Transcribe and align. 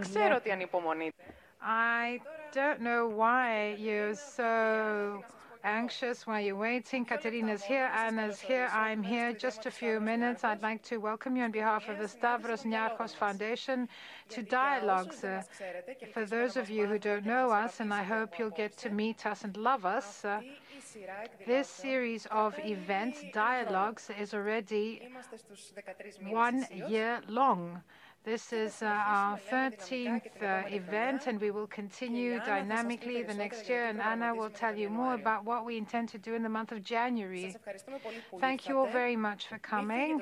Ξέρω 0.00 0.34
ότι 0.34 0.50
ανυπομονείτε. 0.50 1.22
I 1.60 2.20
don't 2.52 2.80
know 2.82 3.08
why 3.08 3.74
you're 3.78 4.14
so 4.14 5.24
anxious 5.64 6.26
while 6.26 6.40
you're 6.40 6.56
waiting. 6.56 7.04
Katerina's 7.06 7.62
here, 7.62 7.90
Anna's 8.04 8.38
here, 8.38 8.68
I'm 8.72 9.02
here. 9.02 9.32
Just 9.32 9.64
a 9.66 9.70
few 9.70 9.98
minutes. 9.98 10.44
I'd 10.44 10.62
like 10.62 10.82
to 10.90 10.98
welcome 10.98 11.36
you 11.36 11.44
on 11.44 11.50
behalf 11.50 11.88
of 11.88 11.98
the 11.98 12.06
Stavros 12.06 12.62
Niarchos 12.64 13.14
Foundation 13.14 13.88
to 14.28 14.42
Dialogues. 14.42 15.24
Uh, 15.24 15.42
for 16.12 16.24
those 16.26 16.56
of 16.56 16.68
you 16.68 16.86
who 16.86 16.98
don't 16.98 17.24
know 17.24 17.50
us, 17.50 17.80
and 17.80 17.92
I 17.94 18.02
hope 18.02 18.38
you'll 18.38 18.58
get 18.64 18.76
to 18.78 18.90
meet 18.90 19.24
us 19.24 19.42
and 19.44 19.56
love 19.56 19.86
us, 19.86 20.24
uh, 20.24 20.40
this 21.46 21.68
series 21.68 22.26
of 22.26 22.58
events, 22.58 23.24
Dialogues, 23.32 24.10
is 24.20 24.34
already 24.34 25.08
one 26.30 26.66
year 26.88 27.22
long. 27.26 27.82
This 28.25 28.51
is 28.51 28.81
uh, 28.81 28.85
our 28.85 29.39
13th 29.49 30.43
uh, 30.43 30.67
event, 30.67 31.27
and 31.27 31.39
we 31.39 31.51
will 31.51 31.67
continue 31.67 32.39
dynamically 32.39 33.23
the 33.23 33.33
next 33.33 33.69
year. 33.69 33.85
And 33.85 34.01
Anna 34.01 34.35
will 34.35 34.49
tell 34.49 34.75
you 34.75 34.89
more 34.89 35.13
about 35.13 35.45
what 35.45 35.65
we 35.65 35.77
intend 35.77 36.09
to 36.09 36.17
do 36.17 36.33
in 36.33 36.43
the 36.43 36.49
month 36.49 36.73
of 36.73 36.83
January. 36.83 37.55
Thank 38.41 38.67
you 38.67 38.77
all 38.77 38.87
very 38.87 39.15
much 39.15 39.47
for 39.47 39.57
coming. 39.59 40.21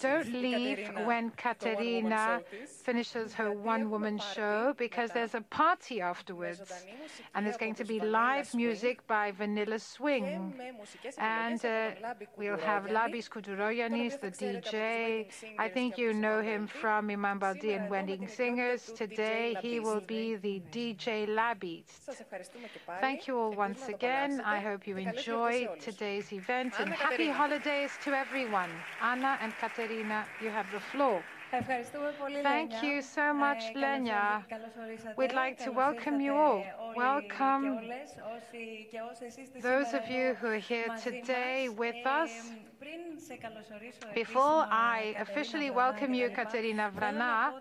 Don't 0.00 0.32
leave 0.32 0.88
when 1.04 1.30
Katerina 1.32 2.40
finishes 2.66 3.34
her 3.34 3.52
one 3.52 3.90
woman 3.90 4.18
show 4.34 4.74
because 4.78 5.10
there's 5.10 5.34
a 5.34 5.42
party 5.42 6.00
afterwards. 6.00 6.62
And 7.34 7.44
there's 7.44 7.58
going 7.58 7.74
to 7.74 7.84
be 7.84 8.00
live 8.00 8.54
music 8.54 9.06
by 9.06 9.32
Vanilla 9.32 9.78
Swing. 9.78 10.54
And 11.18 11.62
uh, 11.62 11.90
we'll 12.38 12.56
have 12.56 12.84
Labis 12.84 13.28
Kouturoyanis, 13.28 14.18
the 14.18 14.30
DJ. 14.30 15.26
I 15.58 15.68
think 15.68 15.98
you 15.98 16.14
know 16.14 16.40
him 16.40 16.66
from 16.66 17.10
Imam 17.10 17.33
And 17.42 17.90
Wedding 17.90 18.28
Singers. 18.28 18.92
Today 18.94 19.56
he 19.60 19.80
will 19.80 20.00
be 20.00 20.36
the 20.36 20.62
DJ 20.70 21.26
Labis. 21.26 21.82
Thank 23.00 23.26
you 23.26 23.36
all 23.36 23.52
once 23.52 23.88
again. 23.88 24.40
I 24.44 24.60
hope 24.60 24.86
you 24.86 24.98
enjoy 24.98 25.66
today's 25.80 26.32
event 26.32 26.74
and 26.78 26.90
happy 26.90 27.28
holidays 27.28 27.90
to 28.04 28.12
everyone. 28.12 28.70
Anna 29.02 29.36
and 29.40 29.52
Katerina, 29.60 30.26
you 30.40 30.50
have 30.50 30.70
the 30.70 30.78
floor. 30.78 31.24
Thank 32.42 32.82
you 32.84 33.02
so 33.02 33.34
much, 33.34 33.74
Lenya. 33.74 34.44
We'd 35.16 35.32
like 35.32 35.58
to 35.64 35.72
welcome 35.72 36.20
you 36.20 36.34
all. 36.34 36.64
Welcome 36.96 37.80
those 39.60 39.92
of 39.92 40.08
you 40.08 40.34
who 40.34 40.46
are 40.48 40.56
here 40.56 40.88
today 41.02 41.68
with 41.68 42.06
us. 42.06 42.30
Before 44.14 44.66
I 44.70 45.14
officially 45.18 45.70
welcome 45.70 46.12
you, 46.14 46.28
Katerina 46.28 46.90
Vrana, 46.94 47.54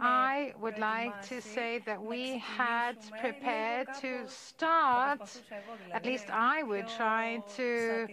I 0.00 0.52
would 0.60 0.78
like 0.78 1.22
to 1.28 1.40
say 1.40 1.80
that 1.86 2.02
we 2.02 2.38
had 2.38 2.96
prepared 3.18 3.88
to 4.00 4.26
start, 4.28 5.42
at 5.92 6.04
least 6.04 6.26
I 6.30 6.62
would 6.62 6.88
try 6.88 7.42
to 7.56 8.06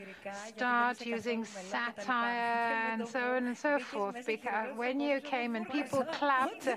start 0.47 1.05
using 1.05 1.43
satire 1.43 2.91
and 2.91 3.07
so 3.07 3.35
on 3.35 3.47
and 3.47 3.57
so 3.57 3.79
forth. 3.79 4.25
Because 4.25 4.75
when 4.75 4.99
you 4.99 5.19
came 5.21 5.55
and 5.55 5.69
people 5.69 6.03
clapped, 6.03 6.67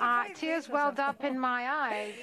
uh, 0.00 0.24
tears 0.34 0.68
welled 0.68 0.98
up 1.00 1.22
in 1.24 1.38
my 1.38 1.68
eyes. 1.70 2.14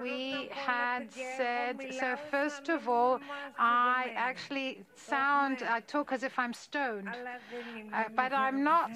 We 0.00 0.48
had 0.50 1.12
said, 1.12 1.76
so 2.00 2.16
first 2.30 2.68
of 2.70 2.88
all, 2.88 3.20
I 3.58 4.12
actually 4.16 4.84
sound, 4.96 5.62
I 5.62 5.80
talk 5.92 6.10
as 6.10 6.22
if 6.22 6.38
I'm 6.38 6.54
stoned, 6.54 7.08
uh, 7.92 8.04
but 8.16 8.32
I'm 8.32 8.64
not 8.64 8.90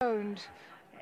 stoned. 0.00 0.42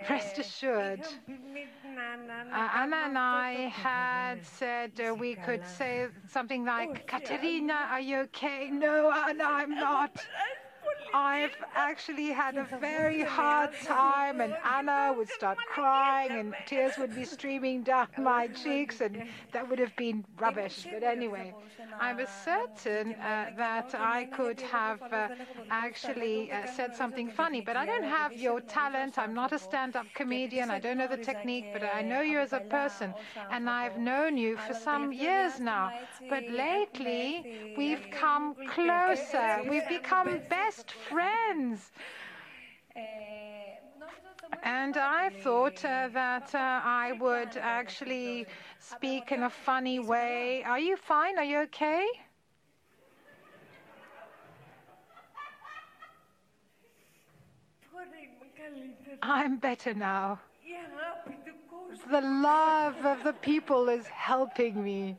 Rest 0.08 0.38
assured. 0.38 1.00
Uh, 1.00 2.68
Anna 2.80 2.96
and 3.08 3.18
I 3.18 3.72
had 3.74 4.44
said 4.44 4.92
uh, 5.00 5.14
we 5.14 5.34
could 5.34 5.66
say 5.66 6.08
something 6.28 6.64
like, 6.64 7.06
Katerina, 7.06 7.88
are 7.90 8.00
you 8.00 8.18
okay? 8.28 8.70
No, 8.70 9.10
Anna, 9.10 9.44
I'm 9.44 9.74
not. 9.74 10.12
I've 11.12 11.56
actually 11.74 12.28
had 12.28 12.56
a 12.56 12.64
very 12.80 13.22
hard 13.22 13.70
time, 13.84 14.40
and 14.40 14.54
Anna 14.64 15.12
would 15.16 15.28
start 15.28 15.58
crying, 15.68 16.30
and 16.32 16.54
tears 16.66 16.98
would 16.98 17.14
be 17.14 17.24
streaming 17.24 17.82
down 17.82 18.08
my 18.18 18.46
cheeks, 18.48 19.00
and 19.00 19.24
that 19.52 19.68
would 19.68 19.78
have 19.78 19.94
been 19.96 20.24
rubbish. 20.38 20.86
But 20.92 21.02
anyway, 21.02 21.54
I 21.98 22.12
was 22.12 22.28
certain 22.44 23.14
uh, 23.14 23.50
that 23.56 23.94
I 23.94 24.24
could 24.24 24.60
have 24.60 25.02
uh, 25.12 25.28
actually 25.70 26.52
uh, 26.52 26.66
said 26.66 26.94
something 26.94 27.30
funny, 27.30 27.60
but 27.60 27.76
I 27.76 27.86
don't 27.86 28.04
have 28.04 28.32
your 28.32 28.60
talent. 28.60 29.18
I'm 29.18 29.34
not 29.34 29.52
a 29.52 29.58
stand 29.58 29.96
up 29.96 30.06
comedian. 30.14 30.70
I 30.70 30.78
don't 30.78 30.98
know 30.98 31.08
the 31.08 31.16
technique, 31.16 31.66
but 31.72 31.82
I 31.82 32.02
know 32.02 32.20
you 32.20 32.38
as 32.38 32.52
a 32.52 32.60
person, 32.60 33.12
and 33.50 33.68
I've 33.68 33.98
known 33.98 34.36
you 34.36 34.56
for 34.56 34.74
some 34.74 35.12
years 35.12 35.58
now. 35.58 35.92
But 36.28 36.48
lately, 36.48 37.74
we've 37.76 38.06
come 38.12 38.54
closer, 38.68 39.62
we've 39.68 39.88
become 39.88 40.40
best 40.48 40.90
friends. 40.92 40.99
And 44.62 44.96
I 44.96 45.30
thought 45.42 45.84
uh, 45.84 46.08
that 46.12 46.54
uh, 46.54 46.58
I 46.58 47.12
would 47.20 47.56
actually 47.56 48.46
speak 48.78 49.32
in 49.32 49.44
a 49.44 49.50
funny 49.50 50.00
way. 50.00 50.62
Are 50.64 50.78
you 50.78 50.96
fine? 50.96 51.38
Are 51.38 51.44
you 51.44 51.58
okay? 51.60 52.06
I'm 59.22 59.58
better 59.58 59.94
now. 59.94 60.40
The 62.10 62.20
love 62.20 63.04
of 63.04 63.22
the 63.24 63.32
people 63.32 63.88
is 63.88 64.06
helping 64.06 64.82
me. 64.82 65.16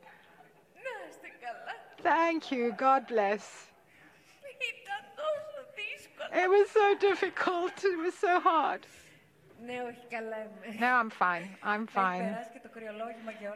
Thank 2.01 2.51
you. 2.51 2.73
God 2.77 3.07
bless. 3.07 3.70
It 6.33 6.49
was 6.49 6.69
so 6.69 6.95
difficult. 6.97 7.83
It 7.83 7.97
was 7.97 8.13
so 8.13 8.39
hard. 8.39 8.85
No, 10.79 10.87
I'm 10.87 11.09
fine. 11.11 11.49
I'm 11.61 11.85
fine. 11.85 12.35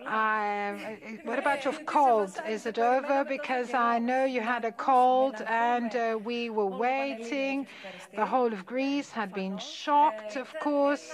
Um, 0.05 0.79
what 1.23 1.39
about 1.39 1.65
your 1.65 1.73
cold? 1.85 2.31
Is 2.47 2.65
it 2.67 2.77
over? 2.77 3.25
Because 3.25 3.73
I 3.73 3.97
know 3.97 4.25
you 4.25 4.41
had 4.41 4.65
a 4.65 4.71
cold 4.71 5.41
and 5.47 5.95
uh, 5.95 6.19
we 6.23 6.49
were 6.51 6.67
waiting. 6.67 7.65
The 8.15 8.25
whole 8.25 8.53
of 8.53 8.65
Greece 8.65 9.09
had 9.09 9.33
been 9.33 9.57
shocked, 9.57 10.35
of 10.35 10.53
course. 10.59 11.09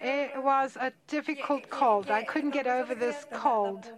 It 0.00 0.42
was 0.42 0.76
a 0.76 0.92
difficult 1.08 1.70
cold. 1.70 2.10
I 2.10 2.22
couldn't 2.22 2.50
get 2.50 2.66
over 2.66 2.94
this 2.94 3.26
cold. 3.32 3.90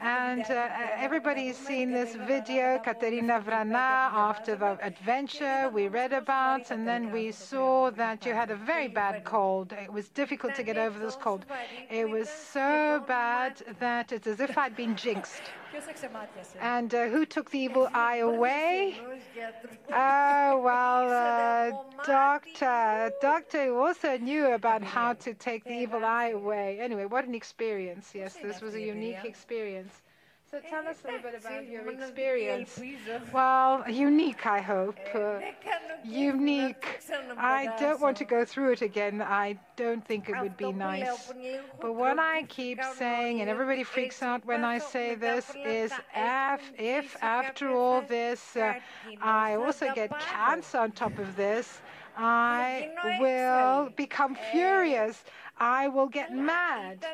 And 0.00 0.42
uh, 0.42 0.68
everybody's 0.96 1.56
seen 1.56 1.90
this 1.90 2.14
video, 2.14 2.78
Katerina 2.78 3.40
Vrana, 3.40 4.12
after 4.12 4.56
the 4.56 4.78
adventure 4.82 5.68
we 5.72 5.88
read 5.88 6.12
about, 6.12 6.70
and 6.70 6.86
then 6.86 7.10
we 7.10 7.32
saw 7.32 7.90
that 7.90 8.24
you 8.24 8.34
had 8.34 8.50
a 8.50 8.56
very 8.56 8.88
bad 8.88 9.24
cold. 9.24 9.72
It 9.72 9.92
was 9.92 10.08
difficult 10.08 10.54
to 10.54 10.62
get 10.62 10.78
over 10.78 10.98
this 10.98 11.16
cold. 11.16 11.44
It 11.90 12.08
was 12.08 12.28
so 12.28 13.02
bad 13.06 13.62
that 13.80 14.12
it's 14.12 14.26
as 14.26 14.40
if 14.40 14.56
I'd 14.56 14.76
been 14.76 14.96
jinxed. 14.96 15.42
And 16.60 16.94
uh, 16.94 17.08
who 17.08 17.24
took 17.24 17.50
the 17.50 17.58
evil 17.58 17.88
eye 17.92 18.16
away? 18.16 18.98
Oh, 19.92 20.60
well, 20.62 21.10
uh, 21.10 22.04
doctor. 22.06 23.12
Doctor 23.20 23.78
also 23.78 24.18
knew 24.18 24.52
about 24.52 24.82
how 24.82 25.14
to 25.14 25.34
take 25.34 25.64
the 25.64 25.74
evil 25.74 26.04
eye 26.04 26.30
away. 26.30 26.78
Anyway, 26.80 27.04
what 27.06 27.24
an 27.24 27.34
experience. 27.34 28.12
Yes, 28.14 28.36
this 28.42 28.60
was 28.60 28.74
a 28.74 28.80
unique 28.80 29.24
experience. 29.24 30.02
So 30.50 30.58
tell 30.68 30.88
us 30.88 30.96
a 31.04 31.12
little 31.12 31.30
bit 31.30 31.40
about 31.40 31.68
your 31.68 31.88
experience. 31.88 32.80
Well, 33.32 33.84
unique, 33.88 34.46
I 34.46 34.60
hope. 34.60 34.98
Uh, 35.14 35.38
unique. 36.02 37.00
I 37.36 37.72
don't 37.78 38.00
want 38.00 38.16
to 38.16 38.24
go 38.24 38.44
through 38.44 38.72
it 38.72 38.82
again. 38.82 39.22
I 39.22 39.60
don't 39.76 40.04
think 40.04 40.28
it 40.28 40.34
would 40.40 40.56
be 40.56 40.72
nice. 40.72 41.32
But 41.80 41.94
what 41.94 42.18
I 42.18 42.42
keep 42.48 42.82
saying, 42.96 43.40
and 43.40 43.48
everybody 43.48 43.84
freaks 43.84 44.24
out 44.24 44.44
when 44.44 44.64
I 44.64 44.78
say 44.78 45.14
this, 45.14 45.52
is 45.64 45.92
if, 46.16 46.72
if 46.76 47.16
after 47.22 47.70
all 47.70 48.02
this, 48.02 48.56
uh, 48.56 48.74
I 49.22 49.54
also 49.54 49.94
get 49.94 50.10
cancer 50.18 50.78
on 50.78 50.90
top 50.90 51.16
of 51.20 51.36
this, 51.36 51.80
I 52.16 52.90
will 53.20 53.90
become 53.90 54.36
furious. 54.50 55.22
I 55.58 55.86
will 55.86 56.08
get 56.08 56.34
mad. 56.34 57.06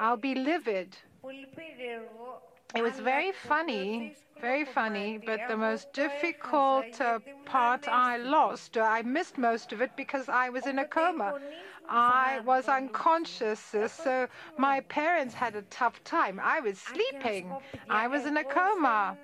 I'll 0.00 0.16
be 0.16 0.34
livid. 0.34 0.96
It 2.74 2.82
was 2.82 2.98
very 3.00 3.32
funny, 3.32 4.14
very 4.40 4.64
funny, 4.64 5.18
but 5.18 5.40
the 5.48 5.56
most 5.56 5.92
difficult 5.92 7.00
uh, 7.00 7.18
part 7.44 7.86
I 7.86 8.16
lost. 8.16 8.76
I 8.76 9.02
missed 9.02 9.38
most 9.38 9.72
of 9.72 9.82
it 9.82 9.90
because 9.96 10.28
I 10.28 10.48
was 10.48 10.66
in 10.66 10.78
a 10.78 10.86
coma. 10.86 11.38
I 11.88 12.40
was 12.44 12.68
unconscious, 12.68 13.60
so 13.60 14.28
my 14.56 14.80
parents 14.80 15.34
had 15.34 15.54
a 15.56 15.62
tough 15.62 16.02
time. 16.04 16.40
I 16.42 16.60
was 16.60 16.78
sleeping. 16.78 17.52
I 17.90 18.08
was 18.08 18.24
in 18.24 18.36
a 18.36 18.44
coma. 18.44 19.18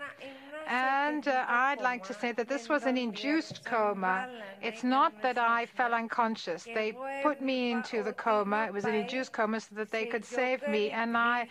And 0.68 1.26
uh, 1.26 1.46
I'd 1.48 1.80
like 1.80 2.04
to 2.04 2.14
say 2.14 2.32
that 2.32 2.46
this 2.46 2.68
was 2.68 2.84
an 2.84 2.98
induced 2.98 3.64
coma. 3.64 4.28
It's 4.60 4.84
not 4.84 5.22
that 5.22 5.38
I 5.38 5.64
fell 5.64 5.94
unconscious. 5.94 6.64
They 6.64 6.92
put 7.22 7.40
me 7.40 7.70
into 7.70 8.02
the 8.02 8.12
coma. 8.12 8.66
It 8.66 8.74
was 8.74 8.84
an 8.84 8.94
induced 8.94 9.32
coma 9.32 9.60
so 9.60 9.74
that 9.76 9.90
they 9.90 10.04
could 10.04 10.26
save 10.26 10.68
me. 10.68 10.90
And 10.90 11.16
I 11.16 11.48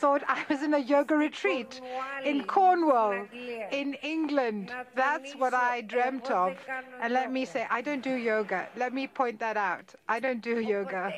thought 0.00 0.22
I 0.26 0.44
was 0.48 0.62
in 0.62 0.72
a 0.74 0.78
yoga 0.78 1.14
retreat 1.14 1.80
in 2.24 2.44
Cornwall, 2.44 3.26
in 3.70 3.94
England. 4.02 4.72
That's 4.94 5.34
what 5.34 5.52
I 5.54 5.82
dreamt 5.82 6.30
of. 6.30 6.56
And 7.02 7.12
let 7.12 7.30
me 7.30 7.44
say, 7.44 7.66
I 7.70 7.80
don't 7.82 8.02
do 8.02 8.14
yoga. 8.14 8.68
Let 8.76 8.92
me 8.94 9.06
point 9.06 9.38
that 9.40 9.56
out. 9.56 9.94
I 10.08 10.18
don't 10.20 10.40
do 10.40 10.60
yoga. 10.60 11.12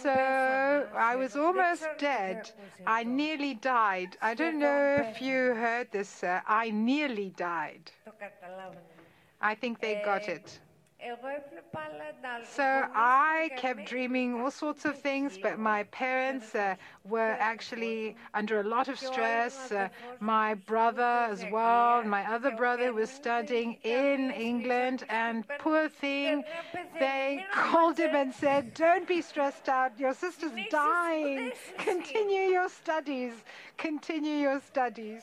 So 0.00 0.88
I 1.10 1.14
was 1.16 1.36
almost 1.36 1.86
dead. 1.98 2.50
I 2.86 3.04
nearly 3.04 3.54
died. 3.54 4.16
I 4.22 4.34
don't 4.34 4.58
know 4.58 5.04
if 5.08 5.22
you 5.22 5.54
heard 5.64 5.88
this, 5.92 6.08
sir. 6.08 6.42
I 6.46 6.70
nearly 6.70 7.30
died. 7.36 7.90
I 9.40 9.54
think 9.54 9.80
they 9.80 10.02
got 10.04 10.28
it. 10.28 10.58
So 12.44 12.84
I 12.94 13.50
kept 13.56 13.86
dreaming 13.86 14.40
all 14.40 14.50
sorts 14.50 14.84
of 14.84 14.98
things, 14.98 15.38
but 15.40 15.58
my 15.58 15.84
parents 15.84 16.54
uh, 16.54 16.74
were 17.04 17.36
actually 17.38 18.16
under 18.34 18.60
a 18.60 18.64
lot 18.64 18.88
of 18.88 18.98
stress. 18.98 19.70
Uh, 19.70 19.88
my 20.18 20.54
brother 20.54 21.28
as 21.30 21.44
well, 21.52 22.02
my 22.02 22.28
other 22.32 22.50
brother 22.50 22.92
was 22.92 23.10
studying 23.10 23.78
in 23.84 24.32
England, 24.32 25.04
and 25.08 25.44
poor 25.58 25.88
thing, 25.88 26.42
they 26.98 27.44
called 27.52 27.98
him 27.98 28.16
and 28.16 28.34
said, 28.34 28.74
Don't 28.74 29.06
be 29.06 29.22
stressed 29.22 29.68
out, 29.68 29.98
your 30.00 30.14
sister's 30.14 30.52
dying. 30.70 31.52
Continue 31.78 32.50
your 32.50 32.68
studies, 32.68 33.34
continue 33.76 34.36
your 34.36 34.60
studies. 34.60 35.22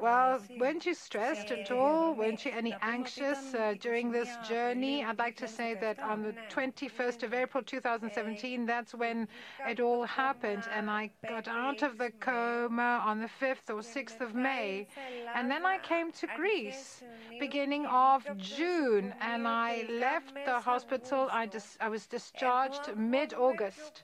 Well, 0.00 0.40
weren't 0.58 0.86
you 0.86 0.94
stressed 0.94 1.50
at 1.50 1.70
all? 1.70 2.14
Weren't 2.14 2.44
you 2.44 2.52
any 2.52 2.74
anxious 2.80 3.54
uh, 3.54 3.74
during 3.78 4.10
this 4.10 4.28
journey? 4.48 5.04
I'd 5.04 5.18
like 5.18 5.36
to 5.36 5.48
say 5.48 5.74
that 5.74 5.98
on 6.00 6.22
the 6.22 6.34
21st 6.50 7.22
of 7.22 7.34
April 7.34 7.62
2017, 7.62 8.66
that's 8.66 8.94
when 8.94 9.28
it 9.68 9.80
all 9.80 10.04
happened, 10.04 10.64
and 10.72 10.90
I 10.90 11.10
got 11.28 11.48
out 11.48 11.82
of 11.82 11.98
the 11.98 12.10
coma 12.20 13.02
on 13.04 13.20
the 13.20 13.28
5th 13.40 13.68
or 13.68 13.80
6th 13.80 14.20
of 14.20 14.34
May, 14.34 14.86
and 15.34 15.50
then 15.50 15.66
I 15.66 15.78
came 15.78 16.12
to 16.12 16.26
Greece 16.36 17.02
beginning 17.38 17.86
of 17.86 18.26
June, 18.38 19.14
and 19.20 19.46
I 19.46 19.86
left 19.90 20.34
the 20.46 20.58
hospital. 20.60 21.28
I, 21.30 21.48
I 21.80 21.88
was 21.88 22.06
discharged 22.06 22.96
mid-August. 22.96 24.02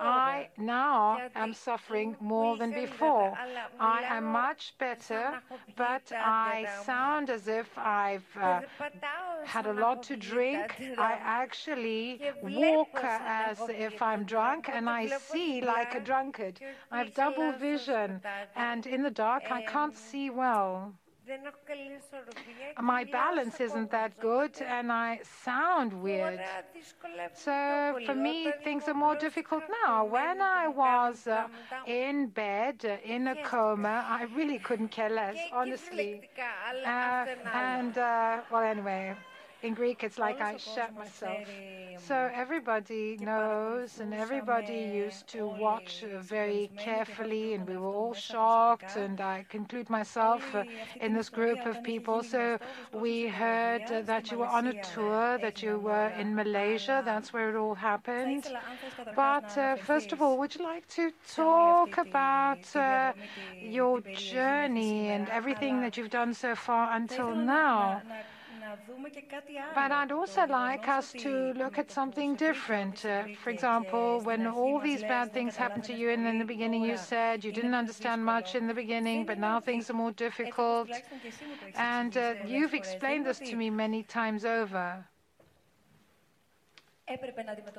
I 0.00 0.48
now 0.56 1.18
am 1.34 1.52
suffering 1.54 2.16
more 2.20 2.56
than 2.56 2.72
before. 2.72 3.36
I 3.78 4.02
am 4.02 4.17
much 4.20 4.74
better, 4.78 5.40
but 5.76 6.12
I 6.12 6.66
sound 6.84 7.30
as 7.30 7.48
if 7.48 7.76
I've 7.76 8.26
uh, 8.40 8.60
had 9.44 9.66
a 9.66 9.72
lot 9.72 10.02
to 10.04 10.16
drink. 10.16 10.74
I 10.98 11.12
actually 11.20 12.20
walk 12.42 12.98
as 13.02 13.58
if 13.68 14.00
I'm 14.02 14.24
drunk, 14.24 14.68
and 14.68 14.88
I 14.88 15.06
see 15.06 15.60
like 15.60 15.94
a 15.94 16.00
drunkard. 16.00 16.60
I 16.90 16.98
have 16.98 17.14
double 17.14 17.52
vision, 17.52 18.20
and 18.56 18.86
in 18.86 19.02
the 19.02 19.10
dark, 19.10 19.50
I 19.50 19.62
can't 19.62 19.96
see 19.96 20.30
well. 20.30 20.94
My 22.80 23.04
balance 23.04 23.60
isn't 23.60 23.90
that 23.90 24.18
good 24.20 24.60
and 24.62 24.90
I 24.92 25.20
sound 25.44 25.92
weird. 25.92 26.40
So 27.34 27.98
for 28.04 28.14
me, 28.14 28.52
things 28.64 28.88
are 28.88 28.94
more 28.94 29.16
difficult 29.16 29.64
now. 29.84 30.04
When 30.04 30.40
I 30.40 30.68
was 30.68 31.26
uh, 31.26 31.48
in 31.86 32.28
bed, 32.28 32.84
uh, 32.84 32.96
in 33.04 33.28
a 33.28 33.36
coma, 33.36 34.04
I 34.08 34.24
really 34.24 34.58
couldn't 34.58 34.88
care 34.88 35.10
less, 35.10 35.36
honestly. 35.52 36.22
Uh, 36.84 37.26
and, 37.52 37.96
uh, 37.98 38.42
well, 38.50 38.62
anyway 38.62 39.14
in 39.62 39.74
Greek, 39.74 40.02
it's 40.04 40.18
like 40.18 40.40
I 40.40 40.56
shut 40.56 40.96
myself. 40.96 41.62
So 41.94 42.30
everybody 42.32 43.16
knows, 43.18 43.98
and 44.00 44.14
everybody 44.14 44.76
used 44.76 45.26
to 45.28 45.46
watch 45.48 46.04
very 46.16 46.70
carefully, 46.76 47.54
and 47.54 47.66
we 47.66 47.76
were 47.76 47.88
all 47.94 48.14
shocked. 48.14 48.94
And 48.96 49.20
I 49.20 49.44
conclude 49.48 49.90
myself 49.90 50.54
uh, 50.54 50.64
in 51.00 51.12
this 51.14 51.28
group 51.28 51.66
of 51.66 51.82
people. 51.82 52.22
So 52.22 52.58
we 52.92 53.26
heard 53.28 53.90
uh, 53.90 54.02
that 54.02 54.30
you 54.30 54.38
were 54.38 54.46
on 54.46 54.66
a 54.66 54.74
tour, 54.74 55.38
that 55.38 55.62
you 55.62 55.78
were 55.80 56.08
in 56.08 56.34
Malaysia. 56.34 57.02
That's 57.04 57.32
where 57.32 57.50
it 57.50 57.56
all 57.56 57.74
happened. 57.74 58.52
But 59.14 59.56
uh, 59.56 59.76
first 59.76 60.12
of 60.12 60.22
all, 60.22 60.38
would 60.38 60.54
you 60.54 60.64
like 60.64 60.86
to 60.88 61.12
talk 61.26 61.98
about 61.98 62.74
uh, 62.76 63.12
your 63.60 64.02
journey 64.12 65.10
and 65.10 65.28
everything 65.28 65.80
that 65.80 65.96
you've 65.96 66.10
done 66.10 66.34
so 66.34 66.54
far 66.54 66.92
until 66.96 67.34
now? 67.34 68.02
But 69.74 69.92
I'd 69.92 70.12
also 70.12 70.46
like 70.46 70.88
us 70.88 71.14
to 71.14 71.52
look 71.54 71.78
at 71.78 71.90
something 71.90 72.36
different. 72.36 73.04
Uh, 73.04 73.28
for 73.42 73.50
example, 73.50 74.20
when 74.20 74.46
all 74.46 74.78
these 74.80 75.02
bad 75.04 75.32
things 75.32 75.56
happened 75.56 75.84
to 75.84 75.92
you, 75.94 76.10
and 76.10 76.26
in 76.26 76.38
the 76.38 76.44
beginning 76.44 76.82
you 76.82 76.96
said 76.96 77.44
you 77.44 77.52
didn't 77.52 77.74
understand 77.74 78.24
much 78.24 78.54
in 78.54 78.66
the 78.66 78.74
beginning, 78.74 79.24
but 79.24 79.38
now 79.38 79.60
things 79.60 79.88
are 79.90 79.94
more 79.94 80.12
difficult. 80.12 81.02
And 81.74 82.16
uh, 82.16 82.34
you've 82.44 82.74
explained 82.74 83.26
this 83.26 83.40
to 83.40 83.56
me 83.56 83.70
many 83.70 84.02
times 84.02 84.44
over. 84.44 85.08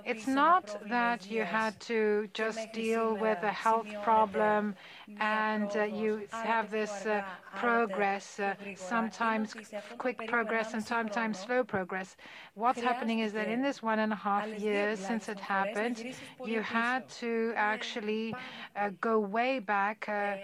It's 0.03 0.27
not 0.27 0.75
that 0.81 1.29
you 1.29 1.43
had 1.45 1.79
to 1.81 2.29
just 2.33 2.71
deal 2.71 3.15
with 3.15 3.43
a 3.43 3.51
health 3.51 3.99
problem 4.01 4.75
and 5.19 5.75
uh, 5.75 5.83
you 5.83 6.27
have 6.41 6.69
this 6.71 7.05
uh, 7.05 7.21
progress, 7.55 8.39
uh, 8.39 8.55
sometimes 8.73 9.55
quick 9.97 10.25
progress 10.25 10.73
and 10.73 10.83
sometimes 10.85 11.37
slow 11.39 11.63
progress. 11.63 12.15
What's 12.55 12.81
happening 12.81 13.19
is 13.19 13.33
that 13.33 13.47
in 13.47 13.61
this 13.61 13.81
one 13.83 13.99
and 13.99 14.13
a 14.13 14.15
half 14.15 14.57
years 14.57 14.99
since 14.99 15.27
it 15.29 15.39
happened, 15.41 16.03
you 16.43 16.61
had 16.61 17.07
to 17.19 17.53
actually 17.55 18.37
uh, 18.75 18.91
go 19.01 19.19
way 19.19 19.59
back 19.59 20.07
uh, 20.09 20.37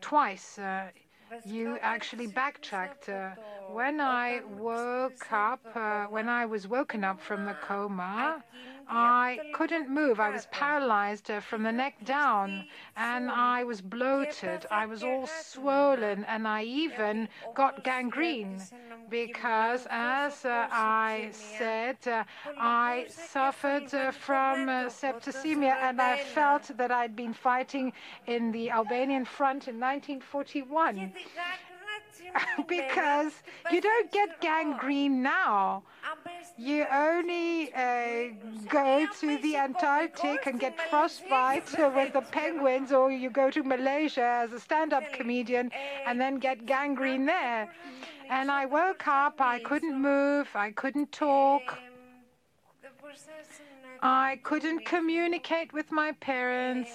twice 0.00 0.58
uh, 0.58 0.90
you 1.44 1.78
actually 1.80 2.26
backtracked. 2.26 3.08
Uh, 3.08 3.30
when 3.66 4.00
I 4.00 4.40
woke 4.46 5.26
up, 5.32 5.60
uh, 5.74 6.06
when 6.06 6.28
I 6.28 6.46
was 6.46 6.66
woken 6.68 7.04
up 7.04 7.20
from 7.20 7.44
the 7.44 7.54
coma, 7.54 8.42
I 8.88 9.38
couldn't 9.52 9.90
move. 9.90 10.18
I 10.18 10.30
was 10.30 10.46
paralyzed 10.50 11.30
uh, 11.30 11.40
from 11.40 11.62
the 11.62 11.72
neck 11.72 12.04
down, 12.04 12.66
and 12.96 13.30
I 13.30 13.62
was 13.64 13.80
bloated. 13.80 14.64
I 14.70 14.86
was 14.86 15.02
all 15.02 15.26
swollen, 15.26 16.24
and 16.24 16.48
I 16.48 16.62
even 16.64 17.28
got 17.54 17.84
gangrene 17.84 18.60
because, 19.10 19.86
as 19.90 20.44
uh, 20.44 20.68
I 20.70 21.28
said, 21.32 21.96
uh, 22.06 22.24
I 22.58 23.06
suffered 23.08 23.92
uh, 23.92 24.10
from 24.10 24.68
uh, 24.68 24.84
septicemia, 24.86 25.74
and 25.82 26.00
I 26.00 26.18
felt 26.18 26.70
that 26.76 26.90
I'd 26.90 27.14
been 27.14 27.34
fighting 27.34 27.92
in 28.26 28.52
the 28.52 28.70
Albanian 28.70 29.24
front 29.24 29.68
in 29.68 29.78
1941 29.78 31.12
because 32.68 33.32
you 33.70 33.80
don't 33.80 34.10
get 34.12 34.40
gangrene 34.40 35.22
now. 35.22 35.82
You 36.56 36.86
only 36.92 37.72
uh, 37.72 38.34
go 38.68 39.06
to 39.20 39.38
the 39.38 39.56
Antarctic 39.56 40.46
and 40.46 40.58
get 40.58 40.80
frostbite 40.90 41.70
with 41.94 42.12
the 42.12 42.20
penguins, 42.20 42.92
or 42.92 43.12
you 43.12 43.30
go 43.30 43.50
to 43.50 43.62
Malaysia 43.62 44.40
as 44.44 44.52
a 44.52 44.60
stand 44.60 44.92
up 44.92 45.04
comedian 45.12 45.70
and 46.06 46.20
then 46.20 46.38
get 46.38 46.66
gangrene 46.66 47.26
there. 47.26 47.72
And 48.30 48.50
I 48.50 48.66
woke 48.66 49.06
up, 49.06 49.40
I 49.40 49.60
couldn't 49.60 50.00
move, 50.00 50.48
I 50.54 50.70
couldn't 50.72 51.12
talk. 51.12 51.78
I 54.02 54.38
couldn't 54.42 54.84
communicate 54.84 55.72
with 55.72 55.90
my 55.90 56.12
parents. 56.12 56.90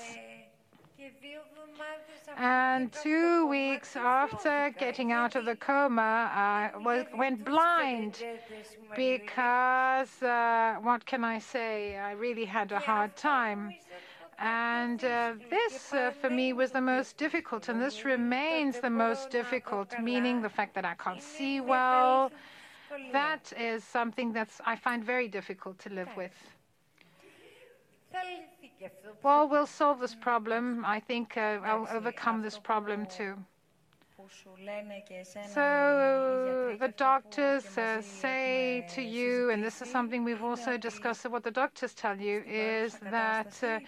And 2.38 2.92
two 2.92 3.48
weeks 3.48 3.96
after 3.96 4.74
getting 4.80 5.12
out 5.12 5.36
of 5.36 5.46
the 5.46 5.56
coma, 5.56 6.32
I 6.34 6.72
was, 6.78 7.06
went 7.16 7.46
blind 7.46 8.24
because, 8.96 10.22
uh, 10.24 10.78
what 10.82 11.06
can 11.06 11.24
I 11.24 11.40
say, 11.40 11.98
I 11.98 12.12
really 12.14 12.46
had 12.46 12.72
a 12.72 12.80
hard 12.80 13.16
time. 13.16 13.76
And 14.40 15.04
uh, 15.04 15.34
this, 15.50 15.94
uh, 15.94 16.12
for 16.20 16.30
me, 16.30 16.54
was 16.54 16.72
the 16.72 16.82
most 16.82 17.18
difficult, 17.18 17.70
and 17.70 17.80
this 17.80 18.04
remains 18.04 18.80
the 18.80 18.90
most 18.90 19.30
difficult, 19.30 19.94
meaning 20.02 20.42
the 20.42 20.50
fact 20.50 20.74
that 20.76 20.86
I 20.86 20.96
can't 20.96 21.22
see 21.22 21.62
well. 21.62 22.32
That 23.12 23.54
is 23.58 23.84
something 23.84 24.34
that 24.34 24.50
I 24.66 24.76
find 24.76 25.04
very 25.04 25.28
difficult 25.28 25.80
to 25.80 25.90
live 25.90 26.10
with. 26.18 26.34
Well, 29.24 29.48
we'll 29.48 29.66
solve 29.68 30.00
this 30.00 30.16
problem. 30.16 30.84
I 30.86 31.00
think 31.00 31.38
uh, 31.38 31.60
I'll 31.64 31.88
overcome 31.92 32.42
this 32.42 32.58
problem 32.58 33.06
too. 33.06 33.36
So 35.54 36.78
the 36.80 36.94
doctors 36.96 37.78
uh, 37.78 38.02
say 38.02 38.86
to 38.96 39.02
you, 39.02 39.50
and 39.50 39.64
this 39.64 39.82
is 39.82 39.90
something 39.90 40.24
we've 40.24 40.44
also 40.44 40.78
discussed, 40.78 41.22
so 41.22 41.30
what 41.30 41.44
the 41.44 41.52
doctors 41.52 41.94
tell 41.94 42.18
you 42.18 42.44
is 42.48 42.98
that 43.12 43.54
uh, 43.64 43.80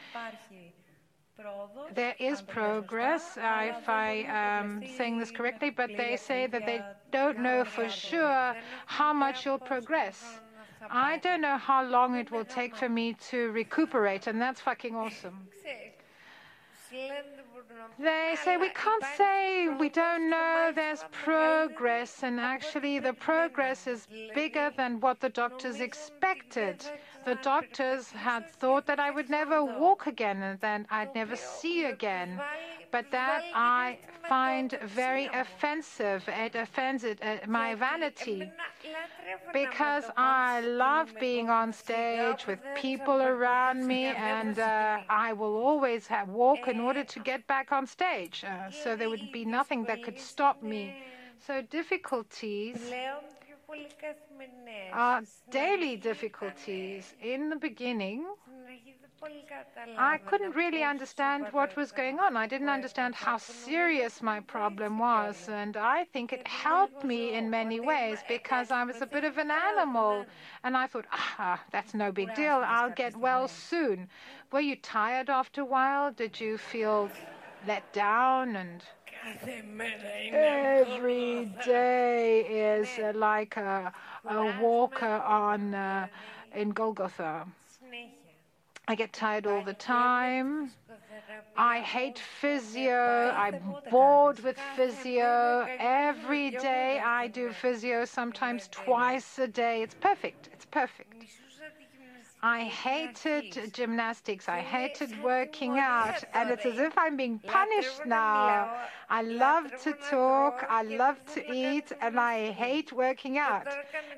there 1.93 2.15
is 2.19 2.41
progress, 2.41 3.37
if 3.37 3.89
I 3.89 4.25
am 4.27 4.77
um, 4.77 4.83
saying 4.97 5.19
this 5.19 5.31
correctly, 5.31 5.69
but 5.69 5.89
they 5.95 6.17
say 6.17 6.47
that 6.47 6.65
they 6.65 6.81
don't 7.11 7.39
know 7.39 7.63
for 7.63 7.89
sure 7.89 8.55
how 8.85 9.13
much 9.13 9.45
you'll 9.45 9.59
progress. 9.59 10.41
I 10.89 11.17
don't 11.17 11.41
know 11.41 11.57
how 11.57 11.83
long 11.85 12.15
it 12.15 12.31
will 12.31 12.45
take 12.45 12.75
for 12.75 12.89
me 12.89 13.15
to 13.29 13.51
recuperate, 13.51 14.27
and 14.27 14.41
that's 14.41 14.61
fucking 14.61 14.95
awesome. 14.95 15.47
They 17.99 18.35
say 18.43 18.57
we 18.57 18.69
can't 18.69 19.03
say 19.17 19.67
we 19.67 19.89
don't 19.89 20.29
know 20.29 20.71
there's 20.73 21.03
progress, 21.11 22.23
and 22.23 22.39
actually, 22.39 22.99
the 22.99 23.13
progress 23.13 23.87
is 23.87 24.07
bigger 24.33 24.71
than 24.75 24.99
what 24.99 25.19
the 25.19 25.29
doctors 25.29 25.79
expected. 25.81 26.85
The 27.25 27.35
doctors 27.41 28.11
had 28.11 28.49
thought 28.49 28.85
that 28.85 28.99
I 28.99 29.09
would 29.09 29.29
never 29.29 29.63
walk 29.63 30.05
again 30.05 30.43
and 30.43 30.59
then 30.59 30.85
I'd 30.91 31.13
never 31.15 31.35
see 31.35 31.85
again. 31.85 32.39
But 32.91 33.11
that 33.11 33.43
I 33.53 33.97
find 34.29 34.77
very 34.83 35.29
offensive. 35.33 36.23
It 36.27 36.55
offends 36.55 37.03
uh, 37.03 37.37
my 37.47 37.75
vanity 37.75 38.49
because 39.53 40.05
I 40.15 40.61
love 40.61 41.13
being 41.19 41.49
on 41.49 41.73
stage 41.73 42.47
with 42.47 42.59
people 42.75 43.21
around 43.21 43.85
me, 43.85 44.05
and 44.05 44.57
uh, 44.59 44.99
I 45.09 45.33
will 45.33 45.55
always 45.57 46.07
walk 46.27 46.67
in 46.67 46.79
order 46.79 47.03
to 47.03 47.19
get 47.19 47.45
back 47.47 47.71
on 47.71 47.85
stage. 47.85 48.45
Uh, 48.47 48.71
so 48.71 48.95
there 48.95 49.09
would 49.09 49.31
be 49.33 49.45
nothing 49.45 49.83
that 49.85 50.03
could 50.03 50.19
stop 50.19 50.61
me. 50.63 50.95
So 51.45 51.61
difficulties 51.61 52.77
daily 55.49 55.95
difficulties. 55.97 57.13
In 57.21 57.49
the 57.49 57.55
beginning, 57.55 58.25
I 59.97 60.17
couldn't 60.17 60.55
really 60.55 60.83
understand 60.83 61.47
what 61.51 61.75
was 61.75 61.91
going 61.91 62.19
on. 62.19 62.37
I 62.37 62.47
didn't 62.47 62.69
understand 62.69 63.15
how 63.15 63.37
serious 63.37 64.21
my 64.21 64.39
problem 64.41 64.99
was. 64.99 65.49
And 65.49 65.77
I 65.77 66.05
think 66.05 66.33
it 66.33 66.47
helped 66.47 67.03
me 67.03 67.33
in 67.33 67.49
many 67.49 67.79
ways 67.79 68.19
because 68.27 68.71
I 68.71 68.83
was 68.83 69.01
a 69.01 69.05
bit 69.05 69.23
of 69.23 69.37
an 69.37 69.51
animal. 69.51 70.25
And 70.63 70.77
I 70.77 70.87
thought, 70.87 71.05
ah, 71.11 71.63
that's 71.71 71.93
no 71.93 72.11
big 72.11 72.35
deal. 72.35 72.61
I'll 72.65 72.91
get 72.91 73.15
well 73.15 73.47
soon. 73.47 74.09
Were 74.51 74.59
you 74.59 74.75
tired 74.75 75.29
after 75.29 75.61
a 75.61 75.65
while? 75.65 76.11
Did 76.11 76.39
you 76.39 76.57
feel 76.57 77.09
let 77.65 77.91
down 77.93 78.55
and 78.55 78.83
every 80.31 81.45
day 81.63 82.41
is 82.41 82.99
like 83.15 83.57
a, 83.57 83.91
a 84.27 84.45
walker 84.45 85.05
on 85.05 85.73
uh, 85.73 86.07
in 86.53 86.69
Golgotha. 86.71 87.47
I 88.87 88.95
get 88.95 89.13
tired 89.13 89.45
all 89.47 89.61
the 89.61 89.73
time. 89.73 90.71
I 91.57 91.79
hate 91.81 92.19
physio. 92.19 93.31
I'm 93.35 93.77
bored 93.89 94.39
with 94.41 94.57
physio. 94.59 95.67
Every 95.79 96.51
day 96.51 96.99
I 96.99 97.27
do 97.27 97.51
physio, 97.51 98.05
sometimes 98.05 98.67
twice 98.69 99.39
a 99.39 99.47
day. 99.47 99.81
It's 99.81 99.95
perfect. 99.95 100.49
It's 100.53 100.65
perfect. 100.65 101.25
I 102.45 102.65
hated 102.65 103.73
gymnastics. 103.73 104.47
I 104.47 104.59
hated 104.59 105.11
working 105.23 105.79
out. 105.79 106.23
And 106.35 106.51
it's 106.51 106.63
as 106.63 106.77
if 106.77 106.95
I'm 106.95 107.17
being 107.17 107.39
punished 107.39 108.05
now. 108.05 108.69
I 109.09 109.23
love 109.23 109.71
to 109.81 109.93
talk. 110.11 110.63
I 110.69 110.83
love 110.83 111.17
to 111.33 111.41
eat. 111.51 111.91
And 112.01 112.19
I 112.19 112.51
hate 112.51 112.93
working 112.93 113.39
out. 113.39 113.67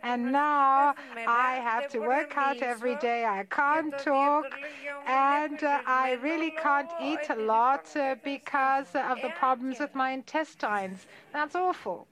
And 0.03 0.33
now 0.33 0.93
I 1.25 1.51
have 1.69 1.87
to 1.93 1.99
work 1.99 2.33
out 2.35 2.57
every 2.57 2.97
day. 2.97 3.23
I 3.23 3.45
can't 3.45 3.97
talk. 3.97 4.47
And 5.05 5.63
uh, 5.63 5.79
I 5.85 6.17
really 6.21 6.51
can't 6.51 6.91
eat 7.01 7.29
a 7.29 7.35
lot 7.35 7.95
uh, 7.95 8.15
because 8.25 8.87
of 8.93 9.21
the 9.21 9.29
problems 9.39 9.79
with 9.79 9.95
my 9.95 10.11
intestines. 10.11 11.05
That's 11.31 11.55
awful. 11.55 12.07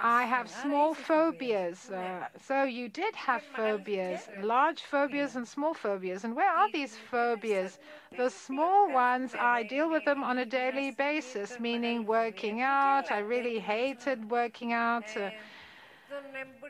I 0.00 0.24
have 0.26 0.50
small 0.50 0.92
phobias. 0.94 1.88
Uh, 1.90 2.28
so 2.36 2.62
you 2.64 2.88
did 2.88 3.14
have 3.14 3.42
phobias, 3.42 4.28
large 4.36 4.82
phobias 4.82 5.34
and 5.36 5.46
small 5.46 5.72
phobias. 5.74 6.24
And 6.24 6.34
where 6.36 6.50
are 6.50 6.68
these 6.70 6.96
phobias? 6.96 7.78
The 8.16 8.28
small 8.30 8.90
ones, 8.90 9.34
I 9.38 9.62
deal 9.62 9.88
with 9.90 10.04
them 10.04 10.22
on 10.24 10.38
a 10.38 10.44
daily 10.44 10.90
basis, 10.90 11.58
meaning 11.60 12.06
working 12.06 12.60
out. 12.60 13.10
I 13.12 13.18
really 13.18 13.60
hated 13.60 14.30
working 14.30 14.72
out. 14.72 15.16
Uh, 15.16 15.30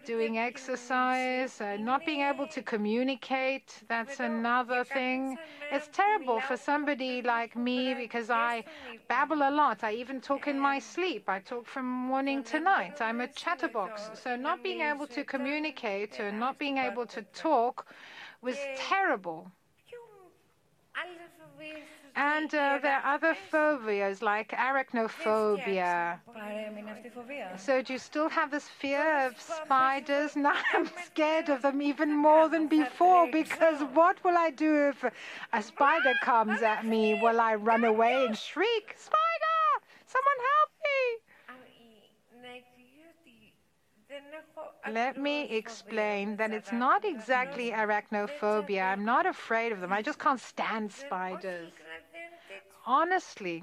doing 0.04 0.38
exercise, 0.38 1.60
uh, 1.60 1.76
not 1.76 2.06
being 2.06 2.22
able 2.22 2.46
to 2.46 2.62
communicate. 2.62 3.82
That's 3.88 4.20
another 4.20 4.82
thing. 4.82 5.36
It's 5.70 5.88
terrible 5.92 6.40
for 6.40 6.56
somebody 6.56 7.20
like 7.20 7.54
me 7.56 7.94
because 7.94 8.30
I 8.30 8.64
babble 9.08 9.42
a 9.42 9.50
lot. 9.50 9.84
I 9.84 9.92
even 9.92 10.20
talk 10.20 10.48
in 10.48 10.58
my 10.58 10.78
sleep. 10.78 11.28
I 11.28 11.40
talk 11.40 11.66
from 11.66 11.86
morning 11.86 12.42
to 12.44 12.58
night. 12.58 13.00
I'm 13.02 13.20
a 13.20 13.28
chatterbox. 13.28 14.10
So 14.14 14.34
not 14.36 14.62
being 14.62 14.80
able 14.80 15.06
to 15.08 15.24
communicate 15.24 16.18
and 16.20 16.40
not 16.40 16.58
being 16.58 16.78
able 16.78 17.06
to 17.06 17.22
talk 17.34 17.86
was 18.40 18.56
terrible. 18.76 19.52
And 22.18 22.52
uh, 22.52 22.80
there 22.82 22.96
are 22.98 23.14
other 23.14 23.36
phobias 23.52 24.22
like 24.22 24.50
arachnophobia. 24.50 26.18
So 27.56 27.80
do 27.80 27.92
you 27.92 27.98
still 28.00 28.28
have 28.28 28.50
this 28.50 28.68
fear 28.68 29.24
of 29.24 29.40
spiders? 29.40 30.34
Now 30.34 30.56
I'm 30.74 30.90
scared 31.06 31.48
of 31.48 31.62
them 31.62 31.80
even 31.80 32.12
more 32.12 32.48
than 32.48 32.66
before 32.66 33.30
because 33.30 33.82
what 33.94 34.16
will 34.24 34.36
I 34.36 34.50
do 34.50 34.88
if 34.88 35.04
a 35.52 35.62
spider 35.62 36.14
comes 36.20 36.60
at 36.60 36.84
me? 36.84 37.20
Will 37.22 37.40
I 37.40 37.54
run 37.54 37.84
away 37.84 38.26
and 38.26 38.36
shriek, 38.36 38.96
Spider! 38.96 39.60
Someone 40.06 40.40
help 40.52 40.70
me! 40.88 40.98
Let 44.92 45.18
me 45.18 45.42
explain 45.50 46.36
that 46.36 46.50
it's 46.50 46.72
not 46.72 47.04
exactly 47.04 47.70
arachnophobia. 47.70 48.82
I'm 48.82 49.04
not 49.04 49.26
afraid 49.26 49.70
of 49.70 49.80
them. 49.80 49.92
I 49.92 50.02
just 50.02 50.18
can't 50.18 50.40
stand 50.40 50.90
spiders. 50.90 51.72
Honestly, 52.88 53.62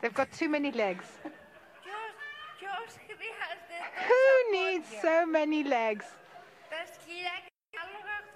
they've 0.00 0.12
got 0.12 0.32
too 0.32 0.48
many 0.48 0.72
legs. 0.72 1.04
Who 4.08 4.52
needs 4.52 4.88
so 5.00 5.24
many 5.24 5.62
legs? 5.62 6.04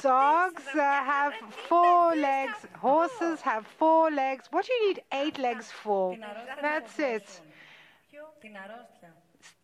Dogs 0.00 0.62
uh, 0.73 0.78
have 0.78 1.35
four 1.68 2.14
legs. 2.14 2.59
Horses 2.76 3.40
have 3.40 3.66
four 3.66 4.12
legs. 4.12 4.45
What 4.52 4.66
do 4.66 4.73
you 4.73 4.87
need 4.87 5.02
eight 5.11 5.37
legs 5.37 5.73
for? 5.73 6.16
That's 6.62 6.97
it 7.00 7.40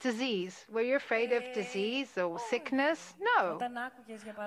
disease. 0.00 0.64
Were 0.70 0.82
you 0.82 0.96
afraid 0.96 1.32
of 1.32 1.42
disease 1.54 2.16
or 2.18 2.38
sickness? 2.38 3.14
No. 3.20 3.58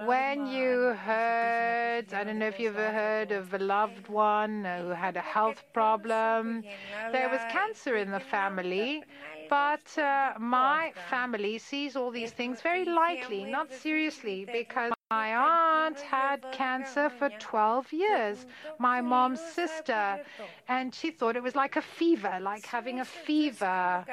When 0.05 0.47
you 0.47 0.93
heard, 0.93 2.13
I 2.13 2.23
don't 2.23 2.39
know 2.39 2.47
if 2.47 2.59
you've 2.59 2.77
ever 2.77 2.91
heard 2.91 3.31
of 3.31 3.53
a 3.53 3.59
loved 3.59 4.07
one 4.07 4.65
who 4.65 4.89
had 4.89 5.17
a 5.17 5.21
health 5.21 5.63
problem, 5.73 6.63
there 7.11 7.29
was 7.29 7.41
cancer 7.51 7.95
in 7.95 8.11
the 8.11 8.19
family. 8.19 9.03
But 9.49 9.95
uh, 9.97 10.33
my 10.39 10.91
family 11.09 11.59
sees 11.59 11.95
all 11.95 12.09
these 12.09 12.31
things 12.31 12.61
very 12.61 12.83
lightly, 12.83 13.45
not 13.45 13.71
seriously, 13.71 14.47
because 14.51 14.91
my 15.11 15.35
aunt 15.35 15.99
had 16.01 16.43
cancer 16.51 17.11
for 17.11 17.29
12 17.29 17.93
years, 17.93 18.47
my 18.79 19.01
mom's 19.01 19.39
sister, 19.39 20.19
and 20.67 20.95
she 20.95 21.11
thought 21.11 21.35
it 21.35 21.43
was 21.43 21.55
like 21.55 21.75
a 21.75 21.81
fever, 21.81 22.39
like 22.41 22.65
having 22.65 22.99
a 22.99 23.05
fever. 23.05 24.03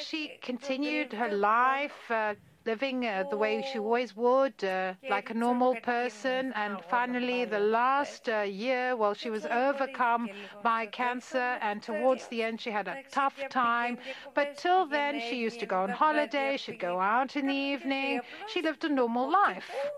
She 0.00 0.32
continued 0.42 1.12
her 1.12 1.30
life. 1.30 2.10
Uh, 2.10 2.34
living 2.64 3.06
uh, 3.06 3.24
the 3.24 3.36
way 3.36 3.62
she 3.62 3.78
always 3.78 4.16
would, 4.16 4.62
uh, 4.64 4.94
like 5.08 5.30
a 5.30 5.34
normal 5.34 5.76
person. 5.76 6.52
And 6.54 6.80
finally, 6.82 7.44
the 7.44 7.58
last 7.60 8.28
uh, 8.28 8.40
year, 8.40 8.96
well, 8.96 9.14
she 9.14 9.30
was 9.30 9.46
overcome 9.46 10.30
by 10.62 10.86
cancer, 10.86 11.58
and 11.60 11.82
towards 11.82 12.28
the 12.28 12.42
end, 12.42 12.60
she 12.60 12.70
had 12.70 12.88
a 12.88 12.98
tough 13.10 13.46
time. 13.48 13.98
But 14.34 14.54
till 14.56 14.86
then, 14.86 15.18
she 15.20 15.36
used 15.36 15.60
to 15.60 15.66
go 15.66 15.82
on 15.82 15.92
holiday, 15.92 16.56
she'd 16.56 16.78
go 16.78 17.00
out 17.00 17.36
in 17.36 17.46
the 17.46 17.54
evening, 17.54 18.22
she 18.44 18.62
lived 18.62 18.84
a 18.84 18.88
normal 18.88 19.30
life. 19.30 19.92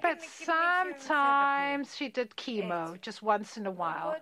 But 0.00 0.20
sometimes 0.20 1.96
she 1.96 2.08
did 2.08 2.36
chemo 2.36 3.00
just 3.00 3.22
once 3.22 3.56
in 3.56 3.66
a 3.66 3.70
while. 3.70 4.18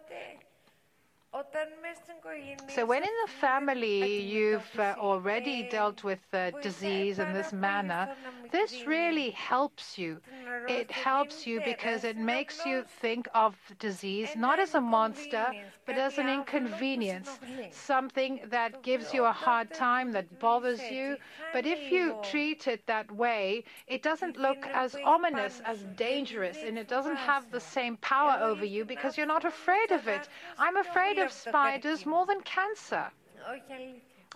So 2.68 2.86
when 2.86 3.02
in 3.02 3.10
the 3.26 3.32
family 3.32 4.20
you've 4.20 4.78
uh, 4.78 4.94
already 4.98 5.68
dealt 5.70 6.02
with 6.02 6.18
the 6.30 6.52
disease 6.62 7.18
in 7.18 7.32
this 7.34 7.52
manner, 7.52 8.14
this 8.50 8.86
really 8.86 9.30
helps 9.30 9.98
you. 9.98 10.20
It 10.68 10.90
helps 10.90 11.46
you 11.46 11.60
because 11.64 12.04
it 12.04 12.16
makes 12.16 12.64
you 12.64 12.84
think 13.00 13.28
of 13.34 13.56
disease 13.78 14.30
not 14.36 14.58
as 14.58 14.74
a 14.74 14.80
monster, 14.80 15.46
but 15.86 15.96
as 15.96 16.18
an 16.18 16.28
inconvenience, 16.28 17.38
something 17.70 18.40
that 18.46 18.82
gives 18.82 19.12
you 19.12 19.24
a 19.24 19.32
hard 19.32 19.72
time, 19.74 20.12
that 20.12 20.38
bothers 20.38 20.80
you. 20.90 21.16
But 21.52 21.66
if 21.66 21.90
you 21.92 22.16
treat 22.22 22.66
it 22.68 22.86
that 22.86 23.10
way, 23.12 23.64
it 23.86 24.02
doesn't 24.02 24.38
look 24.38 24.66
as 24.72 24.96
ominous, 25.04 25.60
as 25.64 25.84
dangerous, 25.96 26.56
and 26.64 26.78
it 26.78 26.88
doesn't 26.88 27.16
have 27.16 27.50
the 27.50 27.60
same 27.60 27.96
power 27.98 28.38
over 28.42 28.64
you 28.64 28.84
because 28.84 29.16
you're 29.16 29.26
not 29.26 29.44
afraid 29.44 29.90
of 29.90 30.08
it. 30.08 30.28
I'm 30.58 30.76
afraid 30.76 31.18
of 31.18 31.27
spiders 31.28 32.06
more 32.06 32.26
than 32.26 32.40
cancer. 32.42 33.10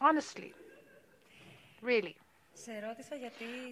Honestly. 0.00 0.54
Really. 1.82 2.16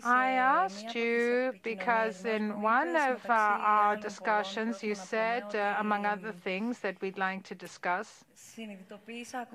I 0.04 0.30
asked 0.32 0.94
you 0.94 1.52
because 1.62 2.24
in 2.24 2.60
one 2.62 2.96
of 2.96 3.24
uh, 3.28 3.32
our 3.32 3.96
discussions 3.96 4.82
you 4.82 4.94
said, 4.94 5.44
uh, 5.54 5.76
among 5.78 6.06
other 6.06 6.32
things 6.32 6.80
that 6.80 7.00
we'd 7.00 7.18
like 7.18 7.44
to 7.44 7.54
discuss, 7.54 8.24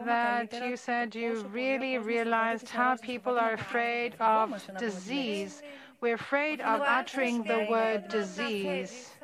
that 0.06 0.54
you 0.54 0.78
said 0.78 1.16
you 1.16 1.42
really 1.52 1.98
realized 1.98 2.70
how 2.70 2.96
people 2.98 3.38
are 3.38 3.54
afraid 3.54 4.16
of 4.20 4.54
disease. 4.78 5.62
We're 6.02 6.16
afraid 6.16 6.62
of 6.62 6.82
uttering 6.82 7.44
the 7.44 7.68
word 7.70 8.08
disease. 8.08 9.15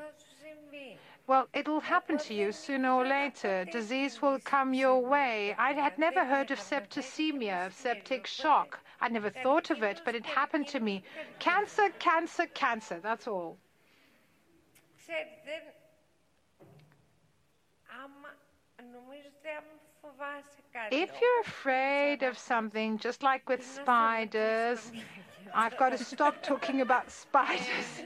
Well, 1.27 1.47
it'll 1.53 1.79
happen 1.79 2.17
to 2.17 2.33
you 2.33 2.51
sooner 2.51 2.91
or 2.91 3.05
later. 3.05 3.65
Disease 3.65 4.21
will 4.21 4.39
come 4.39 4.73
your 4.73 4.99
way. 4.99 5.55
I 5.57 5.73
had 5.73 5.97
never 5.97 6.25
heard 6.25 6.51
of 6.51 6.59
septicemia, 6.59 7.71
septic 7.71 8.27
shock. 8.27 8.79
I 8.99 9.07
never 9.07 9.29
thought 9.29 9.69
of 9.69 9.83
it, 9.83 10.01
but 10.03 10.15
it 10.15 10.25
happened 10.25 10.67
to 10.69 10.79
me. 10.79 11.03
Cancer, 11.39 11.89
cancer, 11.99 12.47
cancer. 12.47 12.99
That's 13.01 13.27
all. 13.27 13.57
If 20.91 21.11
you're 21.21 21.41
afraid 21.41 22.23
of 22.23 22.37
something, 22.37 22.97
just 22.97 23.23
like 23.23 23.47
with 23.47 23.65
spiders, 23.65 24.91
I've 25.53 25.77
got 25.77 25.91
to 25.91 26.03
stop 26.03 26.41
talking 26.41 26.81
about 26.81 27.11
spiders 27.23 28.03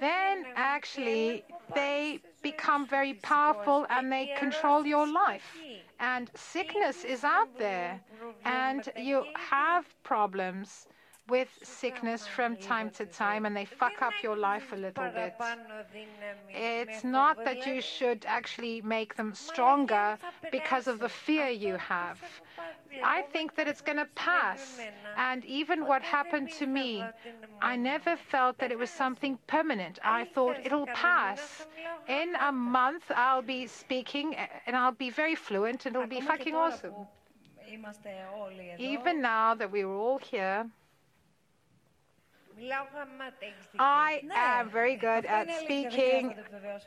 then 0.00 0.44
actually 0.56 1.44
they 1.74 2.20
become 2.42 2.86
very 2.86 3.14
powerful 3.14 3.86
and 3.90 4.10
they 4.12 4.34
control 4.38 4.86
your 4.86 5.06
life. 5.06 5.58
And 5.98 6.30
sickness 6.34 7.04
is 7.04 7.24
out 7.24 7.58
there, 7.58 8.00
and 8.44 8.88
you 8.96 9.24
have 9.34 9.84
problems 10.02 10.86
with 11.28 11.48
sickness 11.62 12.26
from 12.26 12.56
time 12.56 12.90
to 12.90 13.04
time 13.04 13.46
and 13.46 13.56
they 13.56 13.64
fuck 13.64 14.00
up 14.02 14.12
your 14.22 14.36
life 14.36 14.72
a 14.72 14.76
little 14.76 15.10
bit. 15.14 15.34
It's 16.48 17.02
not 17.04 17.44
that 17.44 17.66
you 17.66 17.80
should 17.80 18.24
actually 18.26 18.80
make 18.82 19.16
them 19.16 19.34
stronger 19.34 20.18
because 20.52 20.86
of 20.86 20.98
the 20.98 21.08
fear 21.08 21.48
you 21.48 21.76
have. 21.76 22.20
I 23.02 23.22
think 23.22 23.56
that 23.56 23.66
it's 23.68 23.80
going 23.80 23.98
to 23.98 24.08
pass. 24.14 24.80
And 25.16 25.44
even 25.44 25.86
what 25.86 26.02
happened 26.02 26.50
to 26.58 26.66
me, 26.66 27.04
I 27.60 27.76
never 27.76 28.16
felt 28.16 28.58
that 28.58 28.70
it 28.70 28.78
was 28.78 28.90
something 28.90 29.38
permanent. 29.46 29.98
I 30.04 30.24
thought 30.24 30.56
it'll 30.64 30.86
pass. 30.86 31.66
In 32.08 32.34
a 32.40 32.52
month, 32.52 33.04
I'll 33.14 33.42
be 33.42 33.66
speaking 33.66 34.36
and 34.66 34.76
I'll 34.76 34.92
be 34.92 35.10
very 35.10 35.34
fluent 35.34 35.86
and 35.86 35.96
it'll 35.96 36.08
be 36.08 36.20
fucking 36.20 36.54
awesome. 36.54 36.94
Even 38.78 39.20
now 39.20 39.54
that 39.54 39.70
we 39.70 39.84
were 39.84 39.96
all 39.96 40.18
here, 40.18 40.66
I 43.78 44.22
am 44.34 44.70
very 44.70 44.96
good 44.96 45.26
at 45.26 45.50
speaking. 45.52 46.34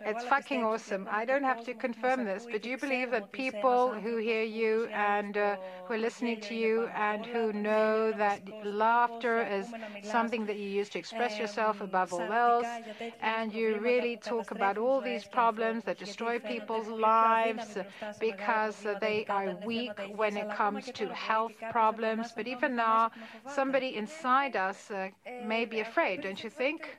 It's 0.06 0.24
fucking 0.24 0.64
awesome. 0.64 1.08
I 1.12 1.26
don't 1.26 1.44
have 1.44 1.64
to 1.66 1.74
confirm 1.74 2.26
this, 2.26 2.48
but 2.52 2.62
do 2.64 2.70
you 2.70 2.78
believe 2.78 3.12
that 3.12 3.32
people 3.32 3.94
who 3.94 4.18
hear 4.18 4.44
you 4.44 4.88
and 4.94 5.38
uh, 5.38 5.58
who 5.86 5.94
are 5.94 5.98
listening 5.98 6.40
to 6.42 6.56
you 6.56 6.88
and 6.96 7.26
who 7.26 7.54
know 7.54 8.12
that 8.14 8.42
laughter 8.64 9.42
is 9.44 9.68
something 10.02 10.46
that 10.46 10.58
you 10.58 10.68
use 10.70 10.90
to 10.90 11.00
express 11.00 11.38
yourself 11.38 11.82
above 11.82 12.14
all 12.14 12.32
else, 12.32 12.80
and 13.20 13.54
you 13.54 13.78
really 13.78 14.18
talk 14.18 14.52
about 14.52 14.78
all 14.78 15.02
these 15.02 15.26
problems 15.26 15.84
that 15.84 15.98
destroy 15.98 16.40
people's 16.40 16.88
lives 16.88 17.78
because 18.20 18.86
they 19.00 19.26
are 19.30 19.52
weak 19.66 20.00
when 20.16 20.36
it 20.38 20.50
comes 20.50 20.92
to 20.92 21.14
health 21.14 21.54
problems, 21.70 22.32
but 22.32 22.48
even 22.48 22.76
now, 22.76 23.12
somebody 23.46 23.96
inside 23.96 24.56
us 24.56 24.90
uh, 24.92 25.10
may 25.40 25.59
may 25.60 25.66
be 25.66 25.82
afraid, 25.82 26.22
don't 26.22 26.42
you 26.44 26.50
think? 26.50 26.98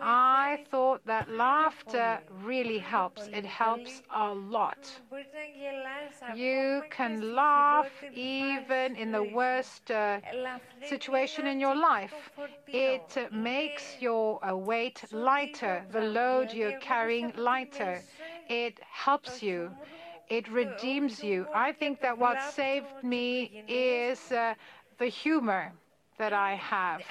I 0.00 0.58
thought 0.70 1.06
that 1.06 1.28
laughter 1.30 2.20
really 2.30 2.78
helps. 2.80 3.28
It 3.32 3.46
helps 3.46 4.02
a 4.10 4.34
lot. 4.34 5.00
You 6.26 6.84
can 6.90 7.34
laugh 7.36 8.04
even 8.14 8.96
in 8.96 9.12
the 9.12 9.22
worst 9.22 9.90
uh, 9.90 10.20
situation 10.82 11.46
in 11.46 11.60
your 11.60 11.76
life. 11.76 12.30
It 12.72 13.16
uh, 13.16 13.28
makes 13.32 14.00
your 14.00 14.44
uh, 14.44 14.56
weight 14.56 15.04
lighter, 15.12 15.84
the 15.90 16.00
load 16.02 16.52
you're 16.52 16.72
carrying 16.92 17.32
lighter. 17.36 18.04
It 18.48 18.80
helps 18.82 19.42
you. 19.42 19.76
It 20.28 20.48
redeems 20.48 21.22
you. 21.22 21.46
I 21.52 21.72
think 21.72 22.00
that 22.00 22.18
what 22.18 22.42
saved 22.42 23.02
me 23.02 23.52
is 23.68 24.32
uh, 24.32 24.54
the 24.98 25.06
humor 25.06 25.72
that 26.18 26.32
I 26.32 26.54
have. 26.56 27.02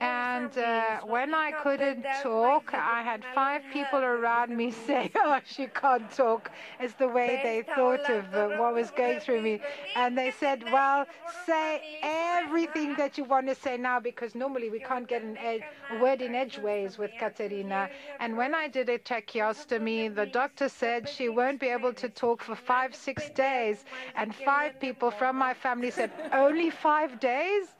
And 0.00 0.56
uh, 0.58 1.00
when 1.00 1.34
I 1.34 1.50
couldn't 1.52 2.04
talk, 2.22 2.72
I 2.72 3.02
had 3.02 3.24
five 3.34 3.62
people 3.72 3.98
around 3.98 4.56
me 4.56 4.70
say, 4.86 5.10
Oh, 5.16 5.40
she 5.44 5.66
can't 5.66 6.10
talk. 6.10 6.50
It's 6.80 6.94
the 6.94 7.08
way 7.08 7.40
they 7.42 7.62
thought 7.74 8.08
of 8.08 8.24
uh, 8.34 8.48
what 8.58 8.74
was 8.74 8.90
going 8.90 9.20
through 9.20 9.42
me. 9.42 9.60
And 9.96 10.16
they 10.16 10.30
said, 10.30 10.62
Well, 10.64 11.06
say 11.46 11.98
everything 12.02 12.94
that 12.96 13.18
you 13.18 13.24
want 13.24 13.48
to 13.48 13.54
say 13.54 13.76
now 13.76 13.98
because 14.00 14.34
normally 14.34 14.70
we 14.70 14.78
can't 14.80 15.06
get 15.08 15.22
ed- 15.38 15.64
a 15.90 15.98
word 15.98 16.22
in 16.22 16.34
edgeways 16.34 16.96
with 16.98 17.10
Katerina. 17.18 17.88
And 18.20 18.36
when 18.36 18.54
I 18.54 18.68
did 18.68 18.88
a 18.88 18.98
tracheostomy, 18.98 20.14
the 20.14 20.26
doctor 20.26 20.68
said 20.68 21.08
she 21.08 21.28
won't 21.28 21.60
be 21.60 21.68
able 21.68 21.92
to 21.94 22.08
talk 22.08 22.42
for 22.42 22.54
five, 22.54 22.94
six 22.94 23.30
days. 23.30 23.84
And 24.14 24.34
five 24.34 24.78
people 24.80 25.10
from 25.10 25.36
my 25.36 25.54
family 25.54 25.90
said, 25.90 26.10
Only 26.32 26.70
five 26.70 27.18
days? 27.20 27.74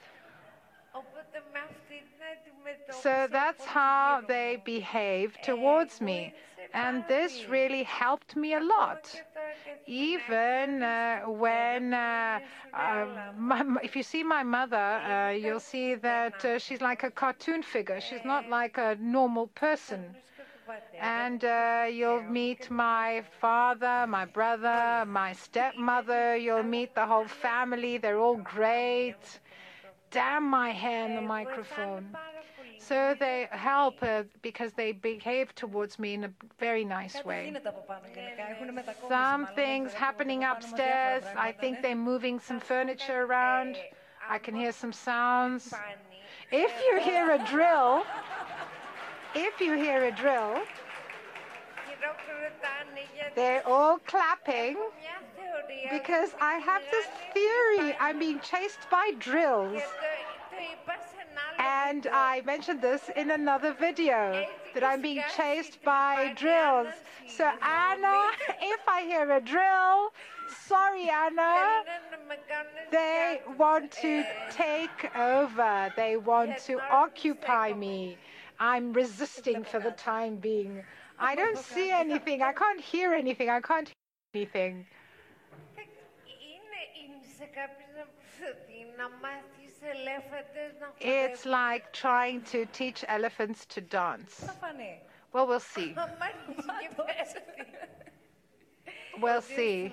So 2.90 3.26
that's 3.30 3.64
how 3.64 4.22
they 4.26 4.56
behave 4.56 5.40
towards 5.40 6.00
me. 6.00 6.34
And 6.72 7.06
this 7.06 7.48
really 7.48 7.82
helped 7.84 8.36
me 8.36 8.52
a 8.54 8.60
lot. 8.60 9.22
Even 9.86 10.82
uh, 10.82 11.22
when, 11.22 11.94
uh, 11.94 12.40
uh, 12.74 13.06
my, 13.36 13.64
if 13.82 13.96
you 13.96 14.02
see 14.02 14.22
my 14.22 14.42
mother, 14.42 14.76
uh, 14.76 15.30
you'll 15.30 15.60
see 15.60 15.94
that 15.94 16.44
uh, 16.44 16.58
she's 16.58 16.80
like 16.82 17.02
a 17.04 17.10
cartoon 17.10 17.62
figure. 17.62 18.00
She's 18.00 18.24
not 18.24 18.48
like 18.48 18.76
a 18.78 18.96
normal 19.00 19.46
person. 19.48 20.16
And 21.00 21.44
uh, 21.44 21.86
you'll 21.90 22.22
meet 22.22 22.70
my 22.70 23.22
father, 23.40 24.06
my 24.06 24.24
brother, 24.26 25.04
my 25.06 25.32
stepmother. 25.32 26.36
You'll 26.36 26.62
meet 26.64 26.94
the 26.94 27.06
whole 27.06 27.26
family. 27.28 27.98
They're 27.98 28.18
all 28.18 28.36
great. 28.36 29.40
Damn 30.10 30.44
my 30.44 30.70
hair 30.70 31.06
in 31.06 31.14
the 31.14 31.22
microphone. 31.22 32.16
So 32.78 33.14
they 33.18 33.48
help 33.50 34.02
uh, 34.02 34.22
because 34.40 34.72
they 34.72 34.92
behave 34.92 35.54
towards 35.54 35.98
me 35.98 36.14
in 36.14 36.24
a 36.24 36.30
very 36.58 36.84
nice 36.84 37.22
way. 37.24 37.54
Something's 39.08 39.92
happening 39.92 40.44
upstairs. 40.44 41.24
I 41.36 41.52
think 41.52 41.82
they're 41.82 41.94
moving 41.94 42.38
some 42.38 42.60
furniture 42.60 43.24
around. 43.24 43.76
I 44.28 44.38
can 44.38 44.54
hear 44.54 44.72
some 44.72 44.92
sounds. 44.92 45.74
If 46.50 46.72
you 46.86 47.00
hear 47.00 47.32
a 47.32 47.44
drill, 47.46 48.04
if 49.34 49.60
you 49.60 49.74
hear 49.74 50.04
a 50.04 50.12
drill, 50.12 50.62
they're 53.34 53.66
all 53.66 53.98
clapping 54.06 54.76
because 55.90 56.30
I 56.40 56.54
have 56.54 56.82
this 56.90 57.06
theory. 57.32 57.96
I'm 58.00 58.18
being 58.18 58.40
chased 58.40 58.90
by 58.90 59.12
drills. 59.18 59.82
And 61.58 62.06
I 62.12 62.42
mentioned 62.44 62.80
this 62.82 63.10
in 63.16 63.30
another 63.30 63.72
video 63.72 64.46
that 64.74 64.84
I'm 64.84 65.02
being 65.02 65.22
chased 65.36 65.82
by 65.82 66.32
drills. 66.36 66.88
So, 67.26 67.44
Anna, 67.62 68.28
if 68.62 68.80
I 68.88 69.02
hear 69.02 69.30
a 69.32 69.40
drill, 69.40 70.12
sorry, 70.66 71.08
Anna, 71.10 71.82
they 72.90 73.40
want 73.56 73.90
to 74.02 74.24
take 74.50 75.16
over, 75.16 75.92
they 75.96 76.16
want 76.16 76.58
to 76.66 76.80
occupy 76.90 77.72
me. 77.72 78.16
I'm 78.60 78.92
resisting 78.92 79.64
for 79.64 79.78
the 79.78 79.92
time 79.92 80.36
being. 80.36 80.82
I 81.18 81.34
don't 81.34 81.58
see 81.58 81.90
anything. 81.90 82.42
I 82.42 82.52
can't 82.52 82.80
hear 82.80 83.12
anything. 83.12 83.50
I 83.50 83.60
can't 83.60 83.88
hear 84.32 84.42
anything. 84.42 84.86
It's 91.00 91.46
like 91.46 91.92
trying 91.92 92.42
to 92.42 92.66
teach 92.66 93.04
elephants 93.06 93.64
to 93.66 93.80
dance. 93.80 94.44
Well, 95.32 95.46
we'll 95.46 95.60
see. 95.60 95.94
we'll 99.20 99.42
see. 99.42 99.92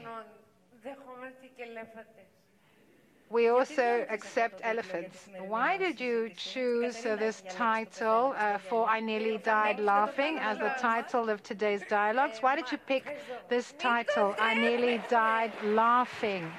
We 3.29 3.49
also 3.49 4.05
accept 4.09 4.61
elephants. 4.63 5.27
Why 5.39 5.77
did 5.77 5.99
you 5.99 6.31
choose 6.37 7.05
uh, 7.05 7.15
this 7.15 7.43
title 7.49 8.33
uh, 8.37 8.59
for 8.59 8.87
I 8.87 8.99
Nearly 8.99 9.39
Died 9.39 9.79
Laughing 9.79 10.37
as 10.39 10.59
the 10.59 10.69
title 10.79 11.29
of 11.29 11.41
today's 11.43 11.81
dialogues? 11.89 12.37
Why 12.41 12.55
did 12.55 12.71
you 12.71 12.77
pick 12.77 13.17
this 13.49 13.73
title, 13.79 14.35
I 14.39 14.53
Nearly 14.53 14.99
Died 15.09 15.51
Laughing? 15.63 16.51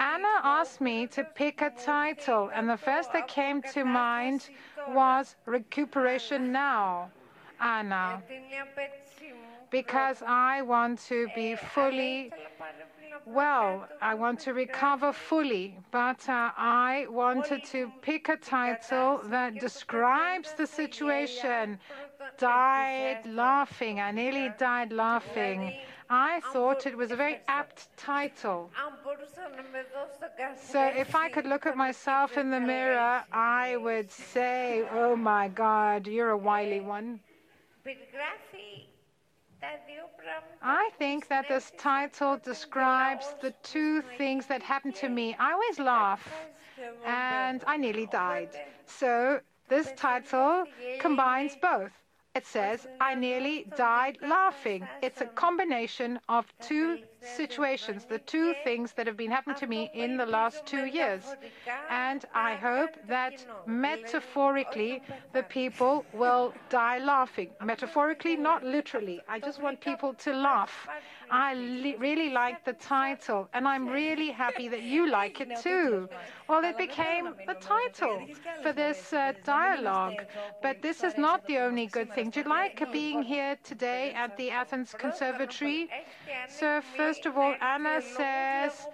Anna 0.00 0.40
asked 0.42 0.80
me 0.80 1.06
to 1.08 1.24
pick 1.24 1.62
a 1.62 1.70
title, 1.70 2.50
and 2.54 2.68
the 2.68 2.76
first 2.76 3.12
that 3.12 3.28
came 3.28 3.62
to 3.62 3.84
mind 3.84 4.48
was 4.88 5.36
Recuperation 5.46 6.52
Now. 6.52 7.10
Anna, 7.60 8.22
because 9.70 10.22
I 10.26 10.62
want 10.62 10.98
to 11.06 11.28
be 11.34 11.56
fully 11.56 12.32
well. 13.24 13.88
I 14.00 14.14
want 14.14 14.40
to 14.40 14.52
recover 14.52 15.12
fully, 15.12 15.78
but 15.90 16.28
uh, 16.28 16.50
I 16.56 17.06
wanted 17.08 17.64
to 17.66 17.90
pick 18.02 18.28
a 18.28 18.36
title 18.36 19.20
that 19.26 19.58
describes 19.58 20.52
the 20.52 20.66
situation. 20.66 21.78
Died 22.38 23.26
laughing. 23.26 24.00
I 24.00 24.10
nearly 24.10 24.52
died 24.58 24.92
laughing. 24.92 25.74
I 26.10 26.40
thought 26.52 26.86
it 26.86 26.96
was 26.96 27.10
a 27.10 27.16
very 27.16 27.40
apt 27.48 27.88
title. 27.96 28.70
So 30.56 30.84
if 30.84 31.14
I 31.14 31.28
could 31.28 31.46
look 31.46 31.66
at 31.66 31.76
myself 31.76 32.36
in 32.36 32.50
the 32.50 32.60
mirror, 32.60 33.24
I 33.32 33.76
would 33.76 34.10
say, 34.10 34.86
oh 34.92 35.16
my 35.16 35.48
God, 35.48 36.06
you're 36.06 36.30
a 36.30 36.36
wily 36.36 36.80
one. 36.80 37.20
I 40.62 40.90
think 40.98 41.28
that 41.28 41.48
this 41.48 41.72
title 41.78 42.38
describes 42.38 43.34
the 43.40 43.52
two 43.62 44.02
things 44.18 44.46
that 44.46 44.62
happened 44.62 44.94
to 44.96 45.08
me. 45.08 45.34
I 45.38 45.52
always 45.52 45.78
laugh, 45.78 46.26
and 47.06 47.64
I 47.66 47.76
nearly 47.76 48.06
died. 48.06 48.50
So 48.86 49.40
this 49.68 49.92
title 49.96 50.64
combines 51.00 51.56
both. 51.60 51.92
It 52.34 52.46
says, 52.46 52.88
I 53.00 53.14
nearly 53.14 53.64
died 53.76 54.18
laughing. 54.20 54.88
It's 55.02 55.20
a 55.20 55.26
combination 55.26 56.18
of 56.28 56.52
two 56.60 56.98
situations, 57.24 58.04
the 58.04 58.18
two 58.18 58.54
things 58.64 58.92
that 58.92 59.06
have 59.06 59.16
been 59.16 59.30
happening 59.30 59.56
to 59.56 59.66
me 59.66 59.90
in 59.94 60.16
the 60.16 60.26
last 60.26 60.66
two 60.66 60.86
years. 60.86 61.22
And 61.90 62.24
I 62.34 62.54
hope 62.54 62.90
that 63.08 63.44
metaphorically 63.66 65.02
the 65.32 65.42
people 65.42 66.04
will 66.12 66.52
die 66.68 66.98
laughing. 66.98 67.50
Metaphorically, 67.62 68.36
not 68.36 68.62
literally. 68.64 69.20
I 69.28 69.38
just 69.40 69.60
want 69.60 69.80
people 69.80 70.14
to 70.14 70.32
laugh. 70.32 70.88
I 71.30 71.52
really 71.98 72.30
like 72.30 72.64
the 72.64 72.74
title, 72.74 73.48
and 73.54 73.66
I'm 73.66 73.88
really 73.88 74.30
happy 74.30 74.68
that 74.68 74.82
you 74.82 75.10
like 75.10 75.40
it 75.40 75.50
too. 75.60 76.08
Well, 76.48 76.64
it 76.64 76.76
became 76.76 77.34
the 77.46 77.54
title 77.54 78.26
for 78.62 78.72
this 78.72 79.12
uh, 79.12 79.32
dialogue, 79.44 80.20
but 80.62 80.82
this 80.82 81.02
is 81.02 81.16
not 81.16 81.46
the 81.46 81.58
only 81.58 81.86
good 81.86 82.12
thing. 82.12 82.30
Do 82.30 82.40
you 82.40 82.48
like 82.48 82.82
being 82.92 83.22
here 83.22 83.56
today 83.64 84.12
at 84.12 84.36
the 84.36 84.50
Athens 84.50 84.94
Conservatory? 84.96 85.88
So, 86.48 86.82
first 86.96 87.13
of 87.26 87.36
all, 87.36 87.54
Anna 87.60 88.00
says, 88.02 88.86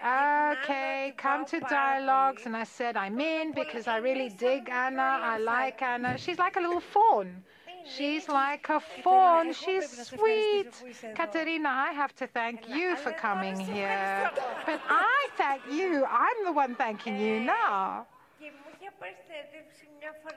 okay, 0.00 1.14
come 1.16 1.44
to 1.46 1.60
dialogues. 1.60 2.46
And 2.46 2.56
I 2.56 2.64
said, 2.64 2.96
I'm 2.96 3.20
in 3.20 3.52
because 3.52 3.86
I 3.86 3.98
really 3.98 4.28
dig 4.28 4.68
Anna. 4.68 5.18
I 5.22 5.38
like 5.38 5.82
Anna. 5.82 6.18
She's 6.18 6.38
like 6.38 6.56
a 6.56 6.60
little 6.60 6.80
fawn. 6.80 7.44
She's 7.86 8.28
like 8.28 8.68
a 8.70 8.80
fawn. 8.80 9.52
She's 9.52 10.08
sweet. 10.08 10.72
Katerina, 11.14 11.68
I 11.68 11.92
have 11.92 12.14
to 12.16 12.26
thank 12.26 12.68
you 12.68 12.96
for 12.96 13.12
coming 13.12 13.58
here. 13.58 14.30
But 14.64 14.80
I 14.88 15.28
thank 15.36 15.62
you. 15.70 16.04
I'm 16.06 16.44
the 16.44 16.52
one 16.52 16.74
thanking 16.76 17.18
you 17.20 17.40
now. 17.40 18.06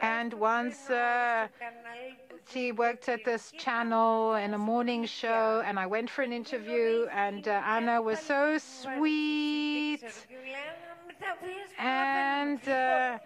And 0.02 0.34
once 0.34 0.90
uh, 0.90 1.48
she 2.52 2.72
worked 2.72 3.10
at 3.10 3.26
this 3.26 3.52
channel 3.58 4.36
in 4.36 4.54
a 4.54 4.58
morning 4.58 5.06
show, 5.06 5.62
and 5.66 5.80
I 5.80 5.86
went 5.86 6.10
for 6.10 6.22
an 6.22 6.32
interview, 6.34 7.08
and 7.12 7.48
uh, 7.48 7.62
Anna 7.66 8.02
was 8.02 8.20
so 8.20 8.58
sweet. 8.58 10.04
And 11.78 12.68
uh, 12.68 13.18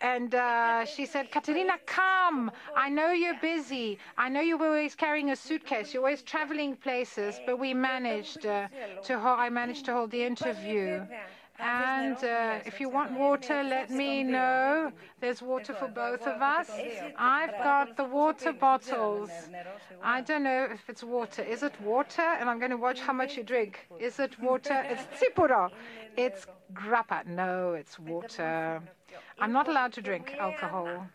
and 0.00 0.32
uh, 0.34 0.84
she 0.84 1.06
said, 1.06 1.30
Katerina, 1.32 1.72
come. 1.86 2.52
I 2.76 2.88
know 2.88 3.10
you're 3.10 3.40
busy. 3.40 3.98
I 4.16 4.28
know 4.28 4.40
you're 4.40 4.62
always 4.62 4.94
carrying 4.94 5.30
a 5.30 5.36
suitcase. 5.36 5.92
You're 5.92 6.04
always 6.04 6.22
traveling 6.22 6.76
places. 6.76 7.40
But 7.44 7.58
we 7.58 7.74
managed 7.74 8.46
uh, 8.46 8.68
to. 9.02 9.18
Ho- 9.18 9.34
I 9.34 9.48
managed 9.50 9.84
to 9.86 9.92
hold 9.92 10.12
the 10.12 10.22
interview. 10.22 11.04
And 11.58 12.16
uh, 12.22 12.60
if 12.64 12.80
you 12.80 12.88
want 12.88 13.12
water, 13.12 13.62
let 13.64 13.90
me 13.90 14.22
know. 14.22 14.92
There's 15.20 15.42
water 15.42 15.74
for 15.74 15.88
both 15.88 16.22
of 16.22 16.40
us. 16.40 16.70
I've 17.16 17.52
got 17.52 17.96
the 17.96 18.04
water 18.04 18.52
bottles. 18.52 19.30
I 20.02 20.20
don't 20.20 20.44
know 20.44 20.68
if 20.70 20.88
it's 20.88 21.02
water. 21.02 21.42
Is 21.42 21.62
it 21.64 21.80
water? 21.80 22.22
And 22.22 22.48
I'm 22.48 22.58
going 22.58 22.70
to 22.70 22.76
watch 22.76 23.00
how 23.00 23.12
much 23.12 23.36
you 23.36 23.42
drink. 23.42 23.88
Is 23.98 24.20
it 24.20 24.38
water? 24.48 24.84
It's 24.88 25.04
tsipouro. 25.20 25.70
It's 26.16 26.46
grappa. 26.72 27.26
No, 27.26 27.72
it's 27.72 27.98
water. 27.98 28.80
I'm 29.40 29.52
not 29.52 29.68
allowed 29.68 29.92
to 29.94 30.02
drink 30.02 30.36
alcohol. 30.38 31.06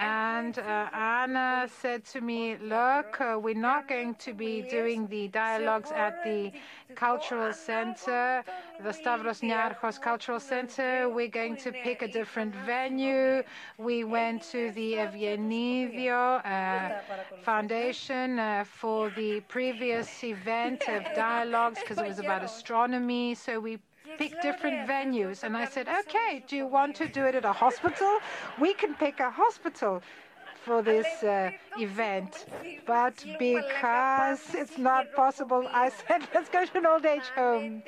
And 0.00 0.58
uh, 0.58 0.88
Anna 0.94 1.68
said 1.68 2.06
to 2.06 2.22
me, 2.22 2.56
Look, 2.56 3.20
uh, 3.20 3.38
we're 3.38 3.54
not 3.54 3.86
going 3.86 4.14
to 4.14 4.32
be 4.32 4.62
doing 4.62 5.06
the 5.08 5.28
dialogues 5.28 5.90
at 5.94 6.24
the 6.24 6.52
cultural 6.94 7.52
center, 7.52 8.42
the 8.82 8.92
Stavros 8.92 9.42
Niarchos 9.42 10.00
Cultural 10.00 10.40
Center. 10.40 11.10
We're 11.10 11.28
going 11.28 11.56
to 11.58 11.72
pick 11.72 12.00
a 12.00 12.08
different 12.08 12.54
venue. 12.64 13.42
We 13.76 14.04
went 14.04 14.42
to 14.52 14.70
the 14.72 14.94
Eugenidio 14.94 16.46
uh, 16.46 17.00
Foundation 17.42 18.38
uh, 18.38 18.64
for 18.64 19.10
the 19.10 19.40
previous 19.48 20.24
event 20.24 20.84
of 20.88 21.04
dialogues 21.14 21.78
because 21.80 21.98
it 21.98 22.06
was 22.06 22.18
about 22.20 22.42
astronomy. 22.42 23.34
So 23.34 23.60
we 23.60 23.78
pick 24.18 24.40
different 24.42 24.88
venues. 24.88 25.42
And 25.42 25.56
I 25.56 25.64
said, 25.64 25.88
okay, 25.88 26.42
do 26.46 26.56
you 26.56 26.66
want 26.66 26.96
to 26.96 27.08
do 27.08 27.24
it 27.24 27.34
at 27.34 27.44
a 27.44 27.52
hospital? 27.52 28.18
We 28.58 28.74
can 28.74 28.94
pick 28.94 29.20
a 29.20 29.30
hospital 29.30 30.02
for 30.70 30.82
this 30.82 31.24
uh, 31.24 31.50
event. 31.78 32.46
But 32.86 33.24
because 33.40 34.40
it's 34.54 34.78
not 34.78 35.12
possible, 35.14 35.66
I 35.68 35.90
said, 35.90 36.20
let's 36.34 36.48
go 36.48 36.64
to 36.64 36.78
an 36.78 36.86
old 36.86 37.04
age 37.04 37.28
home. 37.34 37.82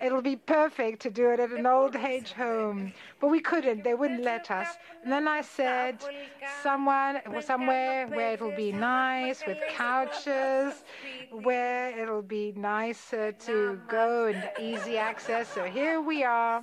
It'll 0.00 0.22
be 0.22 0.36
perfect 0.36 1.02
to 1.02 1.10
do 1.10 1.30
it 1.32 1.40
at 1.40 1.50
an 1.50 1.66
old 1.66 1.96
age 1.96 2.30
home. 2.30 2.92
But 3.20 3.28
we 3.28 3.40
couldn't, 3.40 3.82
they 3.82 3.94
wouldn't 3.94 4.22
let 4.22 4.48
us. 4.48 4.68
And 5.02 5.10
then 5.12 5.26
I 5.26 5.40
said, 5.40 5.96
someone, 6.62 7.20
somewhere 7.40 8.06
where 8.06 8.34
it'll 8.34 8.56
be 8.66 8.70
nice 8.70 9.42
with 9.44 9.58
couches, 9.70 10.84
where 11.32 11.98
it'll 12.00 12.28
be 12.40 12.52
nice 12.56 13.12
uh, 13.12 13.32
to 13.46 13.80
go 13.88 14.26
and 14.26 14.40
easy 14.60 14.96
access. 14.98 15.48
So 15.48 15.64
here 15.64 16.00
we 16.00 16.22
are 16.22 16.62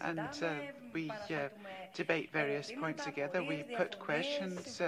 and 0.00 0.28
uh, 0.42 0.54
we 0.92 1.10
uh, 1.30 1.48
debate 1.94 2.30
various 2.32 2.70
points 2.70 3.04
together. 3.04 3.42
We 3.42 3.64
put 3.76 3.98
questions, 3.98 4.80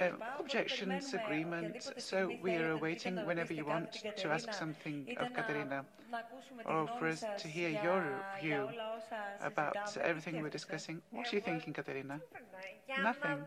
uh, 0.00 0.10
objections, 0.38 1.14
agreements. 1.14 1.92
So 1.98 2.30
we 2.42 2.56
are 2.56 2.72
awaiting 2.72 3.16
whenever 3.24 3.52
you 3.52 3.64
want 3.64 3.92
to 4.16 4.28
ask 4.28 4.52
something 4.52 5.16
of 5.18 5.32
Katerina, 5.32 5.84
or 6.64 6.86
for 6.98 7.08
us 7.08 7.24
to 7.38 7.48
hear 7.48 7.68
your 7.68 8.04
view 8.40 8.68
about 9.42 9.96
everything 9.96 10.42
we're 10.42 10.48
discussing. 10.50 11.00
What 11.10 11.32
are 11.32 11.36
you 11.36 11.42
thinking, 11.42 11.72
Katerina? 11.72 12.20
Nothing. 13.02 13.38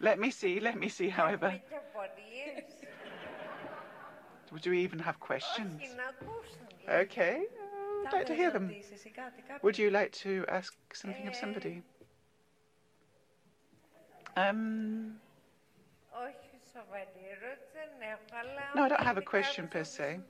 Let 0.00 0.18
me 0.18 0.30
see, 0.30 0.60
let 0.60 0.78
me 0.78 0.88
see, 0.88 1.08
however. 1.08 1.60
Do 4.62 4.70
we 4.70 4.80
even 4.80 4.98
have 4.98 5.20
questions? 5.20 5.82
Okay, 6.88 7.44
I'd 8.06 8.12
like 8.12 8.26
to 8.26 8.34
hear 8.34 8.50
them. 8.50 8.74
Would 9.62 9.78
you 9.78 9.90
like 9.90 10.12
to 10.24 10.44
ask 10.48 10.74
something 10.92 11.28
of 11.28 11.36
somebody? 11.36 11.82
Um, 14.36 15.20
no, 18.74 18.84
I 18.84 18.88
don't 18.88 19.00
have 19.02 19.18
a 19.18 19.22
question 19.22 19.68
per 19.68 19.84
se. 19.84 20.20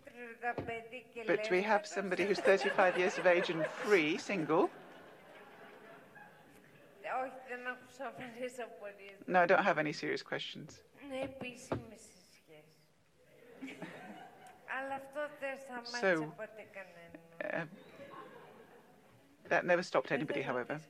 But 1.27 1.49
we 1.51 1.63
have 1.63 1.87
somebody 1.87 2.25
who's 2.25 2.39
35 2.39 2.99
years 2.99 3.19
of 3.19 3.27
age 3.27 3.51
and 3.51 3.67
free, 3.67 4.17
single. 4.19 4.71
No, 9.27 9.41
I 9.43 9.47
don't 9.47 9.63
have 9.65 9.79
any 9.79 9.93
serious 9.93 10.23
questions. 10.23 10.81
so, 16.01 16.33
uh, 17.45 17.65
that 19.49 19.65
never 19.67 19.83
stopped 19.83 20.13
anybody, 20.13 20.43
however. 20.43 20.81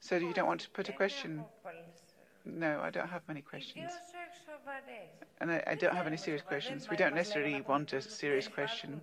So 0.00 0.16
you 0.16 0.32
don't 0.32 0.46
want 0.46 0.60
to 0.62 0.70
put 0.70 0.88
a 0.88 0.92
question? 0.92 1.44
No, 2.44 2.80
I 2.80 2.90
don't 2.90 3.08
have 3.08 3.22
many 3.28 3.42
questions. 3.42 3.90
And 5.40 5.50
I, 5.50 5.62
I 5.66 5.74
don't 5.74 5.94
have 5.94 6.06
any 6.06 6.16
serious 6.16 6.42
questions. 6.42 6.88
We 6.90 6.96
don't 6.96 7.14
necessarily 7.14 7.60
want 7.62 7.92
a 7.92 8.00
serious 8.00 8.48
question. 8.48 9.00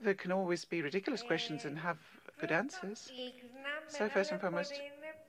There 0.00 0.14
can 0.14 0.32
always 0.32 0.64
be 0.64 0.82
ridiculous 0.82 1.22
questions 1.22 1.64
and 1.64 1.78
have 1.78 1.98
good 2.40 2.52
answers. 2.52 3.10
So 3.88 4.08
first 4.08 4.32
and 4.32 4.40
foremost, 4.40 4.74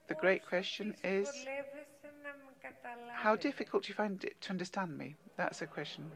the 0.07 0.15
great 0.15 0.45
question 0.45 0.95
is, 1.03 1.29
how 3.13 3.35
difficult 3.35 3.83
do 3.83 3.89
you 3.89 3.95
find 3.95 4.23
it 4.23 4.41
to 4.41 4.49
understand 4.51 4.97
me? 4.97 5.15
That's 5.37 5.61
a 5.61 5.67
question. 5.67 6.11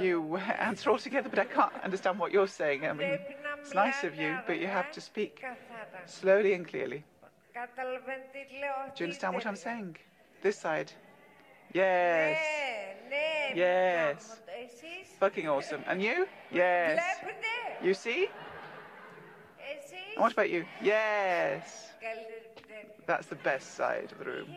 You 0.00 0.36
answer 0.36 0.90
all 0.90 0.98
together, 0.98 1.28
but 1.28 1.38
I 1.38 1.44
can't 1.44 1.72
understand 1.82 2.18
what 2.18 2.32
you're 2.32 2.46
saying. 2.48 2.86
I 2.86 2.92
mean, 2.92 3.18
it's 3.60 3.74
nice 3.74 4.04
of 4.04 4.16
you, 4.16 4.38
but 4.46 4.58
you 4.58 4.66
have 4.66 4.90
to 4.92 5.00
speak 5.00 5.44
slowly 6.06 6.52
and 6.54 6.66
clearly. 6.66 7.04
Do 7.54 7.60
you 8.98 9.04
understand 9.04 9.34
what 9.34 9.46
I'm 9.46 9.56
saying? 9.56 9.96
This 10.42 10.58
side. 10.58 10.92
Yes. 11.72 12.38
Yes. 13.54 14.40
Fucking 15.18 15.48
awesome. 15.48 15.82
And 15.86 16.02
you? 16.02 16.26
Yes. 16.50 17.00
You 17.82 17.94
see? 17.94 18.28
And 20.14 20.22
what 20.22 20.32
about 20.32 20.50
you? 20.50 20.64
Yes. 20.82 21.90
That's 23.06 23.26
the 23.26 23.36
best 23.36 23.74
side 23.74 24.12
of 24.12 24.18
the 24.18 24.24
room. 24.24 24.56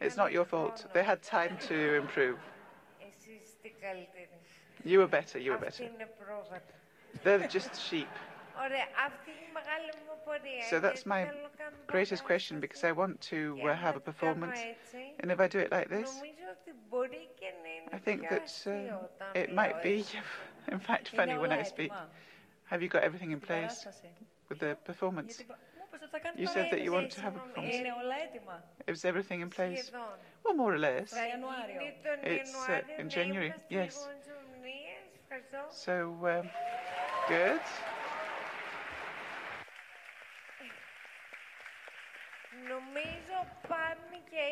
It's 0.00 0.16
not 0.16 0.32
your 0.32 0.44
fault. 0.44 0.86
They 0.92 1.02
had 1.04 1.22
time 1.22 1.56
to 1.68 1.94
improve. 1.96 2.38
You 4.84 5.00
were 5.00 5.06
better, 5.06 5.38
you 5.38 5.50
were 5.52 5.58
better. 5.58 5.84
They're 7.24 7.46
just 7.48 7.80
sheep. 7.80 8.08
So 10.58 10.80
that's 10.80 11.06
my 11.06 11.28
greatest 11.86 12.24
question 12.24 12.60
because 12.60 12.84
I 12.84 12.92
want 12.92 13.20
to 13.22 13.58
uh, 13.64 13.74
have 13.74 13.96
a 13.96 14.00
performance. 14.00 14.66
And 15.20 15.30
if 15.30 15.40
I 15.40 15.48
do 15.48 15.58
it 15.58 15.70
like 15.70 15.88
this, 15.88 16.22
I 17.92 17.98
think 17.98 18.28
that 18.28 18.64
uh, 18.66 18.92
it 19.34 19.52
might 19.52 19.82
be, 19.82 20.04
in 20.68 20.78
fact, 20.78 21.08
funny 21.08 21.36
when 21.38 21.52
I 21.52 21.62
speak. 21.62 21.92
Have 22.66 22.82
you 22.82 22.88
got 22.88 23.02
everything 23.02 23.30
in 23.32 23.40
place 23.40 23.86
with 24.48 24.58
the 24.58 24.76
performance? 24.84 25.44
You 26.36 26.46
said 26.46 26.70
that 26.70 26.80
you 26.82 26.92
want 26.92 27.10
to 27.10 27.20
have 27.20 27.36
a 27.36 27.40
performance. 27.40 27.76
Is 28.86 29.04
everything 29.04 29.40
in 29.40 29.50
place? 29.50 29.90
Well, 30.44 30.54
more 30.54 30.74
or 30.74 30.78
less. 30.78 31.14
It's 32.22 32.68
uh, 32.68 32.80
in 32.98 33.08
January, 33.08 33.52
yes. 33.68 34.08
So, 35.70 36.16
um, 36.24 36.50
good. 37.28 37.60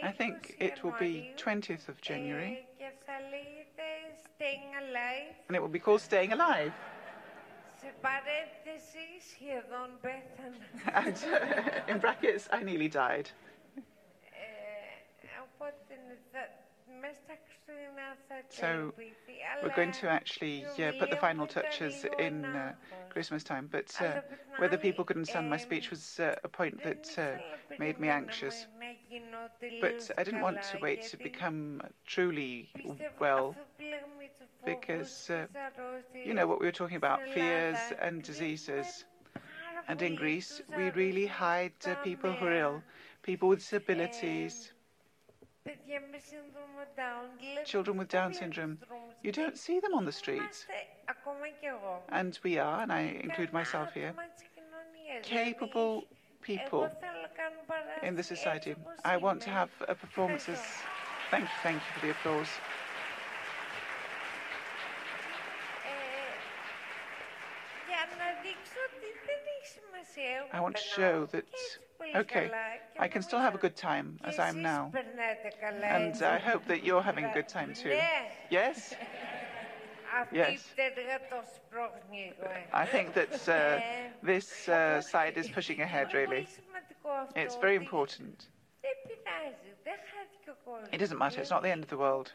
I 0.03 0.12
think 0.12 0.57
it 0.61 0.83
will 0.85 0.94
be 0.98 1.31
20th 1.37 1.88
of 1.88 2.00
January. 2.00 2.66
And 5.48 5.57
it 5.57 5.61
will 5.61 5.68
be 5.68 5.79
called 5.79 6.00
Staying 6.00 6.33
Alive. 6.33 6.72
And, 10.94 11.16
in 11.88 11.99
brackets, 11.99 12.49
I 12.53 12.62
nearly 12.62 12.88
died. 12.88 13.31
So 18.49 18.92
we're 19.61 19.70
going 19.70 19.92
to 19.92 20.09
actually 20.09 20.66
put 20.99 21.11
the 21.11 21.16
final 21.16 21.47
touches 21.47 22.05
in 22.18 22.55
uh, 22.57 22.73
Christmas 23.11 23.42
time, 23.44 23.68
but 23.70 24.01
uh, 24.01 24.20
whether 24.57 24.77
people 24.79 25.05
could 25.05 25.16
understand 25.16 25.49
my 25.49 25.57
speech 25.57 25.90
was 25.90 26.18
uh, 26.20 26.35
a 26.44 26.49
point 26.49 26.83
that 26.83 27.14
uh, 27.18 27.38
made 27.79 27.99
me 27.99 28.09
anxious. 28.09 28.66
But 29.81 30.11
I 30.18 30.24
didn't 30.24 30.40
want 30.40 30.62
to 30.62 30.79
wait 30.81 31.03
to 31.05 31.16
become 31.16 31.81
truly 32.07 32.70
well, 33.18 33.55
because 34.64 35.31
uh, 35.31 35.46
you 36.24 36.35
know 36.35 36.46
what 36.46 36.61
we 36.61 36.66
were 36.66 36.72
talking 36.72 36.96
about 36.96 37.20
fears 37.35 37.79
and 38.00 38.22
diseases. 38.22 39.05
And 39.88 40.00
in 40.00 40.14
Greece, 40.14 40.62
we 40.77 40.90
really 40.90 41.27
hide 41.27 41.72
uh, 41.87 41.94
people 41.96 42.33
who 42.33 42.46
are 42.46 42.55
ill, 42.55 42.83
people 43.22 43.48
with 43.48 43.59
disabilities. 43.59 44.72
children 47.64 47.96
with 47.96 48.09
Down 48.09 48.33
syndrome, 48.33 48.79
you 49.22 49.33
don't 49.33 49.59
see 49.59 49.81
them 49.81 49.94
on 49.94 50.05
the 50.05 50.12
streets. 50.12 50.66
And 52.11 52.38
we 52.42 52.59
are, 52.59 52.83
and 52.83 52.92
I 52.92 53.00
include 53.22 53.53
myself 53.53 53.92
here, 53.92 54.14
capable 55.22 56.05
people 56.42 56.90
in 58.03 58.14
the 58.16 58.23
society. 58.23 58.75
I 59.05 59.16
want 59.16 59.40
to 59.42 59.51
have 59.51 59.70
a 59.88 59.94
performances. 59.94 60.59
Thank 61.31 61.44
you, 61.44 61.51
thank 61.62 61.77
you 61.77 62.01
for 62.01 62.07
the 62.07 62.12
applause. 62.12 62.49
I 70.53 70.61
want 70.61 70.77
to 70.77 70.83
show 70.83 71.27
that, 71.33 71.44
okay, 72.14 72.51
I 72.99 73.09
can 73.09 73.23
still 73.23 73.40
have 73.40 73.55
a 73.55 73.59
good 73.59 73.77
time 73.77 74.18
as 74.25 74.38
I 74.38 74.49
am 74.49 74.62
now. 74.62 74.92
And 75.83 76.23
I 76.23 76.38
hope 76.38 76.64
that 76.66 76.85
you're 76.85 77.03
having 77.03 77.25
a 77.25 77.33
good 77.33 77.49
time 77.49 77.75
too. 77.75 77.99
Yes? 78.51 78.94
Yes. 80.33 80.61
I 82.73 82.87
think 82.87 83.14
that 83.14 83.49
uh, 83.49 83.81
this 84.23 84.68
uh, 84.68 85.01
side 85.01 85.37
is 85.37 85.49
pushing 85.49 85.81
ahead, 85.81 86.14
really. 86.14 86.47
It's 87.37 87.57
very 87.57 87.77
important. 87.77 88.47
It 90.93 90.99
doesn't 90.99 91.19
matter, 91.19 91.40
it's 91.40 91.51
not 91.51 91.62
the 91.62 91.71
end 91.71 91.83
of 91.83 91.90
the 91.90 91.99
world. 91.99 92.31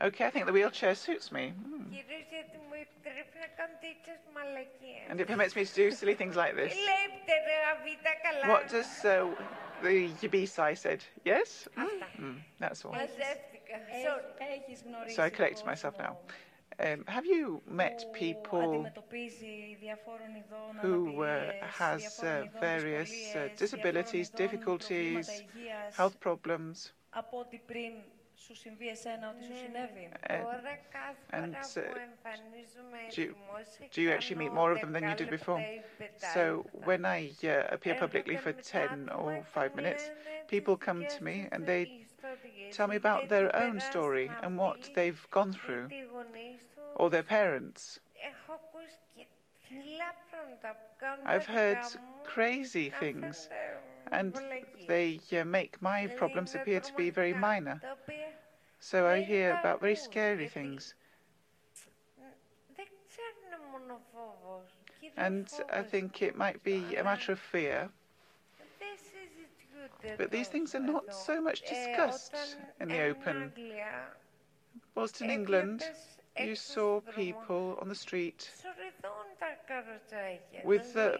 Okay, 0.00 0.26
I 0.26 0.30
think 0.30 0.46
the 0.46 0.52
wheelchair 0.52 0.94
suits 0.94 1.32
me. 1.32 1.52
Mm. 1.68 1.98
And 5.10 5.20
it 5.20 5.26
permits 5.26 5.56
me 5.56 5.64
to 5.64 5.74
do 5.74 5.90
silly 5.90 6.14
things 6.14 6.36
like 6.36 6.54
this. 6.54 6.76
What 8.44 8.68
does 8.68 9.04
uh, 9.04 9.28
the 9.82 10.10
Yabisai 10.22 10.76
said? 10.76 11.02
Yes? 11.24 11.66
Mm. 11.76 11.86
Mm, 12.20 12.36
that's 12.60 12.84
all. 12.84 12.94
So 15.08 15.22
I 15.22 15.30
collect 15.30 15.64
myself 15.66 15.94
now. 15.98 16.16
Um, 16.79 17.03
have 17.07 17.25
you 17.25 17.61
met 17.67 18.03
people 18.13 18.87
who 20.81 21.21
uh, 21.21 21.51
has 21.61 22.19
uh, 22.23 22.45
various 22.59 23.11
uh, 23.35 23.49
disabilities, 23.55 24.29
difficulties, 24.29 25.43
health 25.95 26.19
problems 26.19 26.91
σου 28.45 28.55
συμβεί 28.55 28.87
εσένα, 28.89 29.29
ότι 29.29 29.43
σου 29.43 29.53
συνέβη. 29.63 30.09
And 31.31 31.55
uh, 31.55 31.81
do, 33.13 33.21
you, 33.21 33.35
do 33.93 34.01
you 34.01 34.11
actually 34.15 34.39
meet 34.43 34.53
more 34.61 34.71
of 34.73 34.79
them 34.81 34.91
than 34.95 35.03
you 35.09 35.15
did 35.21 35.29
before? 35.39 35.61
So 36.35 36.43
when 36.89 37.01
I 37.17 37.19
uh, 37.43 37.75
appear 37.75 37.95
publicly 38.05 38.37
for 38.43 38.51
10 38.51 39.09
or 39.21 39.29
5 39.53 39.75
minutes, 39.75 40.03
people 40.47 40.75
come 40.87 40.99
to 41.15 41.23
me 41.23 41.35
and 41.51 41.65
they 41.65 41.81
tell 42.72 42.88
me 42.88 42.96
about 42.96 43.28
their 43.28 43.54
own 43.54 43.80
story 43.80 44.30
and 44.42 44.56
what 44.56 44.90
they've 44.94 45.26
gone 45.30 45.52
through, 45.52 45.88
or 46.96 47.10
their 47.10 47.22
parents. 47.22 48.00
I've 51.24 51.46
heard 51.46 51.78
crazy 52.24 52.90
things 52.90 53.48
and 54.12 54.40
they 54.86 55.20
uh, 55.32 55.44
make 55.44 55.80
my 55.82 56.06
problems 56.06 56.54
appear 56.54 56.80
to 56.80 56.92
be 56.96 57.10
very 57.10 57.34
minor. 57.34 57.80
So 58.80 59.06
I 59.06 59.20
hear 59.22 59.56
about 59.58 59.80
very 59.80 59.96
scary 59.96 60.48
things. 60.48 60.94
And 65.16 65.48
I 65.72 65.82
think 65.82 66.22
it 66.22 66.36
might 66.36 66.62
be 66.62 66.96
a 66.96 67.04
matter 67.04 67.32
of 67.32 67.40
fear. 67.40 67.90
But 70.16 70.30
these 70.30 70.48
things 70.48 70.74
are 70.74 70.80
not 70.80 71.14
so 71.14 71.40
much 71.40 71.62
discussed 71.62 72.56
in 72.80 72.88
the 72.88 73.02
open. 73.02 73.52
Whilst 74.94 75.20
in 75.20 75.30
England, 75.30 75.84
you 76.38 76.54
saw 76.54 77.00
people 77.00 77.78
on 77.80 77.88
the 77.88 77.94
street 77.94 78.50
with 80.64 80.96
uh, 80.96 81.16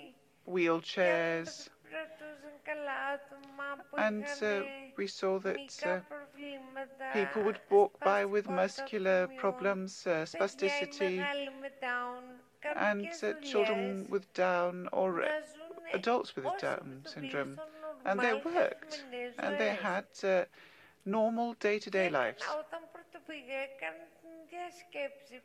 wheelchairs 0.48 1.68
and 3.96 4.24
uh, 4.42 4.60
we 4.96 5.06
saw 5.06 5.38
that 5.38 5.82
uh, 5.84 6.00
people 7.12 7.42
would 7.42 7.58
walk 7.70 7.98
by 8.00 8.24
with 8.24 8.48
muscular 8.48 9.28
problems, 9.36 10.06
uh, 10.06 10.24
spasticity, 10.24 11.24
and 12.76 13.08
uh, 13.22 13.32
children 13.42 14.06
with 14.10 14.32
Down 14.34 14.88
or 14.92 15.24
adults 15.94 16.36
with 16.36 16.46
Down 16.58 17.02
syndrome. 17.06 17.58
And 18.04 18.20
they 18.20 18.34
worked, 18.34 19.04
and 19.38 19.58
they 19.58 19.74
had 19.74 20.06
uh, 20.24 20.44
normal 21.04 21.54
day-to-day 21.54 22.10
lives. 22.10 22.42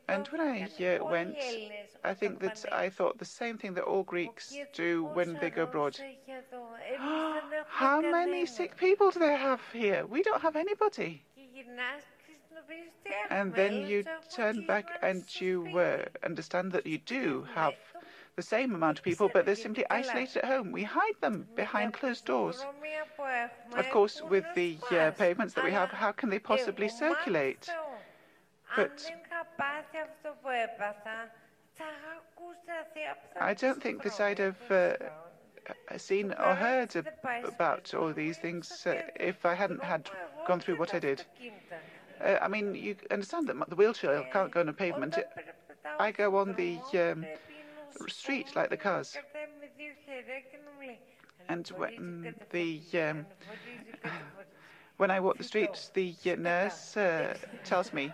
And 0.08 0.28
when 0.28 0.42
I 0.42 0.64
uh, 0.64 1.06
went, 1.06 1.38
I 2.04 2.14
think 2.14 2.40
that 2.40 2.66
I 2.72 2.90
thought 2.90 3.18
the 3.18 3.26
same 3.26 3.58
thing 3.58 3.74
that 3.74 3.84
all 3.84 4.04
Greeks 4.04 4.56
do 4.74 5.06
when 5.14 5.34
they 5.40 5.50
go 5.50 5.64
abroad. 5.64 5.98
How 7.68 8.02
many 8.02 8.46
sick 8.46 8.78
people 8.78 9.12
do 9.12 9.20
they 9.20 9.36
have 9.36 9.62
here? 9.72 10.06
We 10.06 10.24
don't 10.24 10.42
have 10.42 10.56
anybody. 10.56 11.24
And 13.30 13.54
then 13.54 13.88
you 13.88 14.04
turn 14.34 14.66
back 14.66 14.86
and 15.02 15.24
you 15.42 15.68
uh, 15.78 16.06
understand 16.24 16.72
that 16.72 16.86
you 16.86 16.98
do 17.00 17.46
have 17.56 17.74
the 18.36 18.42
same 18.42 18.74
amount 18.74 19.00
of 19.00 19.04
people, 19.04 19.30
but 19.32 19.46
they're 19.46 19.56
simply 19.56 19.86
isolated 19.90 20.38
at 20.38 20.46
home. 20.46 20.72
We 20.72 20.84
hide 20.84 21.16
them 21.22 21.48
behind 21.56 21.94
closed 21.94 22.26
doors. 22.26 22.66
Of 23.76 23.90
course, 23.92 24.22
with 24.22 24.46
the 24.56 24.78
uh, 24.92 25.12
pavements 25.12 25.54
that 25.54 25.64
we 25.64 25.72
have, 25.72 25.90
how 25.90 26.12
can 26.12 26.30
they 26.30 26.40
possibly 26.40 26.90
circulate? 26.90 27.70
But 28.76 29.06
I 33.40 33.54
don't 33.54 33.82
think 33.82 34.02
that 34.04 34.20
I'd 34.20 34.40
have 34.40 34.72
uh, 34.72 34.94
seen 35.98 36.34
or 36.34 36.56
heard 36.56 36.96
about 37.44 37.94
all 37.94 38.12
these 38.14 38.38
things 38.38 38.86
uh, 38.88 39.02
if 39.16 39.46
I 39.46 39.54
hadn't 39.54 39.84
had 39.84 40.10
gone 40.48 40.60
through 40.60 40.78
what 40.78 40.96
I 40.96 41.00
did. 41.00 41.24
Uh, 42.20 42.38
I 42.42 42.48
mean, 42.48 42.74
you 42.74 42.96
understand 43.12 43.48
that 43.50 43.70
the 43.70 43.76
wheelchair 43.76 44.28
can't 44.32 44.52
go 44.52 44.62
on 44.62 44.70
a 44.70 44.74
pavement. 44.74 45.18
I 46.00 46.12
go 46.12 46.38
on 46.38 46.54
the 46.56 46.80
um, 46.96 47.26
street 48.08 48.56
like 48.56 48.70
the 48.70 48.78
cars. 48.78 49.16
And 51.50 51.68
when 51.70 52.36
the 52.52 52.82
um, 52.94 53.26
when 54.98 55.12
I 55.12 55.20
walk 55.20 55.38
the 55.38 55.44
streets, 55.44 55.90
the 55.94 56.16
nurse 56.38 56.96
uh, 56.96 57.36
tells 57.64 57.92
me, 57.94 58.12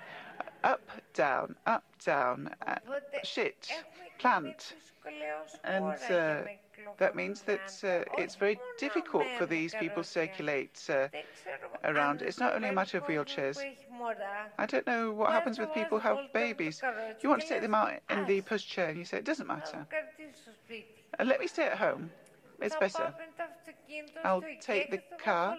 up, 0.63 0.81
down, 1.13 1.55
up, 1.65 1.83
down, 2.03 2.49
uh, 2.65 2.75
shit, 3.23 3.69
plant. 4.19 4.73
And 5.63 5.85
uh, 5.85 6.43
that 6.97 7.15
means 7.15 7.41
that 7.41 7.71
uh, 7.83 8.21
it's 8.21 8.35
very 8.35 8.59
difficult 8.77 9.25
for 9.37 9.45
these 9.45 9.73
people 9.75 10.03
to 10.03 10.09
circulate 10.09 10.79
uh, 10.89 11.07
around. 11.83 12.21
It's 12.21 12.39
not 12.39 12.55
only 12.55 12.69
a 12.69 12.73
matter 12.73 12.97
of 12.97 13.05
wheelchairs. 13.05 13.57
I 14.57 14.65
don't 14.65 14.85
know 14.85 15.11
what 15.11 15.31
happens 15.31 15.57
with 15.57 15.73
people 15.73 15.99
who 15.99 16.07
have 16.07 16.33
babies. 16.33 16.81
You 17.21 17.29
want 17.29 17.41
to 17.41 17.47
take 17.47 17.61
them 17.61 17.75
out 17.75 17.93
in 18.09 18.25
the 18.25 18.41
pushchair 18.41 18.89
and 18.89 18.97
you 18.97 19.05
say, 19.05 19.17
it 19.17 19.25
doesn't 19.25 19.47
matter. 19.47 19.85
And 21.17 21.27
let 21.27 21.39
me 21.39 21.47
stay 21.47 21.65
at 21.65 21.77
home. 21.77 22.11
It's 22.61 22.75
better. 22.75 23.13
I'll 24.23 24.43
take 24.59 24.91
the 24.91 24.99
car 25.23 25.57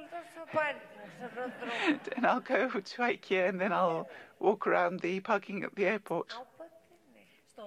and 2.16 2.26
I'll 2.26 2.40
go 2.40 2.68
to 2.70 3.02
IKEA 3.02 3.48
and 3.48 3.60
then 3.60 3.72
I'll 3.72 4.08
walk 4.38 4.66
around 4.66 5.00
the 5.00 5.20
parking 5.20 5.64
at 5.64 5.74
the 5.74 5.86
airport. 5.86 6.34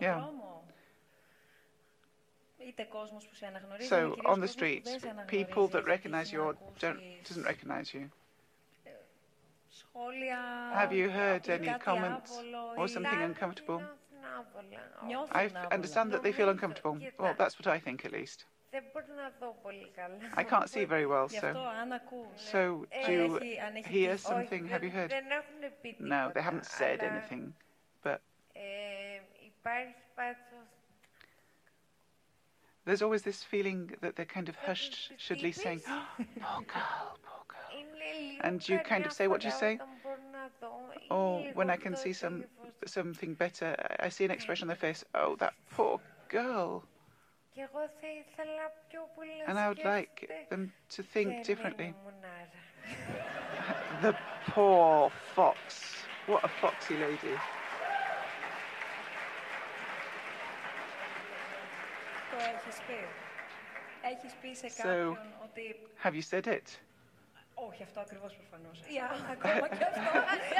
Yeah. 0.01 0.25
So 3.82 4.15
on 4.26 4.39
the 4.39 4.47
streets, 4.47 4.97
people 5.28 5.67
that 5.69 5.86
recognize 5.86 6.32
you 6.32 6.41
or 6.41 6.56
don't 6.80 6.99
doesn't 7.28 7.43
recognize 7.43 7.93
you. 7.93 8.10
Have 10.73 10.93
you 10.93 11.10
heard 11.10 11.49
any 11.49 11.73
comments 11.80 12.32
or 12.78 12.88
something 12.88 13.21
uncomfortable? 13.21 13.82
I 15.32 15.49
understand 15.71 16.12
that 16.12 16.23
they 16.23 16.32
feel 16.32 16.49
uncomfortable. 16.49 16.97
Well, 17.19 17.36
that's 17.38 17.60
what 17.60 17.67
I 17.67 17.80
think 17.80 18.06
at 18.06 18.12
least. 18.12 18.45
I 20.36 20.43
can't 20.43 20.69
see 20.69 20.86
very 20.86 21.06
well, 21.06 21.30
so. 21.30 21.54
So, 22.36 22.86
do 23.06 23.12
you 23.12 23.58
hear 23.86 24.17
something? 24.17 24.67
Have 24.67 24.84
you 24.84 24.89
heard? 24.89 25.13
No, 25.99 26.32
they 26.34 26.41
haven't 26.41 26.65
said 26.65 27.04
anything, 27.04 27.54
but. 28.04 28.21
There's 32.86 33.02
always 33.02 33.22
this 33.22 33.43
feeling 33.43 33.91
that 34.02 34.15
they're 34.15 34.26
kind 34.26 34.50
of 34.50 34.56
hushed, 34.56 35.13
shouldly 35.17 35.54
saying, 35.54 35.82
oh, 35.88 36.06
poor 36.17 36.63
girl, 36.65 37.17
poor 37.24 37.43
girl. 37.48 37.60
And 38.41 38.67
you 38.67 38.80
kind 38.80 39.06
of 39.06 39.13
say 39.13 39.28
what 39.28 39.43
you 39.43 39.52
say. 39.52 39.80
Or 41.10 41.39
oh, 41.39 41.46
when 41.54 41.69
I 41.69 41.78
can 41.78 41.96
see 41.96 42.12
some 42.13 42.43
something 42.86 43.34
better, 43.36 43.76
I 44.00 44.10
see 44.10 44.26
an 44.26 44.32
expression 44.32 44.65
on 44.65 44.67
their 44.67 44.76
face, 44.76 45.06
oh, 45.15 45.38
that 45.38 45.54
poor 45.72 46.02
girl. 46.28 46.84
And 49.48 49.60
I 49.60 49.69
would 49.69 49.84
like 49.86 50.30
them 50.50 50.74
to 50.89 51.04
think 51.04 51.46
differently. 51.46 51.93
the 54.02 54.15
poor 54.48 55.12
fox. 55.36 55.96
What 56.26 56.43
a 56.43 56.50
foxy 56.50 56.98
lady. 56.98 57.38
So, 64.68 65.16
have 65.96 66.14
you 66.14 66.22
said 66.22 66.46
it? 66.46 66.81
Όχι, 67.55 67.83
αυτό 67.83 68.01
ακριβώς 68.01 68.35
προφανώς. 68.35 68.81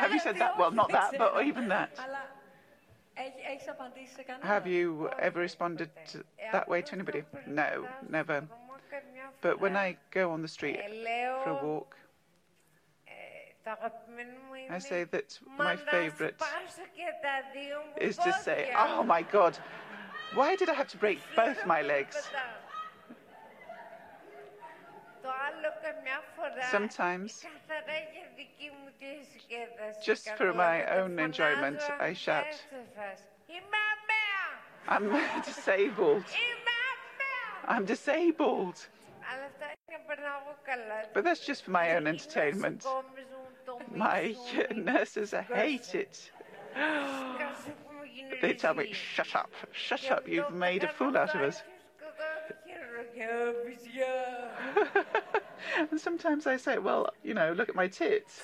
Have 0.03 0.13
you 0.13 0.19
said 0.19 0.37
that? 0.39 0.59
Well, 0.59 0.73
not 0.73 0.91
that, 0.91 1.11
but 1.19 1.31
even 1.45 1.69
that. 1.69 1.91
Have 4.43 4.67
you 4.67 5.11
ever 5.19 5.41
responded 5.41 5.91
that 6.53 6.67
way 6.69 6.81
to 6.83 6.93
anybody? 6.95 7.25
No, 7.47 7.87
never. 8.09 8.39
But 9.41 9.61
when 9.61 9.77
I 9.77 9.97
go 10.11 10.25
on 10.35 10.41
the 10.43 10.53
street 10.57 10.81
for 11.43 11.51
a 11.51 11.65
walk, 11.69 11.97
I 14.77 14.79
say 14.79 15.05
that 15.15 15.39
my 15.65 15.77
favourite 15.77 16.41
is 18.09 18.17
to 18.27 18.33
say, 18.33 18.59
oh 18.77 19.03
my 19.03 19.23
God, 19.23 19.55
why 20.36 20.56
did 20.56 20.70
I 20.70 20.74
have 20.74 20.88
to 20.90 20.98
break 20.98 21.20
both 21.36 21.66
my 21.66 21.82
legs? 21.82 22.18
Sometimes, 26.70 27.46
just 30.04 30.30
for 30.36 30.54
my 30.54 30.86
own 30.98 31.20
enjoyment, 31.20 31.80
I 32.00 32.14
shout, 32.14 32.46
I'm 34.88 35.10
disabled. 35.46 36.26
I'm 37.66 37.86
disabled. 37.86 38.88
But 41.14 41.24
that's 41.24 41.46
just 41.46 41.64
for 41.64 41.72
my 41.72 41.96
own 41.96 42.08
entertainment. 42.08 42.86
My 43.96 44.36
nurses 44.76 45.32
hate 45.32 45.96
it. 45.96 46.32
They 48.42 48.54
tell 48.54 48.74
me, 48.74 48.92
shut 48.94 49.36
up, 49.36 49.52
shut 49.72 50.10
up, 50.12 50.28
you've 50.28 50.52
made 50.52 50.84
a 50.84 50.90
fool 50.90 51.18
out 51.18 51.34
of 51.36 51.42
us. 51.42 51.62
and 55.92 56.00
sometimes 56.00 56.48
I 56.48 56.58
say, 56.58 56.78
well, 56.78 57.10
you 57.24 57.34
know, 57.34 57.54
look 57.54 57.70
at 57.70 57.76
my 57.76 57.88
tits. 57.88 58.42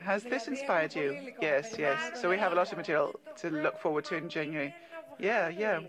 Has 0.00 0.22
this 0.24 0.48
inspired 0.48 0.94
you? 0.94 1.32
Yes, 1.40 1.74
yes. 1.78 2.20
So 2.20 2.28
we 2.28 2.38
have 2.38 2.52
a 2.52 2.54
lot 2.54 2.70
of 2.72 2.78
material 2.78 3.18
to 3.36 3.50
look 3.50 3.78
forward 3.80 4.04
to 4.06 4.16
in 4.16 4.28
January. 4.28 4.74
Yeah, 5.18 5.48
yeah. 5.48 5.80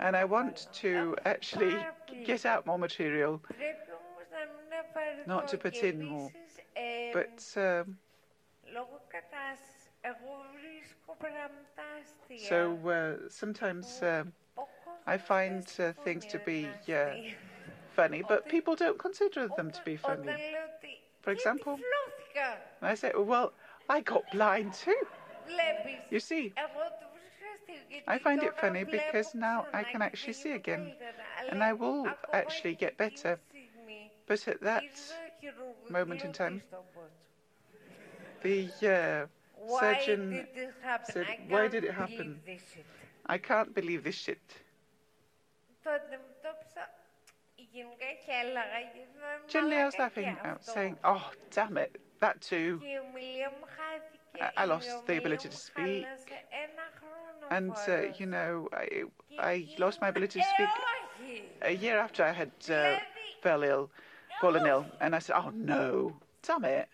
And 0.00 0.16
I 0.16 0.24
want 0.24 0.68
to 0.74 1.16
actually 1.24 1.76
get 2.24 2.46
out 2.46 2.66
more 2.66 2.78
material, 2.78 3.42
not 5.26 5.48
to 5.48 5.58
put 5.58 5.76
in 5.76 6.04
more. 6.04 6.30
But 7.12 7.44
um, 7.56 7.96
so 12.36 12.78
uh, 12.88 13.28
sometimes 13.28 14.02
uh, 14.02 14.24
I 15.06 15.18
find 15.18 15.66
uh, 15.78 15.92
things 16.04 16.26
to 16.26 16.38
be 16.38 16.66
uh, 16.92 17.16
funny, 17.96 18.22
but 18.22 18.48
people 18.48 18.76
don't 18.76 18.98
consider 18.98 19.48
them 19.48 19.70
to 19.70 19.82
be 19.84 19.96
funny. 19.96 20.34
For 21.22 21.30
example, 21.32 21.78
I 22.82 22.94
say, 22.94 23.12
well, 23.16 23.52
I 23.88 24.00
got 24.00 24.30
blind 24.30 24.74
too. 24.74 24.96
You 26.10 26.20
see, 26.20 26.52
I 28.08 28.18
find 28.18 28.42
it 28.42 28.54
funny 28.56 28.84
because 28.84 29.34
now 29.34 29.66
I 29.72 29.84
can 29.84 30.02
actually 30.02 30.32
see 30.32 30.52
again, 30.52 30.92
and 31.48 31.62
I 31.62 31.72
will 31.72 32.06
actually 32.32 32.74
get 32.74 32.96
better. 32.96 33.38
But 34.26 34.48
at 34.48 34.60
that 34.62 34.84
moment 35.88 36.24
in 36.24 36.32
time, 36.32 36.62
the 38.42 39.28
uh, 39.66 39.80
surgeon 39.80 40.46
said, 41.04 41.26
Why 41.48 41.68
did 41.68 41.84
it 41.84 41.94
happen? 41.94 42.40
I 43.26 43.38
can't 43.38 43.74
believe 43.74 44.04
this 44.04 44.14
shit. 44.14 44.40
Generally, 49.48 49.76
I 49.76 49.84
was 49.86 49.98
laughing 49.98 50.36
out, 50.44 50.64
saying, 50.64 50.96
Oh, 51.04 51.30
damn 51.50 51.76
it, 51.78 52.00
that 52.20 52.40
too. 52.40 52.80
I 54.56 54.64
lost 54.66 55.06
the 55.06 55.16
ability 55.16 55.48
to 55.48 55.56
speak. 55.56 56.06
And, 57.50 57.72
uh, 57.88 58.00
you 58.18 58.26
know, 58.26 58.68
I, 58.72 59.04
I 59.38 59.68
lost 59.78 60.00
my 60.00 60.08
ability 60.08 60.40
to 60.40 60.46
speak 60.46 60.68
a 61.62 61.72
year 61.72 61.98
after 61.98 62.22
I 62.24 62.32
had 62.32 62.50
uh, 62.70 62.96
fell 63.42 63.62
ill, 63.62 63.90
fallen 64.40 64.66
ill. 64.66 64.86
And 65.00 65.14
I 65.14 65.18
said, 65.18 65.36
Oh, 65.36 65.50
no, 65.54 66.16
damn 66.42 66.64
it. 66.64 66.88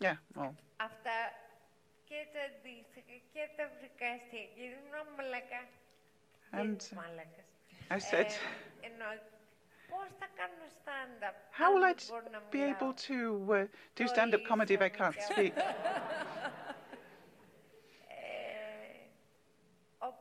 Yeah, 0.00 0.16
well. 0.34 0.54
And 6.52 6.84
I 7.90 7.98
said, 7.98 8.34
how 11.50 11.72
will 11.74 11.84
I 11.84 11.94
be 12.50 12.62
able 12.62 12.92
to 12.94 13.52
uh, 13.52 13.66
do 13.96 14.06
stand 14.08 14.34
up 14.34 14.42
comedy 14.44 14.74
if 14.74 14.82
I 14.82 14.88
can't 14.88 15.20
speak? 15.20 15.54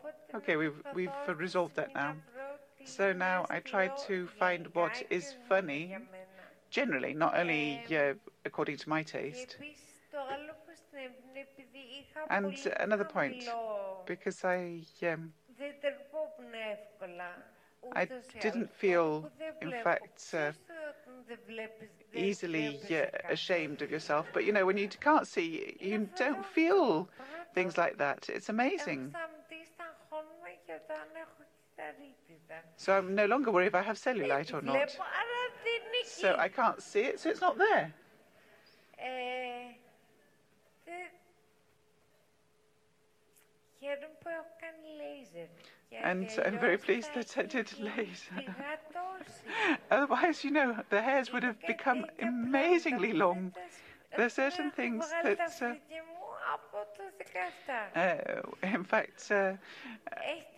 okay, 0.36 0.56
we've, 0.56 0.82
we've 0.92 1.16
resolved 1.28 1.76
that 1.76 1.94
now. 1.96 2.18
So 2.84 3.14
now 3.14 3.46
I 3.50 3.60
try 3.60 3.90
to 4.08 4.28
find 4.28 4.68
what 4.74 5.02
is 5.10 5.34
funny, 5.48 5.98
generally, 6.70 7.14
not 7.14 7.38
only 7.38 7.84
uh, 7.96 8.14
according 8.48 8.78
to 8.78 8.90
my 8.90 9.04
taste. 9.04 9.58
And 12.30 12.58
another 12.80 13.04
point, 13.06 13.44
because 14.06 14.44
I 14.44 14.82
um, 15.04 15.34
I 17.96 18.08
didn't 18.40 18.70
feel, 18.72 19.30
in 19.62 19.72
fact, 19.84 20.34
uh, 20.34 20.52
easily 22.14 22.80
uh, 22.92 23.06
ashamed 23.30 23.82
of 23.82 23.92
yourself. 23.92 24.26
But 24.34 24.46
you 24.46 24.52
know, 24.52 24.66
when 24.66 24.78
you 24.78 24.88
can't 24.88 25.28
see, 25.28 25.78
you 25.80 26.10
don't 26.18 26.46
feel 26.46 27.08
things 27.54 27.78
like 27.78 27.98
that. 27.98 28.30
It's 28.30 28.50
amazing. 28.50 29.14
So 32.76 32.98
I'm 32.98 33.16
no 33.16 33.26
longer 33.26 33.52
worried 33.52 33.68
if 33.68 33.76
I 33.76 33.82
have 33.84 33.98
cellulite 33.98 34.54
or 34.54 34.62
not. 34.62 34.98
So 36.06 36.36
I 36.38 36.48
can't 36.48 36.82
see 36.82 37.02
it, 37.02 37.20
so 37.20 37.30
it's 37.30 37.42
not 37.42 37.58
there. 37.58 37.94
And 46.04 46.30
I'm 46.46 46.60
very 46.60 46.78
pleased 46.78 47.14
that 47.16 47.38
I 47.38 47.44
did 47.44 47.72
laser. 47.80 48.42
Otherwise, 49.92 50.44
you 50.44 50.52
know, 50.52 50.78
the 50.90 51.02
hairs 51.02 51.32
would 51.32 51.44
have 51.44 51.60
become 51.66 52.06
amazingly 52.22 53.14
long. 53.14 53.54
There 54.16 54.26
are 54.26 54.30
certain 54.30 54.72
things 54.72 55.06
that. 55.24 55.40
Uh, 55.62 55.74
uh, 58.00 58.42
in 58.64 58.84
fact, 58.84 59.32
uh, 59.32 59.54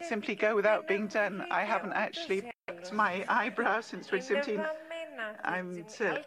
simply 0.02 0.36
go 0.36 0.56
without 0.56 0.88
being 0.88 1.08
done. 1.08 1.46
I 1.52 1.64
haven't 1.64 1.94
actually 1.94 2.52
plucked 2.68 2.94
my 2.94 3.26
eyebrows 3.28 3.88
since 3.88 4.08
2017. 4.08 4.66
I'm 5.44 5.84
to, 5.98 6.24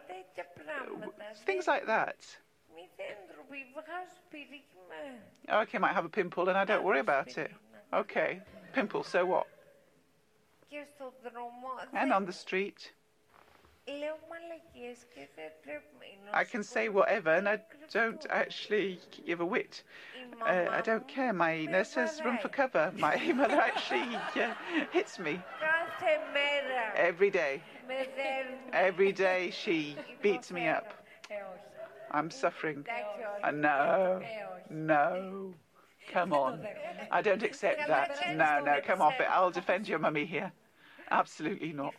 things 1.46 1.66
like 1.66 1.86
that. 1.86 2.16
Okay, 5.62 5.78
might 5.78 5.94
have 5.94 6.04
a 6.04 6.08
pimple 6.08 6.48
and 6.48 6.58
I 6.58 6.64
don't 6.64 6.84
worry 6.84 7.00
about 7.00 7.36
it. 7.38 7.50
Okay, 7.92 8.40
pimple, 8.72 9.02
so 9.02 9.26
what? 9.26 9.46
And 11.92 12.12
on 12.12 12.24
the 12.24 12.32
street. 12.32 12.92
I 16.32 16.44
can 16.44 16.62
say 16.62 16.88
whatever 16.88 17.30
and 17.30 17.48
I 17.48 17.60
don't 17.92 18.24
actually 18.30 19.00
give 19.26 19.40
a 19.40 19.44
whit. 19.44 19.82
Uh, 20.40 20.66
I 20.70 20.80
don't 20.80 21.06
care. 21.08 21.32
My 21.32 21.64
nurse 21.64 21.94
has 21.94 22.20
room 22.24 22.38
for 22.38 22.48
cover. 22.48 22.92
My 22.96 23.16
mother 23.34 23.60
actually 23.60 24.16
uh, 24.16 24.54
hits 24.92 25.18
me. 25.18 25.40
Every 26.96 27.30
day. 27.30 27.62
Every 28.72 29.12
day 29.12 29.50
she 29.50 29.96
beats 30.22 30.52
me 30.52 30.68
up. 30.68 30.92
I'm 32.10 32.30
suffering. 32.30 32.84
Uh, 33.42 33.50
no, 33.50 34.22
no. 34.70 35.54
Come 36.10 36.32
on. 36.44 36.66
I 37.10 37.22
don't 37.22 37.42
accept 37.42 37.86
that. 37.88 38.36
No, 38.36 38.60
no, 38.64 38.80
come 38.80 39.02
off 39.02 39.18
it. 39.18 39.26
I'll 39.30 39.50
defend 39.50 39.88
your 39.88 39.98
mummy 39.98 40.24
here. 40.24 40.52
Absolutely 41.10 41.72
not. 41.72 41.94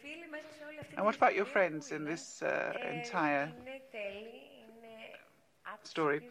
And 0.96 1.06
what 1.06 1.16
about 1.16 1.36
your 1.36 1.46
friends 1.46 1.92
in 1.92 2.06
this 2.06 2.42
uh, 2.42 2.78
entire 2.82 3.54
story? 5.84 6.22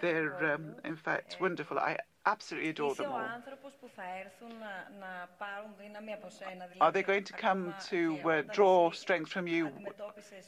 They're, 0.00 0.54
um, 0.54 0.76
in 0.84 0.96
fact, 0.96 1.38
wonderful. 1.40 1.78
I 1.78 1.98
absolutely 2.26 2.70
adore 2.70 2.94
them 2.94 3.12
all. 3.12 3.34
Are 6.80 6.92
they 6.92 7.02
going 7.02 7.24
to 7.24 7.32
come 7.32 7.74
to 7.88 8.30
uh, 8.30 8.42
draw 8.48 8.92
strength 8.92 9.32
from 9.32 9.48
you 9.48 9.72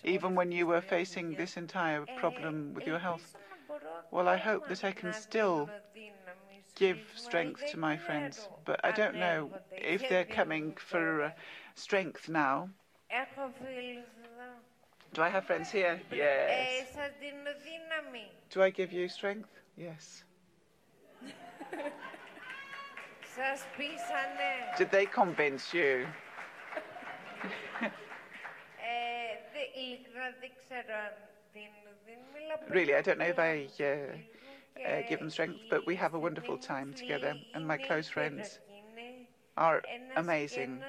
even 0.05 0.35
when 0.35 0.53
you 0.53 0.67
were 0.67 0.81
facing 0.81 1.35
this 1.35 1.57
entire 1.57 2.07
problem 2.07 2.75
with 2.75 2.87
your 2.87 2.99
health? 3.01 3.37
Well, 4.11 4.29
I 4.29 4.37
hope 4.37 4.67
that 4.69 4.85
I 4.85 4.93
can 4.93 5.13
still 5.13 5.73
give 6.77 7.13
strength 7.17 7.65
to 7.65 7.77
my 7.77 7.97
friends, 7.97 8.49
but 8.65 8.79
I 8.85 8.93
don't 8.93 9.17
know 9.17 9.51
if 9.77 10.07
they're 10.07 10.25
coming 10.25 10.75
for 10.77 11.23
uh, 11.23 11.33
strength 11.75 12.29
now. 12.29 12.71
Do 15.13 15.23
I 15.23 15.29
have 15.29 15.45
friends 15.45 15.71
here? 15.71 16.01
Yes. 16.13 16.97
Do 18.51 18.63
I 18.63 18.71
give 18.71 18.93
you 18.93 19.09
strength? 19.09 19.49
Yes. 19.77 20.25
Did 24.79 24.91
they 24.91 25.07
convince 25.07 25.73
you? 25.73 26.07
really, 32.71 32.95
I 32.95 33.03
don't 33.03 33.19
know 33.19 33.27
if 33.27 33.39
I 33.39 33.69
uh, 33.81 33.85
uh, 34.89 35.03
give 35.09 35.19
them 35.21 35.31
strength, 35.31 35.61
but 35.71 35.87
we 35.87 35.97
have 35.97 36.15
a 36.15 36.19
wonderful 36.19 36.59
time 36.59 36.93
together, 36.93 37.37
and 37.55 37.67
my 37.67 37.77
close 37.77 38.09
friends 38.09 38.59
are 39.57 39.83
amazing. 40.17 40.81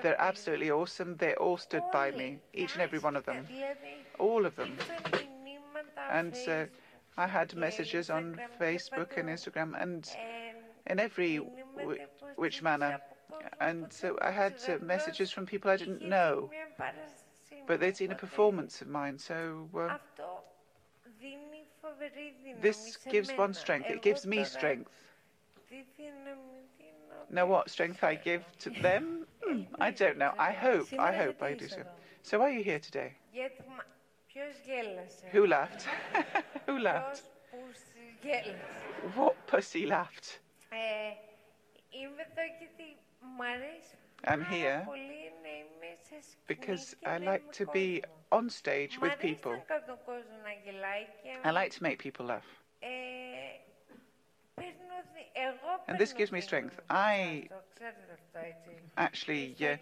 They're 0.00 0.20
absolutely 0.20 0.70
awesome. 0.70 1.16
They 1.16 1.34
all 1.34 1.56
stood 1.56 1.90
by 1.90 2.10
me, 2.10 2.40
each 2.52 2.74
and 2.74 2.82
every 2.82 2.98
one 2.98 3.16
of 3.16 3.24
them, 3.24 3.48
all 4.18 4.44
of 4.46 4.56
them. 4.56 4.78
And 6.08 6.36
uh, 6.48 6.66
I 7.16 7.26
had 7.26 7.54
messages 7.56 8.10
on 8.10 8.40
Facebook 8.58 9.16
and 9.16 9.28
Instagram, 9.28 9.80
and 9.80 10.08
in 10.86 10.98
every 11.00 11.36
which 12.36 12.62
manner. 12.62 13.00
And 13.60 13.92
so 13.92 14.18
I 14.20 14.30
had 14.30 14.54
uh, 14.68 14.78
messages 14.80 15.30
from 15.30 15.46
people 15.46 15.70
I 15.70 15.76
didn't 15.76 16.02
know, 16.02 16.50
but 17.66 17.80
they'd 17.80 17.96
seen 17.96 18.12
a 18.12 18.16
performance 18.16 18.80
of 18.82 18.88
mine. 18.88 19.18
So 19.18 19.68
uh, 19.76 19.90
this 22.60 22.98
gives 23.08 23.36
one 23.36 23.54
strength. 23.54 23.90
It 23.90 24.02
gives 24.02 24.26
me 24.26 24.44
strength. 24.44 24.90
Now, 27.30 27.46
what 27.46 27.70
strength 27.70 28.02
I 28.02 28.16
give 28.16 28.44
to 28.60 28.70
them? 28.70 29.26
I 29.80 29.90
don't 29.90 30.18
know. 30.18 30.32
I 30.38 30.52
hope. 30.52 30.88
I 30.98 31.12
hope 31.12 31.42
I 31.42 31.54
do 31.54 31.68
so. 31.68 31.82
So, 32.22 32.38
why 32.40 32.46
are 32.46 32.50
you 32.58 32.64
here 32.64 32.78
today? 32.80 33.12
Who 35.32 35.46
laughed? 35.46 35.86
Who 36.66 36.78
laughed? 36.78 37.22
What 39.14 39.34
pussy 39.46 39.86
laughed? 39.86 40.38
I'm 44.24 44.44
here 44.44 44.86
because 46.46 46.94
I 47.06 47.18
like 47.18 47.52
to 47.52 47.66
be 47.66 48.02
on 48.32 48.50
stage 48.50 48.98
with 49.00 49.18
people. 49.18 49.56
I 51.44 51.50
like 51.50 51.72
to 51.72 51.82
make 51.82 51.98
people 51.98 52.26
laugh. 52.26 52.46
And 55.88 55.98
this 55.98 56.12
gives 56.12 56.32
me 56.32 56.40
strength. 56.40 56.80
I 56.88 57.48
actually 58.96 59.56
uh, 59.60 59.76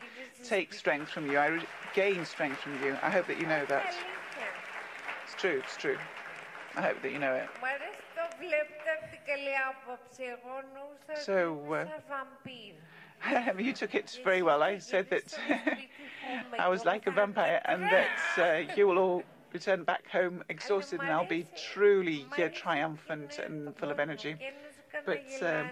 take 0.44 0.72
strength 0.72 1.10
from 1.10 1.30
you. 1.30 1.38
I 1.38 1.60
gain 1.94 2.24
strength 2.24 2.58
from 2.58 2.82
you. 2.82 2.96
I 3.02 3.10
hope 3.10 3.26
that 3.26 3.38
you 3.40 3.46
know 3.46 3.64
that. 3.66 3.94
It's 5.24 5.34
true, 5.34 5.60
it's 5.62 5.76
true. 5.76 5.98
I 6.76 6.82
hope 6.82 7.02
that 7.02 7.12
you 7.12 7.18
know 7.18 7.34
it. 7.34 7.48
So, 11.14 11.72
uh, 13.24 13.52
you 13.58 13.72
took 13.72 13.94
it 13.94 14.18
very 14.24 14.42
well. 14.42 14.62
I 14.62 14.78
said 14.78 15.08
that 15.10 15.36
I 16.58 16.68
was 16.68 16.84
like 16.84 17.06
a 17.06 17.10
vampire 17.10 17.60
and 17.64 17.82
that 17.90 18.08
uh, 18.38 18.72
you 18.76 18.86
will 18.86 18.98
all 18.98 19.24
return 19.52 19.82
back 19.84 20.08
home 20.10 20.42
exhausted 20.48 21.00
and 21.02 21.10
I'll 21.10 21.24
be 21.24 21.46
truly 21.56 22.26
uh, 22.38 22.48
triumphant 22.52 23.38
and 23.38 23.76
full 23.76 23.90
of 23.90 23.98
energy. 23.98 24.36
But 25.09 25.24
um, 25.40 25.70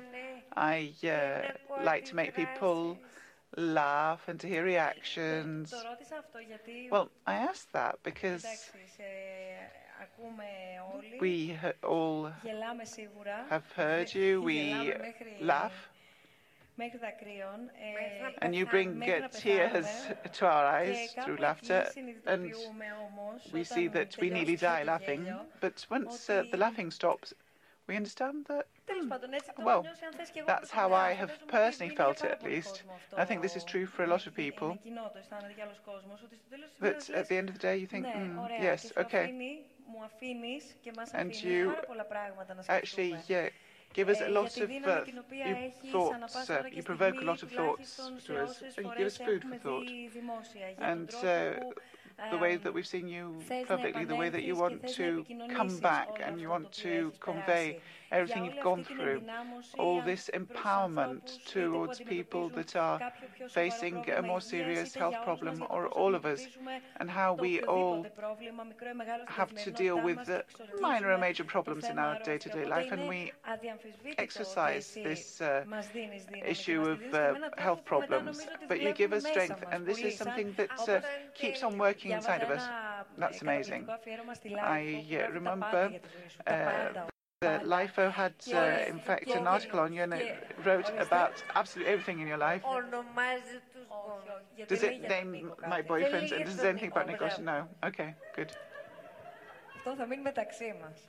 I 0.56 0.94
uh, 1.04 1.82
like 1.84 2.06
to 2.06 2.16
make 2.16 2.32
people 2.34 2.96
laugh 3.54 4.28
and 4.28 4.40
to 4.40 4.48
hear 4.48 4.64
reactions. 4.64 5.74
Well, 6.90 7.10
I 7.26 7.34
asked 7.34 7.70
that 7.74 7.98
because 8.02 8.70
we 11.20 11.58
all 11.84 12.32
have 13.50 13.70
heard 13.72 14.14
you, 14.14 14.40
we 14.50 14.94
laugh. 15.40 15.88
And 18.40 18.54
you 18.54 18.66
bring 18.66 19.02
uh, 19.10 19.22
tears 19.32 19.88
to 20.32 20.46
our 20.46 20.64
eyes 20.64 21.14
through 21.20 21.36
laughter, 21.36 21.90
and 22.26 22.54
we 23.52 23.64
see 23.64 23.88
that 23.88 24.16
we 24.20 24.30
nearly 24.30 24.56
die 24.56 24.82
laughing. 24.84 25.26
But 25.60 25.86
once 25.90 26.30
uh, 26.30 26.44
the 26.50 26.56
laughing 26.56 26.90
stops, 26.90 27.34
we 27.86 27.96
understand 27.96 28.46
that. 28.46 28.66
Hmm, 28.88 29.14
well, 29.58 29.88
that's 30.46 30.70
how 30.72 30.92
I 30.92 31.12
have 31.14 31.38
personally 31.46 31.90
felt 31.90 32.24
it, 32.24 32.30
at 32.30 32.42
least. 32.42 32.84
I 33.16 33.24
think 33.24 33.42
this 33.42 33.56
is 33.56 33.64
true 33.64 33.86
for 33.86 34.04
a 34.04 34.08
lot 34.08 34.26
of 34.26 34.34
people. 34.34 34.78
But 36.78 37.10
at 37.10 37.28
the 37.28 37.36
end 37.36 37.48
of 37.50 37.54
the 37.54 37.60
day, 37.60 37.76
you 37.76 37.86
think, 37.86 38.12
mm, 38.12 38.48
yes, 38.56 38.90
okay. 38.96 39.32
And 41.12 41.42
you 41.42 41.76
actually 42.68 43.22
yeah, 43.26 43.50
give 43.92 44.08
us 44.08 44.20
a 44.20 44.28
lot 44.28 44.60
of 44.60 44.72
uh, 44.86 45.04
thoughts, 45.84 46.50
uh, 46.50 46.64
you 46.72 46.82
provoke 46.82 47.20
a 47.22 47.24
lot 47.24 47.42
of 47.42 47.50
thoughts 47.52 48.12
to 48.24 48.38
us, 48.38 48.64
and 48.76 48.86
you 48.86 48.92
give 48.92 49.06
us 49.06 49.16
food 49.16 49.44
for 49.44 49.56
thought. 49.56 49.92
And 50.78 51.14
uh, 51.24 51.54
the 52.30 52.38
way 52.38 52.56
that 52.56 52.72
we've 52.72 52.86
seen 52.86 53.08
you 53.08 53.36
perfectly, 53.66 54.04
the 54.04 54.16
way 54.16 54.28
that 54.28 54.42
you 54.42 54.56
want 54.56 54.86
to 54.88 55.24
come 55.50 55.76
back 55.78 56.08
and 56.24 56.40
you 56.40 56.48
want 56.48 56.72
to 56.72 57.12
convey 57.20 57.80
everything 58.12 58.44
you've 58.44 58.62
gone 58.62 58.84
through, 58.84 59.22
all 59.78 60.00
this 60.02 60.30
empowerment 60.34 61.44
towards 61.46 62.00
people 62.00 62.48
that 62.50 62.76
are 62.76 63.00
facing 63.48 64.08
a 64.10 64.22
more 64.22 64.40
serious 64.40 64.94
health 64.94 65.16
problem, 65.24 65.64
or 65.70 65.88
all 65.88 66.14
of 66.14 66.24
us, 66.24 66.46
and 66.98 67.10
how 67.10 67.34
we 67.34 67.60
all 67.62 68.06
have 69.26 69.54
to 69.54 69.70
deal 69.70 70.00
with 70.00 70.24
the 70.26 70.44
minor 70.80 71.12
or 71.12 71.18
major 71.18 71.44
problems 71.44 71.84
in 71.84 71.98
our 71.98 72.18
day 72.22 72.38
to 72.38 72.48
day 72.48 72.64
life, 72.64 72.92
and 72.92 73.08
we 73.08 73.32
exercise 74.18 74.94
this 74.94 75.40
uh, 75.40 75.64
issue 76.44 76.82
of 76.82 77.14
uh, 77.14 77.34
health 77.58 77.84
problems. 77.84 78.46
But 78.68 78.80
you 78.80 78.92
give 78.92 79.12
us 79.12 79.26
strength, 79.26 79.62
and 79.72 79.86
this 79.86 79.98
is 79.98 80.16
something 80.16 80.54
that 80.56 80.88
uh, 80.88 81.00
keeps 81.34 81.62
on 81.62 81.78
working 81.78 82.12
inside 82.12 82.42
of 82.42 82.50
us. 82.50 82.62
That's 83.18 83.42
amazing. 83.42 83.88
I 84.60 85.04
uh, 85.12 85.32
remember 85.32 85.92
uh, 87.42 87.58
LIFO 87.60 88.10
had, 88.10 88.32
uh, 88.52 88.88
in 88.88 88.98
fact, 88.98 89.28
an 89.28 89.46
article 89.46 89.80
on 89.80 89.92
you 89.92 90.02
and 90.02 90.14
it 90.14 90.56
wrote 90.64 90.90
about 90.98 91.42
absolutely 91.54 91.92
everything 91.92 92.20
in 92.20 92.28
your 92.28 92.38
life. 92.38 92.62
Does 94.66 94.82
it 94.82 95.02
name 95.02 95.52
my 95.68 95.82
boyfriends 95.82 96.32
and 96.32 96.46
does 96.46 96.58
it 96.58 96.66
anything 96.66 96.92
about 96.92 97.08
Nikos? 97.08 97.38
No. 97.38 97.68
Okay, 97.84 98.14
good. 98.34 98.52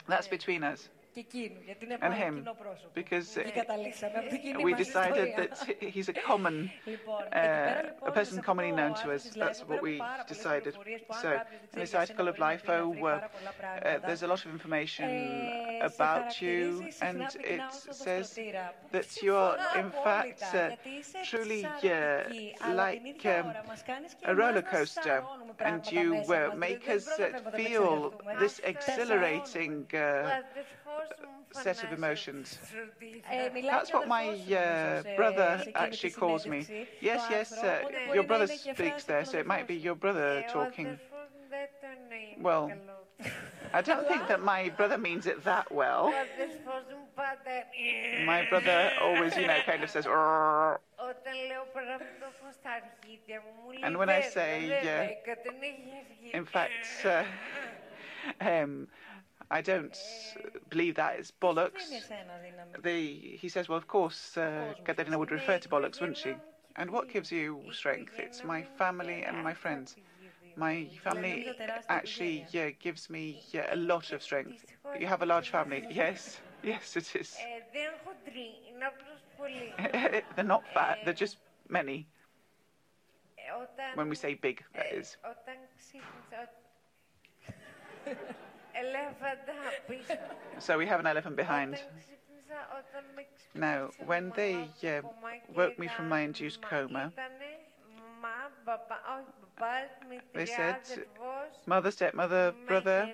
That's 0.07 0.28
between 0.28 0.63
us 0.63 0.89
and 2.01 2.13
him 2.13 2.47
because 2.93 3.38
we 4.63 4.74
decided 4.74 5.34
that 5.38 5.76
he's 5.80 6.09
a 6.09 6.13
common, 6.13 6.72
uh, 7.34 7.84
a 8.05 8.11
person 8.11 8.41
commonly 8.41 8.72
known 8.72 8.93
to 8.95 9.11
us. 9.11 9.30
That's 9.36 9.61
what 9.61 9.82
we 9.82 10.01
decided. 10.28 10.76
So 11.22 11.39
in 11.74 11.80
this 11.80 11.95
article 11.95 12.28
of 12.28 12.36
LIFO, 12.38 13.01
uh, 13.01 13.05
uh, 13.07 13.99
there's 14.05 14.24
a 14.24 14.28
lot 14.28 14.45
of 14.45 14.51
information 14.51 15.82
about 15.82 16.41
you, 16.41 16.88
and 17.01 17.24
it 17.39 17.61
says 17.91 18.38
that 18.91 19.22
you 19.22 19.36
are, 19.36 19.57
in 19.76 19.91
fact, 19.91 20.43
uh, 20.53 20.72
truly 21.24 21.65
uh, 21.65 22.74
like 22.74 23.26
um, 23.26 23.53
a 24.26 24.36
roller 24.36 24.61
coaster, 24.61 25.24
and 25.59 25.91
you 25.91 26.18
uh, 26.30 26.51
make 26.55 26.88
us 26.89 27.07
feel 27.55 28.13
this 28.39 28.59
exhilarating 28.63 29.88
set 31.51 31.83
of 31.83 31.91
emotions. 31.91 32.59
That's 33.63 33.93
what 33.93 34.07
my 34.07 34.29
uh, 34.29 35.03
brother 35.15 35.63
actually 35.75 36.11
calls 36.11 36.45
me. 36.45 36.65
Yes, 37.01 37.25
yes, 37.29 37.51
uh, 37.53 37.79
your 38.13 38.23
brother 38.23 38.47
speaks 38.47 39.03
there, 39.05 39.25
so 39.25 39.38
it 39.38 39.47
might 39.47 39.67
be 39.67 39.75
your 39.75 39.95
brother 39.95 40.43
talking. 40.49 40.99
Well, 42.39 42.71
I 43.73 43.81
don't 43.81 44.07
think 44.07 44.27
that 44.27 44.41
my 44.43 44.69
brother 44.69 44.97
means 44.97 45.25
it 45.25 45.43
that 45.43 45.71
well. 45.71 46.13
My 48.25 48.45
brother 48.49 48.91
always, 49.01 49.35
you 49.35 49.47
know, 49.47 49.59
kind 49.65 49.83
of 49.83 49.89
says, 49.89 50.05
and 53.83 53.97
when 53.97 54.09
I 54.09 54.21
say, 54.21 55.17
uh, 56.33 56.38
in 56.38 56.45
fact, 56.45 56.88
uh, 57.05 57.23
um, 58.41 58.88
I 59.51 59.61
don't 59.61 59.97
believe 60.69 60.95
that 60.95 61.19
it's 61.19 61.31
bollocks. 61.31 62.09
The, 62.81 63.37
he 63.37 63.49
says, 63.49 63.67
well, 63.69 63.77
of 63.77 63.87
course, 63.87 64.37
uh, 64.37 64.73
Katerina 64.83 65.17
would 65.17 65.31
refer 65.31 65.57
to 65.59 65.69
bollocks, 65.69 65.99
wouldn't 65.99 66.17
she? 66.17 66.41
And 66.75 66.91
what 66.91 67.07
gives 67.09 67.31
you 67.31 67.63
strength? 67.71 68.19
It's 68.19 68.43
my 68.43 68.63
family 68.63 69.23
and 69.23 69.41
my 69.41 69.53
friends. 69.53 69.97
My 70.55 70.89
family 71.03 71.47
actually 71.89 72.47
yeah, 72.51 72.71
gives 72.71 73.09
me 73.09 73.41
yeah, 73.51 73.73
a 73.73 73.77
lot 73.77 74.11
of 74.11 74.21
strength. 74.23 74.65
You 74.93 75.07
have 75.07 75.21
a 75.21 75.25
large 75.25 75.49
family. 75.49 75.85
Yes, 75.89 76.41
yes, 76.63 76.95
it 76.95 77.15
is. 77.15 77.47
they're 80.35 80.43
not 80.43 80.67
fat, 80.67 80.99
they're 81.03 81.13
just 81.13 81.37
many. 81.69 82.07
When 83.93 84.07
we 84.09 84.15
say 84.15 84.33
big, 84.35 84.63
that 84.75 84.91
is. 84.91 85.17
So 90.59 90.78
we 90.78 90.86
have 90.88 90.99
an 90.99 91.07
elephant 91.07 91.36
behind. 91.36 91.78
Now, 93.53 93.89
when 94.05 94.32
they 94.36 94.69
uh, 94.84 95.01
woke 95.55 95.78
me 95.80 95.88
from 95.88 96.09
my 96.09 96.21
induced 96.21 96.61
coma, 96.61 97.11
they 100.34 100.45
said, 100.45 100.78
mother, 101.65 101.91
stepmother, 101.91 102.53
brother. 102.67 103.13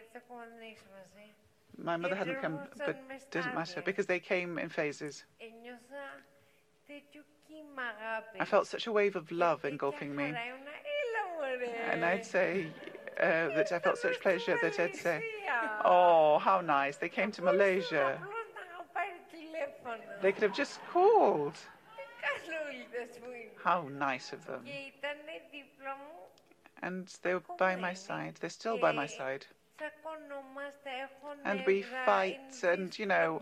My 1.78 1.98
mother 1.98 2.16
hadn't 2.16 2.42
come, 2.42 2.60
but 2.78 2.90
it 2.90 3.32
didn't 3.32 3.56
matter 3.56 3.82
because 3.82 4.06
they 4.06 4.20
came 4.20 4.58
in 4.58 4.70
phases. 4.70 5.24
I 8.40 8.46
felt 8.46 8.68
such 8.68 8.88
a 8.88 8.92
wave 8.92 9.16
of 9.16 9.32
love 9.32 9.66
engulfing 9.66 10.16
me. 10.16 10.34
And 11.90 12.06
I'd 12.06 12.26
say, 12.26 12.68
uh, 13.20 13.56
that 13.56 13.72
I 13.72 13.80
felt 13.80 13.98
such 13.98 14.20
pleasure 14.20 14.58
that 14.62 14.80
I'd 14.80 14.96
say, 14.96 15.24
Oh, 15.86 16.40
how 16.40 16.62
nice. 16.62 16.98
They 16.98 17.10
came 17.10 17.32
to 17.34 17.42
Malaysia. 17.42 18.20
They 20.22 20.32
could 20.32 20.44
have 20.44 20.56
just 20.56 20.80
called. 20.92 21.58
How 23.64 23.88
nice 23.92 24.34
of 24.34 24.46
them. 24.46 24.66
And 26.82 27.08
they 27.22 27.34
were 27.34 27.44
by 27.58 27.76
my 27.76 27.94
side. 27.94 28.36
They're 28.40 28.50
still 28.50 28.78
by 28.78 28.92
my 28.92 29.08
side. 29.08 29.46
And 31.46 31.64
we 31.66 31.82
fight, 32.06 32.64
and 32.64 32.98
you 32.98 33.06
know, 33.06 33.42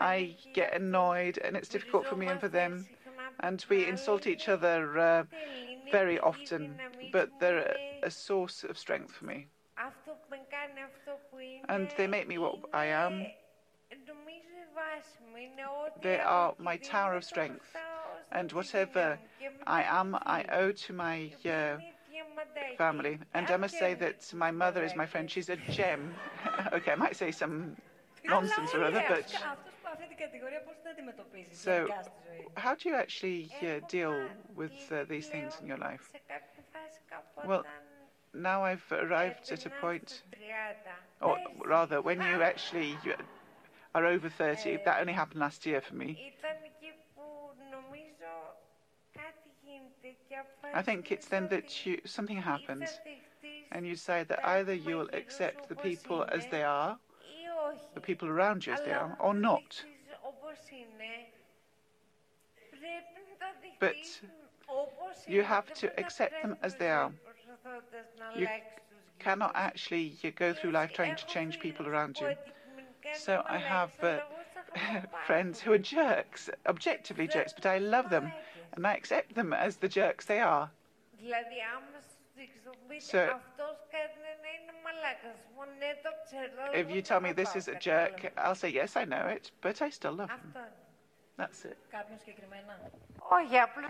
I 0.00 0.36
get 0.54 0.74
annoyed, 0.74 1.38
and 1.38 1.56
it's 1.56 1.68
difficult 1.68 2.06
for 2.06 2.16
me 2.16 2.26
and 2.26 2.40
for 2.40 2.48
them. 2.48 2.86
And 3.40 3.64
we 3.68 3.86
insult 3.86 4.26
each 4.26 4.48
other 4.48 4.98
uh, 4.98 5.24
very 5.92 6.18
often, 6.18 6.74
but 7.12 7.30
they're 7.38 7.76
a, 8.02 8.10
source 8.10 8.64
of 8.64 8.76
strength 8.78 9.12
for 9.12 9.26
me. 9.26 9.46
and 11.68 11.88
they 11.96 12.06
make 12.06 12.26
me 12.26 12.38
what 12.38 12.56
I 12.72 12.86
am. 12.86 13.26
They 16.02 16.18
are 16.18 16.54
my 16.58 16.76
tower 16.78 17.14
of 17.14 17.24
strength, 17.24 17.64
and 18.32 18.50
whatever 18.52 19.18
I 19.66 19.82
am, 19.84 20.16
I 20.38 20.44
owe 20.50 20.72
to 20.72 20.92
my 20.92 21.32
uh, 21.44 21.76
family. 22.76 23.18
And 23.34 23.50
I 23.50 23.56
must 23.56 23.78
say 23.78 23.94
that 23.94 24.32
my 24.34 24.50
mother 24.50 24.82
is 24.84 24.96
my 24.96 25.06
friend. 25.06 25.30
She's 25.30 25.48
a 25.48 25.56
gem. 25.70 26.14
okay, 26.72 26.92
I 26.92 26.96
might 26.96 27.16
say 27.16 27.30
some 27.30 27.76
nonsense 28.24 28.74
or 28.74 28.84
other, 28.84 29.04
but. 29.08 29.32
So, 31.50 31.88
how 32.56 32.74
do 32.74 32.88
you 32.88 32.94
actually 32.96 33.50
uh, 33.62 33.80
deal 33.88 34.30
with 34.54 34.90
uh, 34.90 35.04
these 35.04 35.28
things 35.28 35.60
in 35.60 35.66
your 35.66 35.78
life? 35.78 36.12
Well, 37.44 37.64
now 38.34 38.64
I've 38.64 38.90
arrived 38.90 39.52
at 39.52 39.66
a 39.66 39.70
point, 39.70 40.22
or 41.20 41.38
rather, 41.64 42.00
when 42.00 42.20
you 42.22 42.42
actually 42.42 42.96
are 43.94 44.06
over 44.06 44.28
30, 44.28 44.76
that 44.78 45.00
only 45.00 45.12
happened 45.12 45.40
last 45.40 45.66
year 45.66 45.80
for 45.80 45.94
me. 45.94 46.18
I 50.74 50.82
think 50.82 51.12
it's 51.12 51.28
then 51.28 51.48
that 51.48 51.86
you, 51.86 52.00
something 52.04 52.42
happens 52.42 53.00
and 53.70 53.86
you 53.86 53.94
decide 53.94 54.28
that 54.28 54.40
either 54.46 54.74
you 54.74 54.96
will 54.98 55.10
accept 55.12 55.68
the 55.68 55.76
people 55.76 56.26
as 56.30 56.46
they 56.46 56.62
are, 56.62 56.98
the 57.94 58.00
people 58.00 58.28
around 58.28 58.66
you 58.66 58.72
as 58.72 58.80
they 58.82 58.92
are, 58.92 59.16
or 59.20 59.34
not. 59.34 59.84
But 63.78 64.20
you 65.26 65.42
have 65.42 65.72
to 65.74 65.98
accept 65.98 66.42
them 66.42 66.56
as 66.62 66.74
they 66.74 66.90
are. 66.90 67.12
You 68.36 68.48
cannot 69.18 69.52
actually 69.54 70.16
you 70.22 70.30
go 70.30 70.52
through 70.52 70.72
life 70.72 70.92
trying 70.92 71.16
to 71.16 71.26
change 71.26 71.58
people 71.60 71.86
around 71.86 72.20
you. 72.20 72.36
So 73.14 73.42
I 73.46 73.58
have 73.58 73.92
uh, 74.02 74.20
friends 75.26 75.60
who 75.60 75.72
are 75.72 75.78
jerks, 75.78 76.48
objectively 76.66 77.28
jerks, 77.28 77.52
but 77.52 77.66
I 77.66 77.78
love 77.78 78.10
them 78.10 78.32
and 78.72 78.86
I 78.86 78.94
accept 78.94 79.34
them 79.34 79.52
as 79.52 79.76
the 79.76 79.88
jerks 79.88 80.26
they 80.26 80.40
are. 80.40 80.70
So, 82.98 83.34
if 86.74 86.90
you 86.90 87.02
tell 87.02 87.20
me 87.20 87.32
this 87.32 87.54
is 87.56 87.68
a 87.68 87.74
jerk, 87.78 88.32
I'll 88.36 88.54
say, 88.54 88.70
yes, 88.70 88.96
I 88.96 89.04
know 89.04 89.26
it, 89.26 89.50
but 89.60 89.82
I 89.82 89.90
still 89.90 90.12
love 90.12 90.30
him. 90.30 90.54
That's 91.36 91.64
it. 91.64 91.78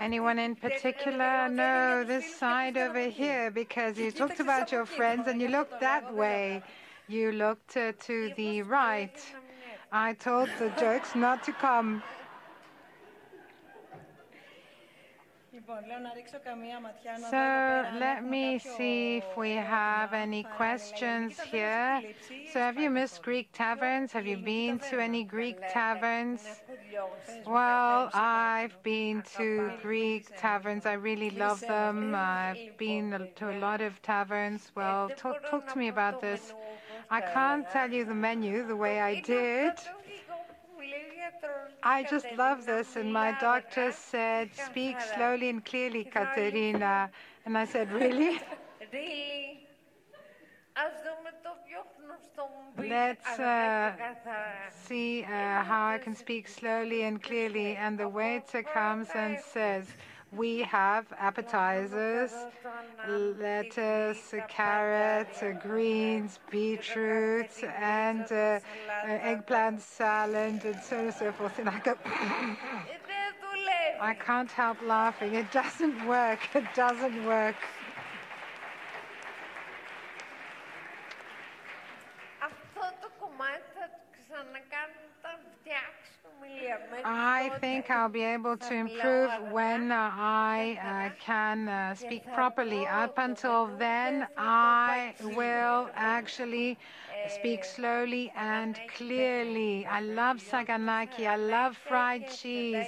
Anyone 0.00 0.38
in 0.38 0.54
particular? 0.54 1.48
No, 1.48 2.04
this 2.04 2.36
side 2.36 2.76
over 2.76 3.08
here, 3.08 3.50
because 3.50 3.98
you 3.98 4.10
talked 4.10 4.40
about 4.40 4.70
your 4.70 4.86
friends 4.86 5.26
and 5.26 5.40
you 5.40 5.48
looked 5.48 5.80
that 5.80 6.14
way. 6.14 6.62
You 7.08 7.32
looked 7.32 7.76
uh, 7.76 7.92
to 8.06 8.32
the 8.36 8.62
right. 8.62 9.18
I 9.90 10.14
told 10.14 10.48
the 10.58 10.72
jerks 10.78 11.14
not 11.14 11.42
to 11.44 11.52
come. 11.52 12.02
So 17.30 17.84
let 17.98 18.24
me 18.24 18.58
see 18.58 19.18
if 19.18 19.36
we 19.36 19.52
have 19.52 20.12
any 20.12 20.42
questions 20.42 21.38
here. 21.40 22.02
So 22.52 22.58
have 22.58 22.78
you 22.78 22.90
missed 22.90 23.22
Greek 23.22 23.48
taverns? 23.52 24.12
Have 24.12 24.26
you 24.26 24.36
been 24.36 24.78
to 24.90 25.00
any 25.00 25.24
Greek 25.24 25.58
taverns? 25.70 26.42
Well, 27.46 28.10
I've 28.12 28.82
been 28.82 29.22
to 29.36 29.72
Greek 29.80 30.36
taverns. 30.36 30.86
I 30.86 30.94
really 30.94 31.30
love 31.30 31.60
them. 31.60 32.14
I've 32.14 32.76
been 32.78 33.28
to 33.36 33.50
a 33.50 33.56
lot 33.58 33.80
of 33.80 34.00
taverns. 34.02 34.72
Well, 34.74 35.10
talk, 35.16 35.48
talk 35.50 35.72
to 35.72 35.78
me 35.78 35.88
about 35.88 36.20
this. 36.20 36.52
I 37.10 37.20
can't 37.20 37.68
tell 37.70 37.90
you 37.90 38.04
the 38.04 38.14
menu 38.14 38.66
the 38.66 38.76
way 38.76 39.00
I 39.00 39.20
did. 39.20 39.74
I 41.82 42.04
just 42.04 42.26
love 42.36 42.64
this. 42.66 42.96
And 42.96 43.12
my 43.12 43.32
doctor 43.40 43.92
said, 43.92 44.54
Speak 44.54 45.00
slowly 45.00 45.48
and 45.48 45.64
clearly, 45.64 46.04
Katerina. 46.04 47.10
And 47.44 47.56
I 47.58 47.64
said, 47.64 47.92
Really? 47.92 48.40
Really? 48.92 49.66
Let's 52.78 53.38
uh, 53.38 53.92
see 54.70 55.24
uh, 55.24 55.62
how 55.62 55.88
I 55.88 55.98
can 55.98 56.14
speak 56.16 56.48
slowly 56.48 57.02
and 57.02 57.22
clearly. 57.22 57.76
And 57.76 57.98
the 57.98 58.08
waiter 58.08 58.62
comes 58.62 59.08
and 59.14 59.38
says, 59.38 59.86
we 60.36 60.60
have 60.62 61.06
appetizers, 61.18 62.32
lettuce, 63.06 64.34
carrots, 64.48 65.42
greens, 65.60 66.38
beetroot, 66.50 67.50
and 67.78 68.30
uh, 68.32 68.60
eggplant 69.04 69.80
salad, 69.80 70.64
and 70.64 70.80
so 70.82 70.98
on 70.98 71.04
and 71.06 71.14
so 71.14 71.32
forth. 71.32 71.58
And 71.58 71.68
I 71.68 71.78
go, 71.80 71.94
I 74.00 74.14
can't 74.14 74.50
help 74.50 74.82
laughing. 74.82 75.34
It 75.34 75.50
doesn't 75.52 76.06
work. 76.06 76.40
It 76.54 76.64
doesn't 76.74 77.24
work. 77.26 77.56
I 87.04 87.50
think 87.60 87.90
I'll 87.90 88.08
be 88.08 88.22
able 88.22 88.56
to 88.58 88.74
improve 88.74 89.38
when 89.38 89.90
I 89.92 90.76
uh, 90.76 91.10
can 91.18 91.68
uh, 91.68 91.94
speak 91.94 92.30
properly. 92.32 92.86
Up 92.86 93.18
until 93.18 93.66
then, 93.76 94.26
I 94.36 95.14
will 95.20 95.90
actually 95.94 96.78
speak 97.28 97.64
slowly 97.64 98.32
and 98.36 98.78
clearly. 98.96 99.86
I 99.86 100.00
love 100.00 100.38
saganaki. 100.38 101.26
I 101.26 101.36
love 101.36 101.76
fried 101.76 102.30
cheese. 102.30 102.86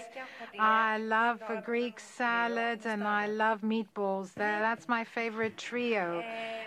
I 0.58 0.98
love 0.98 1.42
Greek 1.64 2.00
salads 2.00 2.86
and 2.86 3.04
I 3.04 3.26
love 3.26 3.62
meatballs. 3.62 4.34
That's 4.34 4.88
my 4.88 5.04
favorite 5.04 5.56
trio. 5.56 6.22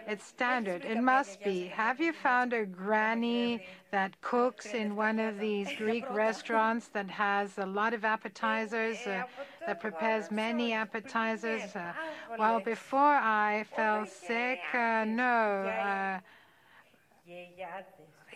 It's 0.07 0.25
standard. 0.25 0.85
It 0.85 1.01
must 1.01 1.43
be. 1.43 1.67
Have 1.67 1.99
you 1.99 2.13
found 2.13 2.53
a 2.53 2.65
granny 2.65 3.65
that 3.91 4.19
cooks 4.21 4.73
in 4.73 4.95
one 4.95 5.19
of 5.19 5.39
these 5.39 5.67
Greek 5.77 6.09
restaurants 6.09 6.87
that 6.89 7.09
has 7.09 7.57
a 7.57 7.65
lot 7.65 7.93
of 7.93 8.05
appetizers, 8.05 8.97
uh, 9.05 9.23
that 9.65 9.79
prepares 9.79 10.31
many 10.31 10.73
appetizers? 10.73 11.75
Uh, 11.75 11.93
well, 12.37 12.59
before 12.59 12.99
I 12.99 13.65
fell 13.75 14.05
sick, 14.05 14.59
uh, 14.73 15.05
no. 15.05 16.19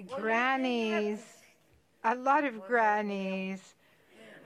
Grannies, 0.09 1.43
a 2.03 2.15
lot 2.15 2.43
of 2.45 2.63
grannies 2.63 3.75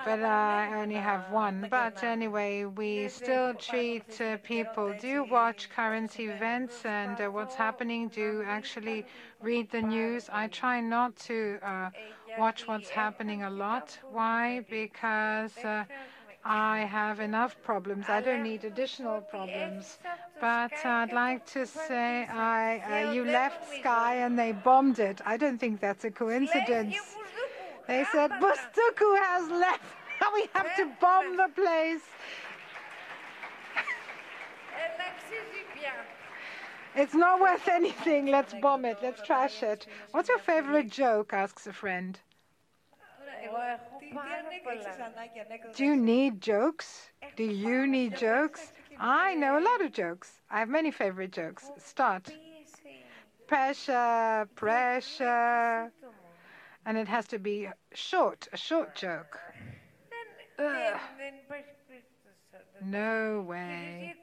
but 0.04 0.22
I 0.24 0.74
only 0.76 0.98
have 0.98 1.30
one. 1.30 1.68
But 1.70 2.04
anyway, 2.04 2.66
we 2.66 3.08
still 3.10 3.54
treat 3.56 4.22
uh, 4.22 4.38
people. 4.44 4.94
Do 4.94 5.08
you 5.08 5.24
watch 5.26 5.70
current 5.70 6.20
events 6.20 6.86
and 6.86 7.20
uh, 7.22 7.30
what's 7.30 7.56
happening? 7.56 8.10
Do 8.10 8.22
you 8.22 8.44
actually 8.44 9.06
read 9.42 9.72
the 9.72 9.82
news? 9.82 10.30
I 10.32 10.48
try 10.48 10.82
not 10.82 11.16
to 11.28 11.60
uh, 11.64 11.90
watch 12.36 12.68
what's 12.68 12.90
happening 12.90 13.44
a 13.44 13.50
lot. 13.50 14.00
Why? 14.10 14.62
Because 14.70 15.64
uh, 15.66 15.86
I 16.46 16.82
have 16.82 17.20
enough 17.20 17.60
problems. 17.64 18.06
I 18.08 18.22
don't 18.22 18.44
need 18.44 18.66
additional 18.66 19.20
problems. 19.20 19.98
But 20.40 20.74
I'd 20.86 21.12
like 21.12 21.44
to 21.48 21.66
say 21.66 22.28
I, 22.28 23.08
uh, 23.08 23.14
you 23.14 23.26
left 23.26 23.68
Sky 23.80 24.18
and 24.18 24.38
they 24.38 24.52
bombed 24.52 25.00
it. 25.00 25.22
I 25.26 25.38
don't 25.38 25.58
think 25.58 25.80
that's 25.82 26.06
a 26.06 26.12
coincidence. 26.12 26.96
They 27.88 28.06
said, 28.12 28.30
Bouztouk 28.32 29.00
has 29.00 29.50
left. 29.50 29.84
we 30.36 30.48
have 30.54 30.76
to 30.76 30.92
bomb 31.02 31.36
the 31.36 31.50
place. 31.56 32.02
It's 36.96 37.14
not 37.14 37.42
worth 37.42 37.68
anything. 37.68 38.28
Let's 38.28 38.54
bomb 38.62 38.86
it. 38.86 39.00
Let's 39.02 39.22
trash 39.22 39.64
it. 39.64 39.88
What's 40.12 40.30
your 40.30 40.40
favorite 40.40 40.90
joke? 40.90 41.34
asks 41.34 41.68
a 41.68 41.74
friend. 41.74 42.20
Do 45.76 45.86
you 45.86 45.96
need 45.96 46.42
jokes? 46.42 47.10
Do 47.36 47.44
you 47.44 47.88
need 47.88 48.18
jokes? 48.18 48.72
I 49.00 49.36
know 49.36 49.58
a 49.58 49.64
lot 49.64 49.82
of 49.82 49.92
jokes. 49.92 50.42
I 50.50 50.60
have 50.60 50.70
many 50.70 50.92
favorite 50.92 51.32
jokes. 51.32 51.72
Start. 51.78 52.32
Pressure, 53.48 54.50
pressure 54.56 55.92
and 56.86 56.98
it 56.98 57.08
has 57.08 57.28
to 57.28 57.40
be 57.40 57.68
short, 57.94 58.48
a 58.54 58.58
short 58.58 58.96
joke. 58.96 59.40
Ugh. 60.60 61.00
No 62.82 63.42
way. 63.42 64.16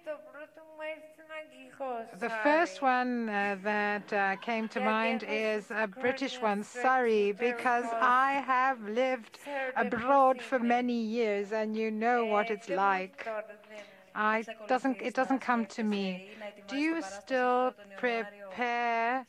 The 2.19 2.31
first 2.31 2.81
one 2.83 3.29
uh, 3.29 3.57
that 3.63 4.13
uh, 4.13 4.37
came 4.37 4.69
to 4.69 4.81
mind 4.81 5.23
is 5.25 5.71
a 5.71 5.87
British 5.87 6.41
one, 6.41 6.63
Surrey, 6.63 7.33
because 7.33 7.93
I 8.01 8.35
have 8.35 8.83
lived 8.83 9.39
abroad 9.75 10.41
for 10.43 10.59
many 10.59 11.01
years 11.03 11.53
and 11.53 11.77
you 11.77 11.91
know 11.91 12.25
what 12.25 12.51
it's 12.51 12.69
like. 12.69 13.27
I 14.15 14.45
doesn't 14.69 15.01
it 15.01 15.15
doesn't 15.15 15.41
come 15.41 15.67
to 15.67 15.83
me. 15.83 16.29
Do 16.69 16.77
you 16.77 17.03
still 17.03 17.75
prepare 17.99 19.27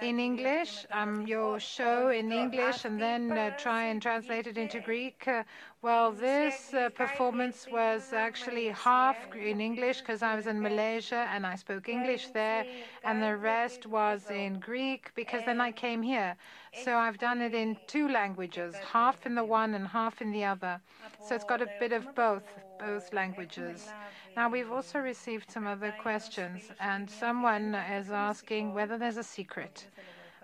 in 0.00 0.18
English? 0.18 0.86
um, 0.92 1.26
your 1.26 1.60
show 1.60 2.08
in 2.08 2.32
English 2.32 2.84
and 2.84 3.00
then 3.00 3.32
uh, 3.32 3.50
try 3.56 3.84
and 3.84 4.00
translate 4.02 4.46
it 4.46 4.58
into 4.58 4.80
Greek? 4.80 5.26
Uh, 5.26 5.42
well, 5.82 6.12
this 6.12 6.74
uh, 6.74 6.90
performance 6.90 7.66
was 7.70 8.12
actually 8.12 8.68
half 8.68 9.16
in 9.34 9.60
English 9.60 10.00
because 10.00 10.22
I 10.22 10.34
was 10.34 10.46
in 10.46 10.60
Malaysia. 10.60 11.26
And 11.32 11.46
I 11.46 11.56
spoke 11.56 11.88
English 11.88 12.28
there, 12.28 12.66
and 13.04 13.22
the 13.22 13.36
rest 13.36 13.86
was 13.86 14.30
in 14.30 14.58
Greek 14.60 15.10
because 15.14 15.42
then 15.46 15.60
I 15.60 15.72
came 15.72 16.02
here. 16.02 16.36
So 16.84 16.96
I've 16.96 17.18
done 17.18 17.40
it 17.40 17.54
in 17.54 17.76
two 17.86 18.08
languages, 18.08 18.74
half 18.92 19.26
in 19.26 19.34
the 19.34 19.44
one 19.44 19.74
and 19.74 19.86
half 19.86 20.20
in 20.20 20.32
the 20.32 20.44
other. 20.44 20.80
So 21.26 21.34
it's 21.34 21.44
got 21.44 21.62
a 21.62 21.68
bit 21.78 21.92
of 21.92 22.14
both, 22.14 22.44
both 22.80 23.12
languages. 23.12 23.94
Now, 24.36 24.48
we've 24.48 24.72
also 24.72 24.98
received 24.98 25.50
some 25.50 25.66
other 25.66 25.92
questions, 25.92 26.70
and 26.80 27.10
someone 27.10 27.74
is 27.74 28.10
asking 28.10 28.74
whether 28.74 28.96
there's 28.98 29.16
a 29.18 29.22
secret. 29.22 29.86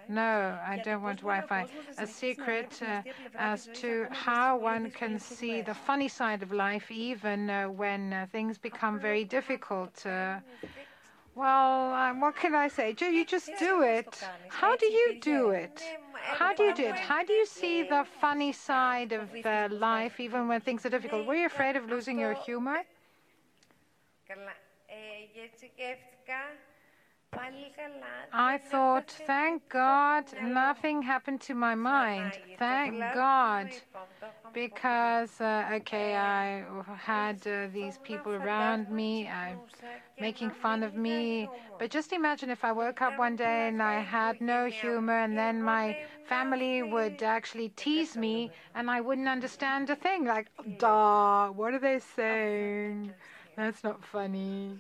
No, 0.09 0.59
I 0.65 0.79
don't 0.85 1.03
want 1.03 1.21
Wi-Fi. 1.21 1.67
A 1.99 2.07
secret 2.07 2.81
uh, 2.83 3.03
as 3.37 3.69
to 3.75 4.07
how 4.11 4.57
one 4.57 4.91
can 4.91 5.19
see 5.19 5.63
the 5.63 5.75
funny 5.75 6.09
side 6.09 6.43
of 6.43 6.53
life, 6.53 6.91
even 6.91 7.51
uh, 7.51 7.65
when 7.69 8.13
uh, 8.13 8.27
things 8.31 8.59
become 8.59 9.01
very 9.01 9.25
difficult. 9.25 10.05
Well, 11.37 11.93
um, 11.93 12.21
what 12.23 12.35
can 12.35 12.55
I 12.55 12.69
say? 12.69 12.97
You 12.99 13.25
just 13.27 13.51
do 13.59 13.83
it. 13.83 14.09
How 14.49 14.75
do 14.75 14.87
you 14.87 15.21
do 15.21 15.51
it? 15.51 15.83
How 16.15 16.55
do 16.55 16.63
you 16.63 16.75
do 16.75 16.87
it? 16.87 16.99
How 16.99 17.23
do 17.25 17.35
you 17.35 17.45
see 17.45 17.83
the 17.83 18.05
funny 18.21 18.53
side 18.53 19.13
of 19.13 19.29
uh, 19.45 19.69
life, 19.71 20.19
even 20.19 20.49
when 20.49 20.63
things 20.63 20.87
are 20.87 20.89
difficult? 20.89 21.27
Were 21.27 21.35
you 21.37 21.45
afraid 21.47 21.77
of 21.77 21.91
losing 21.91 22.19
your 22.19 22.33
humor? 22.33 22.85
I 28.33 28.59
thought, 28.59 29.11
thank 29.27 29.69
God 29.69 30.25
nothing 30.43 31.03
happened 31.03 31.41
to 31.43 31.55
my 31.55 31.75
mind. 31.75 32.39
Thank 32.59 32.99
God. 33.15 33.71
Because, 34.53 35.41
uh, 35.41 35.69
okay, 35.75 36.17
I 36.17 36.65
had 36.97 37.47
uh, 37.47 37.69
these 37.73 37.99
people 37.99 38.33
around 38.33 38.91
me 38.91 39.27
uh, 39.27 39.57
making 40.19 40.51
fun 40.51 40.83
of 40.83 40.95
me. 40.95 41.49
But 41.79 41.91
just 41.91 42.13
imagine 42.13 42.51
if 42.51 42.65
I 42.65 42.73
woke 42.73 43.03
up 43.03 43.19
one 43.19 43.37
day 43.37 43.69
and 43.69 43.83
I 43.83 44.01
had 44.01 44.41
no 44.41 44.67
humor, 44.67 45.19
and 45.19 45.37
then 45.37 45.63
my 45.63 45.97
family 46.25 46.83
would 46.83 47.23
actually 47.23 47.71
tease 47.71 48.17
me, 48.17 48.51
and 48.75 48.91
I 48.91 49.01
wouldn't 49.01 49.29
understand 49.29 49.91
a 49.91 49.97
thing. 49.97 50.25
Like, 50.25 50.49
duh, 50.79 51.49
what 51.49 51.75
are 51.75 51.79
they 51.79 51.99
saying? 51.99 53.13
That's 53.57 53.85
not 53.85 54.05
funny. 54.05 54.79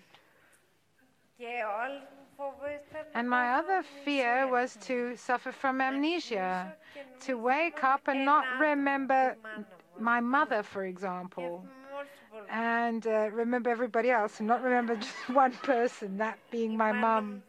And 3.15 3.31
my 3.31 3.55
other 3.55 3.83
fear 4.05 4.47
was 4.47 4.77
to 4.83 5.17
suffer 5.17 5.53
from 5.53 5.81
amnesia, 5.81 6.75
to 7.21 7.39
wake 7.39 7.83
up 7.83 8.09
and 8.09 8.25
not 8.25 8.45
remember 8.59 9.37
my 9.99 10.21
mother, 10.21 10.63
for 10.63 10.85
example, 10.85 11.65
and 12.51 13.07
uh, 13.07 13.31
remember 13.33 13.71
everybody 13.71 14.11
else 14.11 14.39
and 14.39 14.49
not 14.49 14.63
remember 14.63 14.97
just 15.07 15.29
one 15.31 15.53
person, 15.53 16.19
that 16.19 16.39
being 16.51 16.77
my 16.77 16.93
mum. 16.93 17.43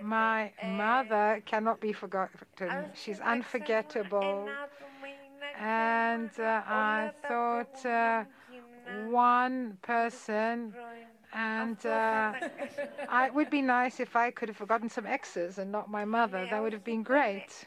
My 0.00 0.52
mother 0.64 1.42
cannot 1.46 1.80
be 1.80 1.92
forgotten. 1.92 2.90
She's 2.94 3.20
unforgettable. 3.20 4.48
And 5.60 6.30
uh, 6.38 6.62
I 6.66 7.10
thought 7.28 7.86
uh, 7.86 8.24
one 9.08 9.78
person 9.82 10.74
and 11.34 11.84
uh, 11.84 12.32
I, 13.08 13.26
it 13.26 13.34
would 13.34 13.50
be 13.50 13.60
nice 13.60 14.00
if 14.00 14.14
I 14.16 14.30
could 14.30 14.48
have 14.48 14.56
forgotten 14.56 14.88
some 14.88 15.06
exes 15.06 15.58
and 15.58 15.70
not 15.72 15.90
my 15.90 16.04
mother. 16.04 16.46
That 16.50 16.62
would 16.62 16.72
have 16.72 16.84
been 16.84 17.02
great. 17.02 17.64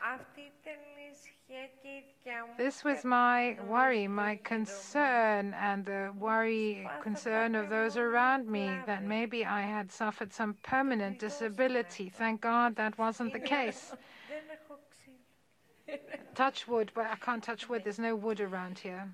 This 2.58 2.84
was 2.84 3.06
my 3.06 3.58
worry, 3.68 4.08
my 4.08 4.36
concern, 4.44 5.54
and 5.54 5.86
the 5.86 6.12
worry, 6.18 6.90
concern 7.02 7.56
of 7.56 7.70
those 7.70 7.96
around 7.96 8.48
me 8.48 8.70
that 8.86 9.04
maybe 9.04 9.46
I 9.46 9.62
had 9.62 9.92
suffered 9.92 10.34
some 10.34 10.56
permanent 10.64 11.20
disability. 11.20 12.10
Thank 12.10 12.42
God 12.42 12.76
that 12.76 12.98
wasn't 12.98 13.34
the 13.34 13.40
case. 13.40 13.94
touch 16.36 16.68
wood, 16.68 16.92
but 16.94 17.06
I 17.08 17.16
can't 17.16 17.44
touch 17.44 17.70
wood. 17.70 17.84
There's 17.84 18.00
no 18.00 18.16
wood 18.16 18.42
around 18.42 18.80
here. 18.80 19.10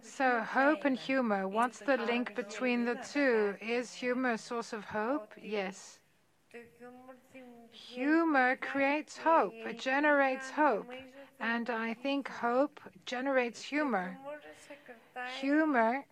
So, 0.00 0.42
hope 0.42 0.86
and 0.86 0.96
humor, 0.96 1.46
what's 1.46 1.80
the 1.80 1.98
link 1.98 2.34
between 2.34 2.86
the 2.86 2.96
two? 2.96 3.56
Is 3.60 3.94
humor 3.96 4.30
a 4.32 4.38
source 4.38 4.72
of 4.72 4.86
hope? 4.86 5.34
Yes. 5.36 5.98
Humor 7.70 8.56
creates 8.56 9.18
hope, 9.18 9.64
it 9.64 9.78
generates 9.78 10.50
hope. 10.50 10.92
And 11.38 11.70
I 11.70 11.94
think 11.94 12.28
hope 12.28 12.80
generates 13.04 13.62
humor. 13.62 14.18
Humor 15.22 16.06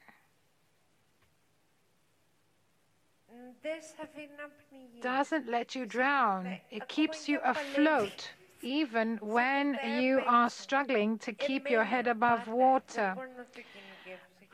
doesn't 5.00 5.46
let 5.48 5.74
you 5.74 5.86
drown, 5.86 6.60
it 6.70 6.88
keeps 6.88 7.28
you 7.28 7.38
afloat 7.44 8.32
even 8.64 9.18
when 9.20 9.78
you 9.84 10.22
are 10.26 10.48
struggling 10.48 11.18
to 11.18 11.32
keep 11.32 11.70
your 11.70 11.84
head 11.84 12.06
above 12.06 12.48
water. 12.48 13.14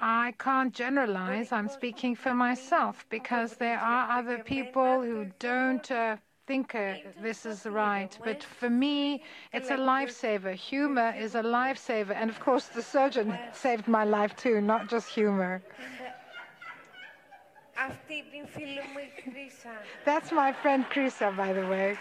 I 0.03 0.35
can't 0.39 0.73
generalize, 0.75 1.53
I'm 1.53 1.69
speaking 1.69 2.15
for 2.17 2.35
myself, 2.35 3.05
because 3.11 3.57
there 3.57 3.79
are 3.79 4.19
other 4.19 4.39
people 4.39 5.03
who 5.03 5.27
don't 5.39 5.91
uh, 5.91 6.17
think 6.47 6.75
uh, 6.75 6.95
this 7.21 7.45
is 7.45 7.67
right. 7.67 8.19
But 8.25 8.43
for 8.43 8.71
me, 8.71 9.23
it's 9.53 9.71
a 9.71 9.77
lifesaver. 9.77 10.55
Humor 10.55 11.15
is 11.19 11.35
a 11.35 11.43
lifesaver. 11.43 12.15
And 12.17 12.31
of 12.31 12.41
course, 12.41 12.67
the 12.67 12.83
surgeon 12.83 13.39
saved 13.53 13.87
my 13.87 14.05
life 14.05 14.35
too, 14.37 14.61
not 14.61 14.89
just 14.89 15.09
humor. 15.09 15.63
That's 20.05 20.33
my 20.33 20.53
friend 20.53 20.85
Chrisa, 20.93 21.37
by 21.37 21.53
the 21.53 21.67
way. 21.67 21.99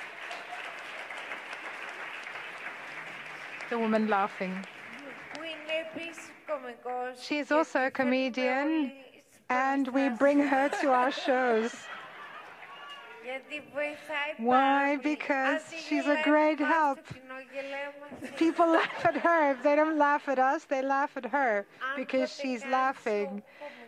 The 3.70 3.78
woman 3.78 4.08
laughing. 4.08 4.66
She 7.22 7.38
is 7.38 7.52
also 7.52 7.86
a 7.86 7.92
comedian, 7.92 8.92
and 9.50 9.88
we 9.90 10.10
bring 10.10 10.40
her 10.40 10.70
to 10.82 10.92
our 10.92 11.12
shows. 11.12 11.76
Why? 14.38 14.98
Because 14.98 15.62
she's 15.88 16.06
a 16.08 16.20
great 16.24 16.60
help. 16.60 17.00
People 18.38 18.68
laugh 18.78 19.06
at 19.06 19.18
her. 19.18 19.52
If 19.52 19.64
they 19.64 19.76
don't 19.76 19.98
laugh 19.98 20.28
at 20.28 20.40
us, 20.40 20.64
they 20.66 20.82
laugh 20.82 21.16
at 21.16 21.26
her 21.26 21.66
because 21.96 22.34
she's 22.34 22.66
laughing. 22.66 23.44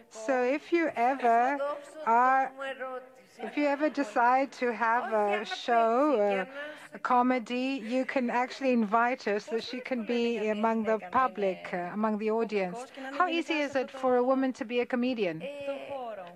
So 0.09 0.43
if 0.43 0.71
you 0.71 0.91
ever 0.95 1.57
are, 2.05 2.51
if 3.39 3.57
you 3.57 3.65
ever 3.65 3.89
decide 3.89 4.51
to 4.53 4.73
have 4.73 5.11
a 5.13 5.45
show, 5.45 6.19
uh, 6.19 6.45
a 6.80 6.80
comedy, 6.99 7.81
you 7.83 8.05
can 8.05 8.29
actually 8.29 8.73
invite 8.73 9.23
her 9.23 9.39
so 9.39 9.59
she 9.59 9.79
can 9.79 10.05
be 10.05 10.49
among 10.49 10.83
the 10.83 10.99
public, 11.11 11.69
uh, 11.73 11.89
among 11.93 12.17
the 12.17 12.31
audience. 12.31 12.85
How 13.11 13.27
easy 13.27 13.59
is 13.59 13.75
it 13.75 13.89
for 13.89 14.17
a 14.17 14.23
woman 14.23 14.53
to 14.53 14.65
be 14.65 14.79
a 14.79 14.85
comedian 14.85 15.41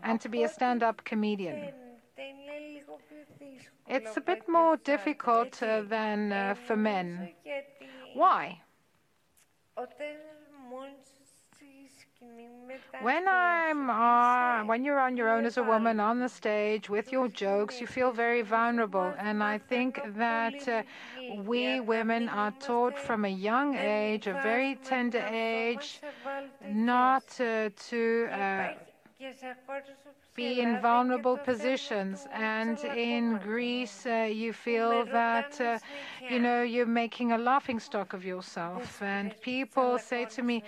and 0.04 0.20
to 0.22 0.30
be 0.30 0.44
a 0.44 0.48
stand 0.48 0.84
up 0.84 1.04
comedian? 1.04 1.72
It's 3.88 4.18
a 4.18 4.22
bit 4.22 4.48
more 4.48 4.78
difficult 4.78 5.62
uh, 5.62 5.82
than 5.82 6.32
uh, 6.32 6.56
for 6.56 6.76
men. 6.76 7.30
Why? 8.14 8.62
When 13.02 13.28
I'm 13.28 13.90
uh, 13.90 14.64
when 14.66 14.84
you're 14.86 15.00
on 15.00 15.18
your 15.18 15.30
own 15.30 15.46
as 15.46 15.58
a 15.58 15.64
woman 15.64 16.00
on 16.00 16.20
the 16.20 16.30
stage 16.30 16.90
with 16.90 17.12
your 17.12 17.28
jokes, 17.28 17.80
you 17.82 17.88
feel 17.88 18.12
very 18.12 18.42
vulnerable, 18.42 19.14
and 19.18 19.44
I 19.44 19.58
think 19.58 20.02
that 20.18 20.68
uh, 20.68 20.84
we 21.30 21.80
women 21.80 22.30
are 22.30 22.52
taught 22.60 22.98
from 22.98 23.26
a 23.26 23.30
young 23.30 23.76
age, 23.76 24.28
a 24.28 24.34
very 24.34 24.76
tender 24.84 25.20
age, 25.20 26.02
not 26.62 27.26
uh, 27.40 27.70
to 27.90 28.28
uh, 28.32 28.70
be 30.36 30.60
in 30.60 30.78
vulnerable 30.82 31.38
positions. 31.38 32.28
And 32.34 32.78
in 32.84 33.38
Greece, 33.38 34.06
uh, 34.06 34.30
you 34.32 34.52
feel 34.54 35.06
that, 35.06 35.60
uh, 35.62 35.80
you 36.30 36.40
know, 36.40 36.62
you're 36.62 36.86
making 36.86 37.32
a 37.32 37.38
laughing 37.38 37.80
stock 37.80 38.14
of 38.14 38.26
yourself. 38.26 39.02
And 39.02 39.34
people 39.42 39.98
say 39.98 40.26
to 40.26 40.42
me, 40.44 40.64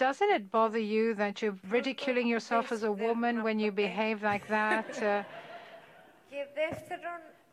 doesn't 0.00 0.30
it 0.30 0.50
bother 0.50 0.78
you 0.94 1.14
that 1.14 1.42
you're 1.42 1.58
ridiculing 1.68 2.26
yourself 2.26 2.72
as 2.72 2.82
a 2.82 2.90
woman 2.90 3.42
when 3.42 3.58
you 3.60 3.70
behave 3.70 4.22
like 4.22 4.46
that? 4.48 4.90
Uh, 5.02 5.22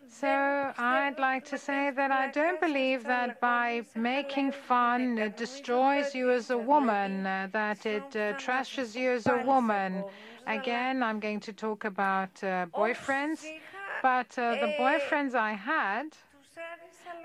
So 0.10 0.74
I'd 0.78 1.20
like 1.20 1.44
to 1.54 1.58
say 1.58 1.92
that 2.00 2.12
I 2.12 2.28
don't 2.40 2.60
believe 2.62 3.04
that 3.06 3.42
by 3.42 3.84
making 3.96 4.52
fun 4.54 5.18
it 5.18 5.36
destroys 5.36 6.16
you 6.16 6.32
as 6.32 6.50
a 6.50 6.58
woman, 6.58 7.26
uh, 7.28 7.50
that 7.52 7.86
it 7.86 8.10
uh, 8.16 8.34
trashes 8.46 8.96
you 8.96 9.12
as 9.12 9.28
a 9.28 9.38
woman. 9.52 10.06
Again, 10.48 11.04
I'm 11.04 11.20
going 11.20 11.42
to 11.42 11.54
talk 11.66 11.84
about 11.84 12.34
uh, 12.44 12.68
boyfriends, 12.84 13.42
but 14.02 14.30
uh, 14.40 14.56
the 14.64 14.72
boyfriends 14.84 15.36
I 15.36 15.54
had 15.54 16.08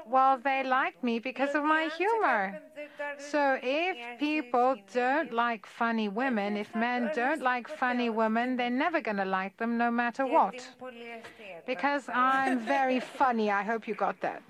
well, 0.06 0.38
they 0.38 0.62
like 0.64 1.02
me 1.02 1.18
because 1.18 1.54
of 1.54 1.64
my 1.64 1.88
humor. 1.96 2.60
So 3.18 3.58
if 3.62 3.96
people 4.18 4.76
don't 4.92 5.32
like 5.32 5.66
funny 5.66 6.08
women, 6.08 6.56
if 6.56 6.74
men 6.74 7.10
don't 7.14 7.40
like 7.42 7.68
funny 7.68 8.10
women, 8.10 8.56
they're 8.56 8.70
never 8.70 9.00
going 9.00 9.18
to 9.18 9.24
like 9.24 9.56
them 9.56 9.78
no 9.78 9.90
matter 9.90 10.26
what. 10.26 10.68
Because 11.66 12.08
I'm 12.08 12.58
very 12.58 13.00
funny. 13.00 13.50
I 13.50 13.62
hope 13.62 13.86
you 13.86 13.94
got 13.94 14.20
that. 14.20 14.42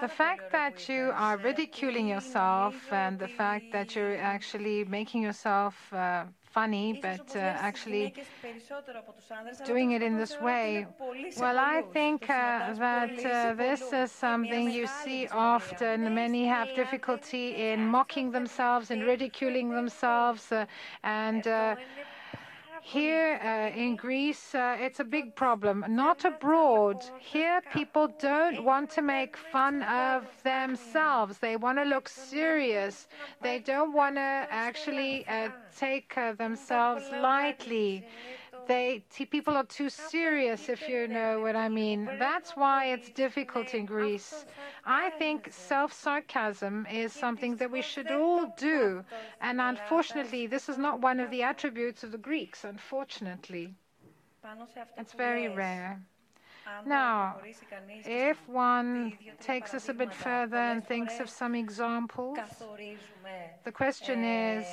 The 0.00 0.08
fact 0.08 0.52
that 0.52 0.88
you 0.88 1.12
are 1.14 1.36
ridiculing 1.36 2.08
yourself 2.08 2.92
and 2.92 3.18
the 3.18 3.28
fact 3.28 3.70
that 3.72 3.94
you're 3.94 4.16
actually 4.16 4.84
making 4.84 5.22
yourself 5.22 5.92
uh, 5.92 6.24
funny, 6.52 6.92
but 6.92 7.34
uh, 7.34 7.38
actually 7.38 8.12
doing 9.64 9.92
it 9.92 10.02
in 10.02 10.16
this 10.16 10.40
way. 10.40 10.86
Well, 11.34 11.58
I 11.58 11.82
think 11.92 12.28
uh, 12.28 12.74
that 12.74 13.24
uh, 13.24 13.54
this 13.54 13.92
is 13.92 14.12
something 14.12 14.68
you 14.70 14.86
see 14.86 15.28
often. 15.28 16.12
Many 16.14 16.46
have 16.46 16.74
difficulty 16.74 17.56
in 17.56 17.86
mocking 17.86 18.32
themselves 18.32 18.90
and 18.90 19.02
ridiculing 19.02 19.70
themselves, 19.70 20.52
uh, 20.52 20.66
and 21.02 21.46
uh, 21.46 21.76
here 22.82 23.38
uh, 23.42 23.78
in 23.78 23.94
Greece, 23.94 24.54
uh, 24.56 24.76
it's 24.78 24.98
a 24.98 25.04
big 25.04 25.36
problem. 25.36 25.84
Not 25.88 26.24
abroad. 26.24 27.04
Here, 27.20 27.62
people 27.72 28.08
don't 28.18 28.64
want 28.64 28.90
to 28.90 29.02
make 29.02 29.36
fun 29.36 29.84
of 29.84 30.24
themselves. 30.42 31.38
They 31.38 31.56
want 31.56 31.78
to 31.78 31.84
look 31.84 32.08
serious. 32.08 33.06
They 33.40 33.60
don't 33.60 33.92
want 33.92 34.16
to 34.16 34.46
actually 34.50 35.24
uh, 35.28 35.50
take 35.78 36.18
uh, 36.18 36.32
themselves 36.32 37.04
lightly. 37.22 38.04
They 38.66 39.02
people 39.30 39.56
are 39.56 39.64
too 39.64 39.88
serious, 39.88 40.68
if 40.68 40.88
you 40.88 41.08
know 41.08 41.40
what 41.40 41.56
I 41.56 41.68
mean. 41.68 42.08
That's 42.18 42.56
why 42.56 42.86
it's 42.86 43.10
difficult 43.10 43.74
in 43.74 43.86
Greece. 43.86 44.44
I 44.84 45.10
think 45.10 45.48
self-sarcasm 45.50 46.86
is 46.90 47.12
something 47.12 47.56
that 47.56 47.70
we 47.70 47.82
should 47.82 48.10
all 48.10 48.46
do, 48.56 49.04
and 49.40 49.60
unfortunately, 49.60 50.46
this 50.46 50.68
is 50.68 50.78
not 50.78 51.00
one 51.00 51.20
of 51.20 51.30
the 51.30 51.42
attributes 51.42 52.02
of 52.02 52.12
the 52.12 52.18
Greeks. 52.18 52.64
Unfortunately, 52.64 53.74
it's 54.96 55.12
very 55.12 55.48
rare. 55.48 56.00
Now, 56.86 57.36
if 58.04 58.48
one 58.48 59.18
takes 59.40 59.74
us 59.74 59.88
a 59.88 59.94
bit 59.94 60.14
further 60.14 60.56
and 60.56 60.86
thinks 60.86 61.20
of 61.20 61.28
some 61.28 61.54
examples, 61.54 62.38
the 63.64 63.72
question 63.72 64.24
is 64.24 64.66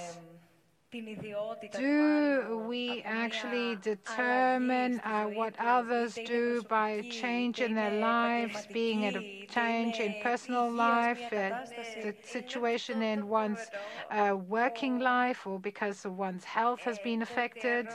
do 1.71 2.63
we 2.67 3.01
actually 3.05 3.75
determine 3.75 4.99
uh, 5.03 5.25
what 5.25 5.55
others 5.59 6.19
do 6.19 6.63
by 6.63 7.03
change 7.09 7.61
in 7.61 7.73
their 7.75 7.91
lives, 7.91 8.67
being 8.71 9.05
at 9.05 9.15
a 9.15 9.23
change 9.47 9.99
in 9.99 10.13
personal 10.15 10.71
life, 10.71 11.31
uh, 11.33 11.51
the 12.01 12.15
situation 12.23 13.01
in 13.01 13.27
one's 13.27 13.69
uh, 14.09 14.35
working 14.47 14.99
life, 14.99 15.45
or 15.45 15.59
because 15.59 16.05
one's 16.05 16.43
health 16.45 16.83
has 16.83 16.97
been 16.99 17.21
affected? 17.21 17.93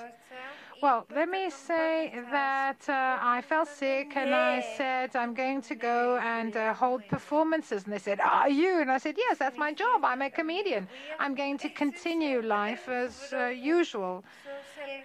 Well, 0.83 1.07
let 1.15 1.29
me 1.29 1.51
say 1.51 2.13
that 2.31 2.89
uh, 2.89 3.19
I 3.21 3.43
fell 3.43 3.65
sick 3.65 4.17
and 4.17 4.35
I 4.35 4.61
said, 4.77 5.17
I'm 5.17 5.33
going 5.33 5.63
to 5.63 5.75
go 5.75 6.19
and 6.19 6.57
uh, 6.57 6.75
hold 6.75 7.07
performances. 7.09 7.85
And 7.85 7.93
they 7.93 7.99
said, 7.99 8.21
Are 8.21 8.51
you? 8.51 8.81
And 8.81 8.91
I 8.91 8.99
said, 8.99 9.15
Yes, 9.17 9.39
that's 9.39 9.57
my 9.57 9.73
job. 9.73 10.05
I'm 10.05 10.21
a 10.23 10.31
comedian. 10.31 10.87
I'm 11.19 11.35
going 11.35 11.59
to 11.59 11.69
continue 11.71 12.43
life 12.43 12.89
as 12.89 13.33
uh, 13.33 13.47
usual. 13.47 14.25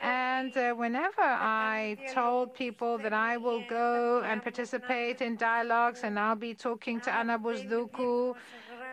And 0.02 0.56
uh, 0.58 0.74
whenever 0.74 1.22
I 1.22 1.98
told 2.14 2.54
people 2.54 2.98
that 3.00 3.14
I 3.14 3.38
will 3.38 3.64
go 3.70 4.22
and 4.26 4.42
participate 4.42 5.22
in 5.22 5.38
dialogues 5.38 6.02
and 6.04 6.20
I'll 6.20 6.36
be 6.36 6.54
talking 6.54 7.00
to 7.02 7.14
Anna 7.14 7.40
Bousdoukou, 7.40 8.36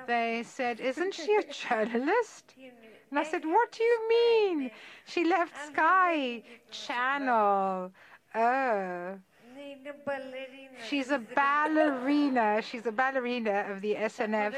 they 0.07 0.45
said, 0.45 0.81
Isn't 0.81 1.15
she 1.15 1.35
a 1.35 1.43
journalist? 1.43 2.55
And 3.11 3.19
I 3.19 3.25
said, 3.25 3.45
What 3.45 3.73
do 3.73 3.83
you 3.83 4.09
mean? 4.09 4.71
She 5.07 5.25
left 5.25 5.55
Sky 5.73 6.43
Channel. 6.71 7.93
Oh. 8.35 9.19
She's 10.89 11.11
a 11.11 11.19
ballerina. 11.19 12.63
She's 12.63 12.87
a 12.87 12.93
ballerina 12.93 13.67
of 13.71 13.81
the 13.81 13.95
SNF. 13.95 14.55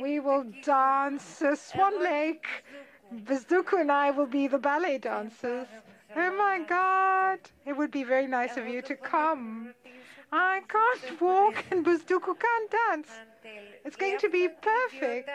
We 0.00 0.20
will 0.20 0.44
dance 0.62 1.42
uh, 1.42 1.56
Swan 1.56 2.02
Lake. 2.02 2.46
Bousdoukou 3.12 3.80
and 3.80 3.90
I 3.90 4.10
will 4.10 4.26
be 4.26 4.46
the 4.46 4.58
ballet 4.58 4.98
dancers. 4.98 5.66
Oh 6.16 6.36
my 6.36 6.60
God. 6.68 7.38
It 7.66 7.76
would 7.76 7.90
be 7.90 8.04
very 8.04 8.26
nice 8.26 8.56
of 8.56 8.68
you 8.68 8.82
to 8.82 8.94
come. 8.94 9.74
I 10.32 10.62
can't 10.68 11.20
walk 11.20 11.64
and 11.70 11.84
Bousdoukou 11.84 12.38
can't 12.38 12.70
dance. 12.70 13.08
It's 13.84 13.96
going 13.96 14.18
to 14.18 14.28
be 14.28 14.48
perfect. 14.48 15.28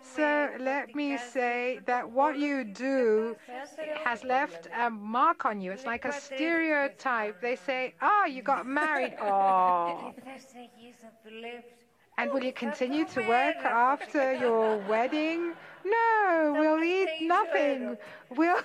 So 0.00 0.50
let 0.58 0.94
me 0.94 1.16
say 1.16 1.80
that 1.86 2.10
what 2.10 2.38
you 2.38 2.64
do 2.64 3.36
has 4.04 4.24
left 4.24 4.68
a 4.76 4.90
mark 4.90 5.44
on 5.44 5.60
you. 5.60 5.72
It's 5.72 5.86
like 5.86 6.04
a 6.04 6.12
stereotype. 6.12 7.40
They 7.40 7.56
say, 7.56 7.94
oh, 8.02 8.26
you 8.26 8.42
got 8.42 8.66
married. 8.66 9.14
Oh. 9.20 10.12
And 12.18 12.32
will 12.32 12.44
you 12.44 12.52
continue 12.52 13.06
to 13.06 13.20
work 13.26 13.56
after 13.64 14.34
your 14.34 14.78
wedding? 14.88 15.54
No, 15.84 16.56
we'll 16.58 16.82
eat 16.84 17.08
nothing. 17.22 17.96
We'll 18.30 18.60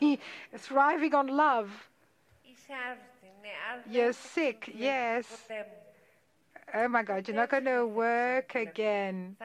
be 0.00 0.18
thriving 0.56 1.14
on 1.14 1.28
love. 1.28 1.70
You're 3.90 4.12
sick, 4.12 4.70
yes. 4.74 5.26
Oh 6.74 6.88
my 6.88 7.02
God, 7.02 7.28
you're 7.28 7.36
not 7.36 7.50
going 7.50 7.64
to 7.66 7.86
work 7.86 8.54
again. 8.54 9.36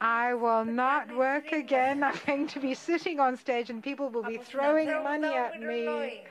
I 0.00 0.34
will 0.34 0.64
not 0.64 1.14
work 1.16 1.52
again. 1.52 2.02
I'm 2.04 2.18
going 2.26 2.46
to 2.48 2.60
be 2.60 2.74
sitting 2.74 3.20
on 3.20 3.36
stage 3.36 3.70
and 3.70 3.82
people 3.82 4.10
will 4.10 4.22
be 4.24 4.38
throwing 4.38 4.88
money 4.88 5.34
at 5.34 5.60
me 5.60 6.22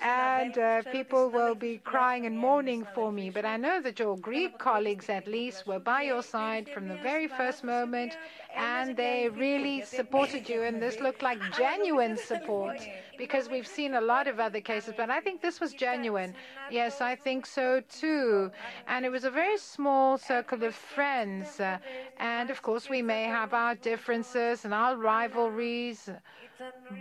and 0.00 0.58
uh, 0.58 0.82
people 0.90 1.30
will 1.30 1.54
be 1.54 1.78
crying 1.78 2.26
and 2.26 2.36
mourning 2.38 2.86
for 2.94 3.12
me. 3.12 3.30
But 3.30 3.44
I 3.44 3.56
know 3.56 3.80
that 3.80 3.98
your 3.98 4.16
Greek 4.16 4.58
colleagues, 4.58 5.08
at 5.08 5.26
least, 5.26 5.66
were 5.66 5.78
by 5.78 6.02
your 6.02 6.22
side 6.22 6.68
from 6.68 6.88
the 6.88 6.96
very 6.96 7.28
first 7.28 7.64
moment, 7.64 8.16
and 8.54 8.96
they 8.96 9.28
really 9.28 9.82
supported 9.82 10.48
you. 10.48 10.62
And 10.62 10.80
this 10.82 11.00
looked 11.00 11.22
like 11.22 11.38
genuine 11.56 12.16
support 12.16 12.78
because 13.18 13.48
we've 13.48 13.66
seen 13.66 13.94
a 13.94 14.00
lot 14.00 14.26
of 14.26 14.40
other 14.40 14.60
cases, 14.60 14.94
but 14.96 15.10
I 15.10 15.20
think 15.20 15.40
this 15.40 15.60
was 15.60 15.72
genuine. 15.72 16.34
Yes, 16.70 17.00
I 17.00 17.14
think 17.14 17.46
so 17.46 17.82
too. 17.88 18.50
And 18.88 19.04
it 19.04 19.10
was 19.10 19.24
a 19.24 19.30
very 19.30 19.58
small 19.58 20.18
circle 20.18 20.64
of 20.64 20.74
friends. 20.74 21.60
Uh, 21.60 21.78
and 22.18 22.50
of 22.50 22.62
course, 22.62 22.88
we 22.88 23.02
may 23.02 23.24
have 23.24 23.54
our 23.54 23.74
differences 23.74 24.64
and 24.64 24.74
our 24.74 24.96
rivalries. 24.96 26.10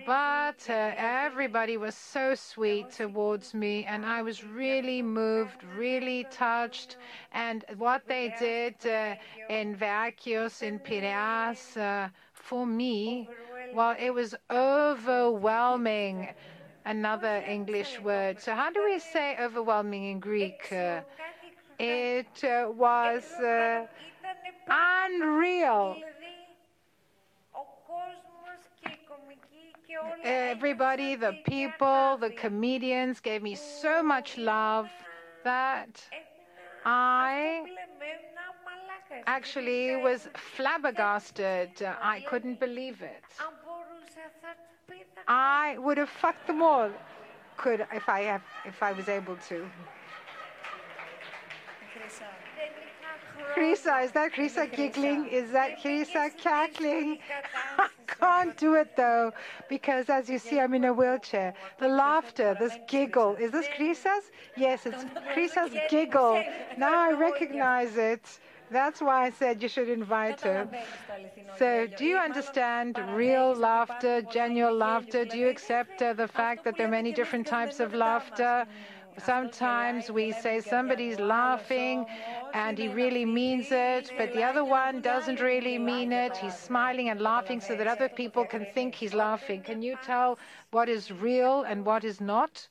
But 0.05 0.69
uh, 0.69 0.93
everybody 0.97 1.77
was 1.77 1.95
so 1.95 2.33
sweet 2.35 2.91
towards 2.91 3.53
me, 3.53 3.85
and 3.85 4.05
I 4.05 4.21
was 4.21 4.43
really 4.43 5.01
moved, 5.01 5.63
really 5.63 6.23
touched. 6.25 6.97
And 7.31 7.63
what 7.77 8.07
they 8.07 8.29
did 8.29 8.75
uh, 8.85 9.15
in 9.49 9.75
Vakios, 9.75 10.61
in 10.63 10.79
Piraeus, 10.79 11.75
uh, 11.77 12.09
for 12.33 12.65
me, 12.65 13.29
well, 13.71 13.95
it 13.99 14.11
was 14.13 14.35
overwhelming. 14.49 16.29
Another 16.85 17.43
English 17.45 17.99
word. 17.99 18.39
So, 18.39 18.55
how 18.55 18.71
do 18.71 18.83
we 18.83 18.97
say 18.99 19.37
overwhelming 19.39 20.05
in 20.05 20.19
Greek? 20.19 20.71
It 21.79 22.43
uh, 22.43 22.71
was 22.71 23.39
uh, 23.39 23.87
unreal. 24.69 25.97
Everybody, 30.23 31.15
the 31.15 31.37
people, 31.45 32.17
the 32.17 32.29
comedians 32.29 33.19
gave 33.19 33.41
me 33.41 33.55
so 33.55 34.03
much 34.03 34.37
love 34.37 34.89
that 35.43 36.01
I 36.85 37.63
actually 39.25 39.95
was 39.95 40.29
flabbergasted. 40.35 41.69
I 42.01 42.23
couldn't 42.27 42.59
believe 42.59 43.01
it. 43.01 43.23
I 45.27 45.77
would 45.77 45.97
have 45.97 46.09
fucked 46.09 46.47
them 46.47 46.61
all, 46.61 46.89
could 47.57 47.85
if 47.93 48.07
I 48.09 48.21
have, 48.21 48.43
if 48.65 48.81
I 48.81 48.91
was 48.91 49.09
able 49.09 49.35
to. 49.49 49.69
Chrisa, 53.55 54.03
is 54.03 54.11
that 54.11 54.33
Chrisa 54.33 54.71
giggling? 54.71 55.27
Is 55.27 55.51
that 55.51 55.81
Chrisa 55.81 56.31
cackling? 56.37 57.19
I 57.77 57.89
can't 58.07 58.57
do 58.57 58.75
it 58.75 58.95
though, 58.95 59.31
because 59.69 60.09
as 60.09 60.29
you 60.29 60.39
see, 60.39 60.59
I'm 60.59 60.73
in 60.73 60.85
a 60.85 60.93
wheelchair. 60.93 61.53
The 61.79 61.87
laughter, 61.87 62.55
this 62.59 62.73
giggle, 62.87 63.35
is 63.35 63.51
this 63.51 63.67
Chrisa's? 63.77 64.31
Yes, 64.57 64.85
it's 64.85 65.03
Chrisa's 65.33 65.75
giggle. 65.89 66.43
Now 66.77 66.97
I 67.09 67.11
recognize 67.13 67.97
it. 67.97 68.39
That's 68.71 69.01
why 69.01 69.25
I 69.25 69.29
said 69.31 69.61
you 69.61 69.67
should 69.67 69.89
invite 69.89 70.39
her. 70.41 70.65
So, 71.59 71.87
do 71.87 72.05
you 72.05 72.17
understand 72.17 72.97
real 73.09 73.53
laughter, 73.53 74.21
genuine 74.21 74.79
laughter? 74.79 75.25
Do 75.25 75.37
you 75.37 75.49
accept 75.49 76.01
uh, 76.01 76.13
the 76.13 76.27
fact 76.27 76.63
that 76.63 76.77
there 76.77 76.87
are 76.87 76.97
many 77.01 77.11
different 77.11 77.45
types 77.45 77.81
of 77.81 77.93
laughter? 77.93 78.65
Sometimes 79.17 80.09
we 80.11 80.31
say 80.31 80.61
somebody's 80.61 81.19
laughing 81.19 82.05
and 82.53 82.77
he 82.77 82.87
really 82.87 83.25
means 83.25 83.71
it, 83.71 84.11
but 84.17 84.33
the 84.33 84.43
other 84.43 84.63
one 84.63 85.01
doesn't 85.01 85.39
really 85.39 85.77
mean 85.77 86.11
it. 86.11 86.37
He's 86.37 86.55
smiling 86.57 87.09
and 87.09 87.21
laughing 87.21 87.61
so 87.61 87.75
that 87.75 87.87
other 87.87 88.09
people 88.09 88.45
can 88.45 88.65
think 88.65 88.95
he's 88.95 89.13
laughing. 89.13 89.61
Can 89.61 89.81
you 89.81 89.97
tell 90.03 90.39
what 90.71 90.89
is 90.89 91.11
real 91.11 91.63
and 91.63 91.85
what 91.85 92.03
is 92.03 92.19
not? 92.19 92.67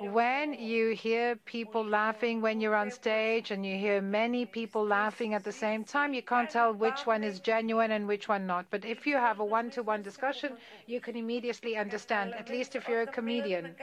When 0.00 0.54
you 0.54 0.90
hear 0.94 1.36
people 1.36 1.84
laughing 1.84 2.40
when 2.40 2.60
you're 2.60 2.74
on 2.74 2.90
stage 2.90 3.50
and 3.50 3.64
you 3.66 3.76
hear 3.76 4.00
many 4.00 4.46
people 4.46 4.84
laughing 4.86 5.34
at 5.34 5.44
the 5.44 5.52
same 5.52 5.84
time, 5.84 6.14
you 6.14 6.22
can't 6.22 6.48
tell 6.48 6.72
which 6.72 7.06
one 7.06 7.22
is 7.22 7.40
genuine 7.40 7.90
and 7.90 8.06
which 8.08 8.28
one 8.28 8.46
not. 8.46 8.66
But 8.70 8.84
if 8.84 9.06
you 9.06 9.16
have 9.16 9.38
a 9.40 9.44
one 9.44 9.70
to 9.70 9.82
one 9.82 10.02
discussion, 10.02 10.56
you 10.86 11.00
can 11.00 11.16
immediately 11.16 11.76
understand, 11.76 12.34
at 12.34 12.48
least 12.48 12.74
if 12.74 12.88
you're 12.88 13.02
a 13.02 13.06
comedian. 13.06 13.74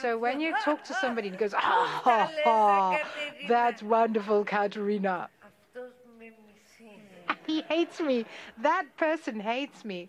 So 0.00 0.18
when 0.18 0.40
you 0.40 0.54
talk 0.64 0.84
to 0.84 0.94
somebody 0.94 1.28
and 1.28 1.38
goes, 1.38 1.54
ah, 1.54 2.00
ha, 2.04 2.30
ha, 2.44 2.98
that's 3.48 3.82
wonderful, 3.82 4.44
Katerina. 4.44 5.28
he 7.46 7.62
hates 7.62 8.00
me. 8.00 8.24
That 8.58 8.84
person 8.96 9.40
hates 9.40 9.84
me. 9.84 10.08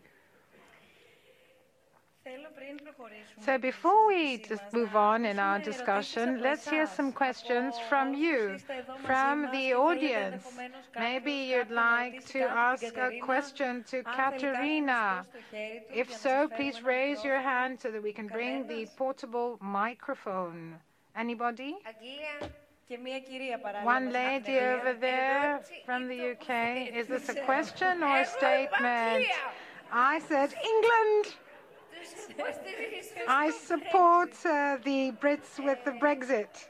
So 3.42 3.58
before 3.58 4.08
we 4.08 4.38
just 4.38 4.64
move 4.74 4.96
on 4.96 5.26
in 5.26 5.40
our 5.40 5.60
discussion, 5.60 6.42
let's 6.42 6.68
hear 6.68 6.88
some 6.88 7.12
questions 7.12 7.76
from 7.90 8.14
you, 8.14 8.58
from 9.06 9.50
the 9.52 9.74
audience. 9.74 10.44
Maybe 10.98 11.32
you'd 11.32 11.72
like 11.72 12.26
to 12.28 12.42
ask 12.42 12.84
a 12.98 13.20
question 13.22 13.84
to 13.90 14.04
Katerina. 14.04 15.26
If 15.54 16.14
so, 16.14 16.50
please 16.56 16.84
raise 16.84 17.24
your 17.24 17.40
hand 17.40 17.80
so 17.80 17.92
that 17.92 18.04
we 18.04 18.12
can 18.12 18.28
bring 18.28 18.68
the 18.68 18.88
portable 18.98 19.58
microphone. 19.62 20.76
Anybody? 21.16 21.78
One 23.84 24.12
lady 24.12 24.58
over 24.60 24.94
there 24.94 25.62
from 25.86 26.08
the 26.08 26.32
UK. 26.32 26.94
Is 26.96 27.08
this 27.08 27.30
a 27.30 27.36
question 27.52 28.04
or 28.04 28.22
a 28.22 28.26
statement? 28.26 29.26
I 29.92 30.20
said 30.28 30.54
England. 30.54 31.36
I 33.28 33.52
support 33.52 34.34
uh, 34.46 34.78
the 34.84 35.12
Brits 35.22 35.64
with 35.64 35.84
the 35.86 35.92
Brexit. 35.92 36.70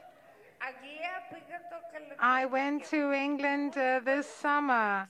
I 2.18 2.46
went 2.46 2.84
to 2.86 3.12
England 3.12 3.76
uh, 3.76 4.00
this 4.04 4.26
summer 4.26 5.08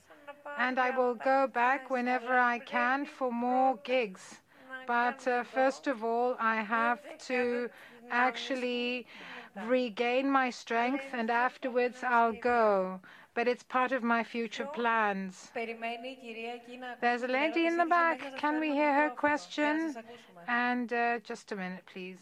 and 0.57 0.77
I 0.79 0.89
will 0.91 1.15
go 1.15 1.47
back 1.47 1.89
whenever 1.89 2.37
I 2.37 2.59
can 2.59 3.05
for 3.05 3.31
more 3.31 3.79
gigs. 3.83 4.41
But 4.85 5.27
uh, 5.27 5.43
first 5.43 5.87
of 5.87 6.03
all, 6.03 6.35
I 6.39 6.57
have 6.61 7.01
to 7.27 7.69
actually 8.11 9.07
regain 9.65 10.29
my 10.29 10.49
strength 10.49 11.05
and 11.13 11.29
afterwards 11.29 12.03
I'll 12.03 12.33
go 12.33 12.99
but 13.39 13.47
it's 13.47 13.63
part 13.63 13.93
of 13.93 14.03
my 14.03 14.21
future 14.21 14.65
plans. 14.65 15.49
There's 16.99 17.23
a 17.23 17.27
lady 17.27 17.67
in 17.67 17.77
the 17.77 17.85
back. 17.85 18.35
Can 18.35 18.59
we 18.59 18.73
hear 18.73 18.93
her 18.93 19.11
question? 19.11 19.95
And 20.49 20.91
uh, 20.91 21.19
just 21.19 21.53
a 21.53 21.55
minute, 21.55 21.85
please. 21.85 22.19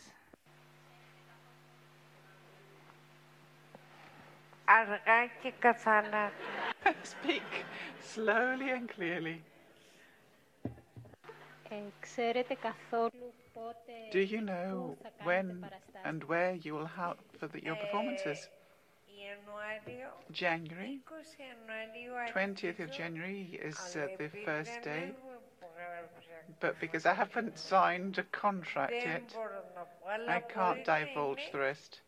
Speak 7.03 7.65
slowly 7.99 8.69
and 8.69 8.87
clearly. 8.87 9.41
Do 14.11 14.19
you 14.19 14.41
know 14.41 14.95
when 15.23 15.65
and 16.05 16.23
where 16.25 16.53
you 16.53 16.75
will 16.75 16.85
have 16.85 17.17
for 17.39 17.47
the, 17.47 17.63
your 17.63 17.75
performances? 17.75 18.49
January. 20.31 20.99
20th 22.33 22.79
of 22.79 22.91
January 22.91 23.59
is 23.61 23.77
uh, 23.95 24.07
the 24.17 24.29
first 24.45 24.81
day. 24.83 25.11
But 26.59 26.79
because 26.79 27.05
I 27.05 27.13
haven't 27.13 27.57
signed 27.57 28.17
a 28.17 28.23
contract 28.23 28.93
yet, 28.93 29.35
I 30.27 30.39
can't 30.39 30.83
divulge 30.85 31.51
the 31.51 31.59
rest. 31.59 32.01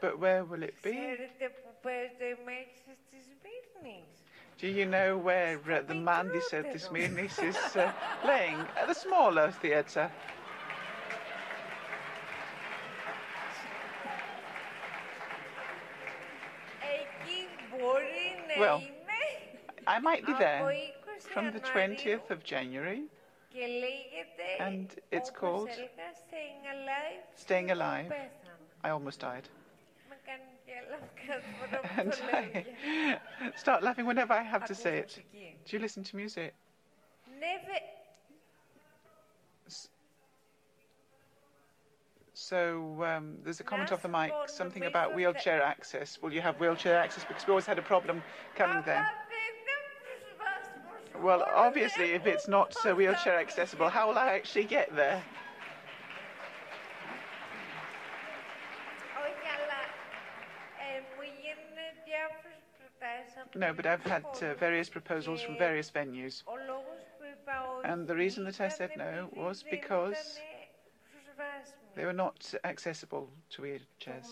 But 0.00 0.18
where 0.18 0.44
will 0.44 0.62
it 0.62 0.74
be? 0.82 1.16
Do 4.58 4.68
you 4.68 4.86
know 4.86 5.18
where 5.18 5.58
uh, 5.70 5.82
the 5.82 5.94
Mandis 5.94 6.52
at 6.52 6.72
the 6.72 6.78
Smirnis 6.78 7.42
is 7.42 7.56
uh, 7.76 7.92
playing? 8.22 8.56
At 8.80 8.88
the 8.88 8.94
smaller 8.94 9.50
theatre. 9.50 10.10
Well, 18.64 18.82
I 19.86 19.98
might 19.98 20.24
be 20.24 20.32
there 20.32 20.74
from 21.20 21.52
the 21.52 21.60
20th 21.60 22.30
of 22.30 22.42
January. 22.42 23.02
And 24.58 24.88
it's 25.12 25.28
called 25.28 25.68
Staying 27.36 27.70
Alive. 27.72 28.10
I 28.82 28.88
almost 28.88 29.20
died. 29.20 29.48
and 31.98 32.14
I 32.32 33.20
start 33.56 33.82
laughing 33.82 34.06
whenever 34.06 34.32
I 34.32 34.42
have 34.42 34.64
to 34.64 34.74
say 34.74 34.96
it. 34.96 35.22
Do 35.66 35.76
you 35.76 35.82
listen 35.82 36.02
to 36.04 36.16
music? 36.16 36.54
So 42.46 43.02
um, 43.02 43.38
there's 43.42 43.60
a 43.60 43.64
comment 43.64 43.90
off 43.90 44.02
the 44.02 44.08
mic, 44.08 44.30
something 44.48 44.84
about 44.84 45.14
wheelchair 45.14 45.62
access. 45.62 46.18
Will 46.20 46.30
you 46.30 46.42
have 46.42 46.60
wheelchair 46.60 46.94
access? 46.94 47.24
Because 47.24 47.46
we 47.46 47.52
always 47.52 47.64
had 47.64 47.78
a 47.78 47.82
problem 47.82 48.22
coming 48.54 48.82
there. 48.84 49.08
Well, 51.22 51.42
obviously, 51.54 52.10
if 52.10 52.26
it's 52.26 52.46
not 52.46 52.76
uh, 52.84 52.94
wheelchair 52.94 53.40
accessible, 53.40 53.88
how 53.88 54.08
will 54.08 54.18
I 54.18 54.34
actually 54.34 54.64
get 54.64 54.94
there? 54.94 55.22
No, 63.54 63.72
but 63.72 63.86
I've 63.86 64.02
had 64.02 64.26
uh, 64.42 64.52
various 64.54 64.90
proposals 64.90 65.40
from 65.40 65.56
various 65.56 65.90
venues. 65.90 66.42
And 67.84 68.06
the 68.06 68.14
reason 68.14 68.44
that 68.44 68.60
I 68.60 68.68
said 68.68 68.90
no 68.98 69.30
was 69.34 69.64
because 69.70 70.40
they 71.94 72.04
were 72.04 72.12
not 72.12 72.54
accessible 72.64 73.28
to 73.50 73.62
wheelchairs. 73.62 74.26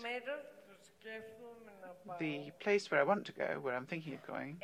The 2.19 2.51
place 2.61 2.91
where 2.91 3.01
I 3.01 3.05
want 3.05 3.25
to 3.27 3.33
go, 3.33 3.59
where 3.61 3.75
I'm 3.77 3.87
thinking 3.87 4.15
of 4.15 4.27
going, 4.27 4.59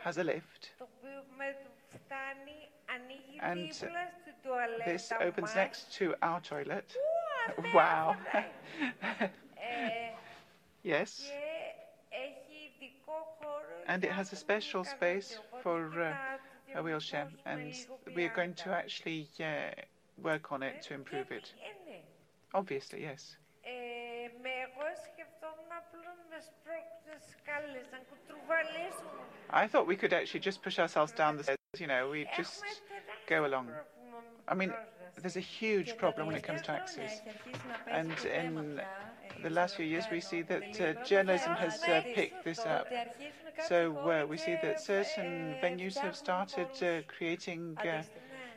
has 0.00 0.18
a 0.18 0.24
lift. 0.24 0.70
And 3.40 3.72
this 4.84 5.12
opens 5.20 5.54
next 5.54 5.92
to 5.94 6.14
our 6.22 6.40
toilet. 6.40 6.96
Wow. 7.74 8.16
yes. 10.82 11.30
And 13.86 14.04
it 14.04 14.12
has 14.12 14.32
a 14.32 14.36
special 14.36 14.84
space 14.84 15.38
for 15.62 16.00
uh, 16.00 16.14
a 16.74 16.82
wheelchair, 16.82 17.28
and 17.44 17.74
we 18.14 18.24
are 18.24 18.34
going 18.34 18.54
to 18.54 18.70
actually 18.70 19.28
uh, 19.40 19.70
work 20.20 20.52
on 20.52 20.62
it 20.62 20.82
to 20.82 20.94
improve 20.94 21.30
it. 21.30 21.52
Obviously, 22.54 23.02
yes. 23.02 23.36
I 29.50 29.66
thought 29.66 29.86
we 29.86 29.96
could 29.96 30.12
actually 30.12 30.40
just 30.40 30.62
push 30.62 30.78
ourselves 30.78 31.12
down 31.12 31.36
the 31.36 31.44
stairs, 31.44 31.58
you 31.78 31.86
know, 31.86 32.10
we 32.10 32.26
just 32.36 32.62
go 33.26 33.46
along. 33.46 33.68
I 34.48 34.54
mean, 34.54 34.72
there's 35.20 35.36
a 35.36 35.40
huge 35.40 35.96
problem 35.96 36.26
when 36.26 36.36
it 36.36 36.42
comes 36.42 36.62
to 36.62 36.72
access. 36.72 37.20
And 37.90 38.12
in 38.24 38.80
the 39.42 39.50
last 39.50 39.76
few 39.76 39.84
years, 39.86 40.04
we 40.10 40.20
see 40.20 40.42
that 40.42 40.80
uh, 40.80 41.04
journalism 41.04 41.52
has 41.54 41.82
uh, 41.84 42.02
picked 42.14 42.44
this 42.44 42.60
up. 42.60 42.86
So 43.68 43.96
uh, 44.10 44.26
we 44.26 44.36
see 44.36 44.56
that 44.62 44.80
certain 44.80 45.54
venues 45.62 45.96
have 45.98 46.16
started 46.16 46.68
uh, 46.82 47.02
creating 47.06 47.76
uh, 47.84 48.02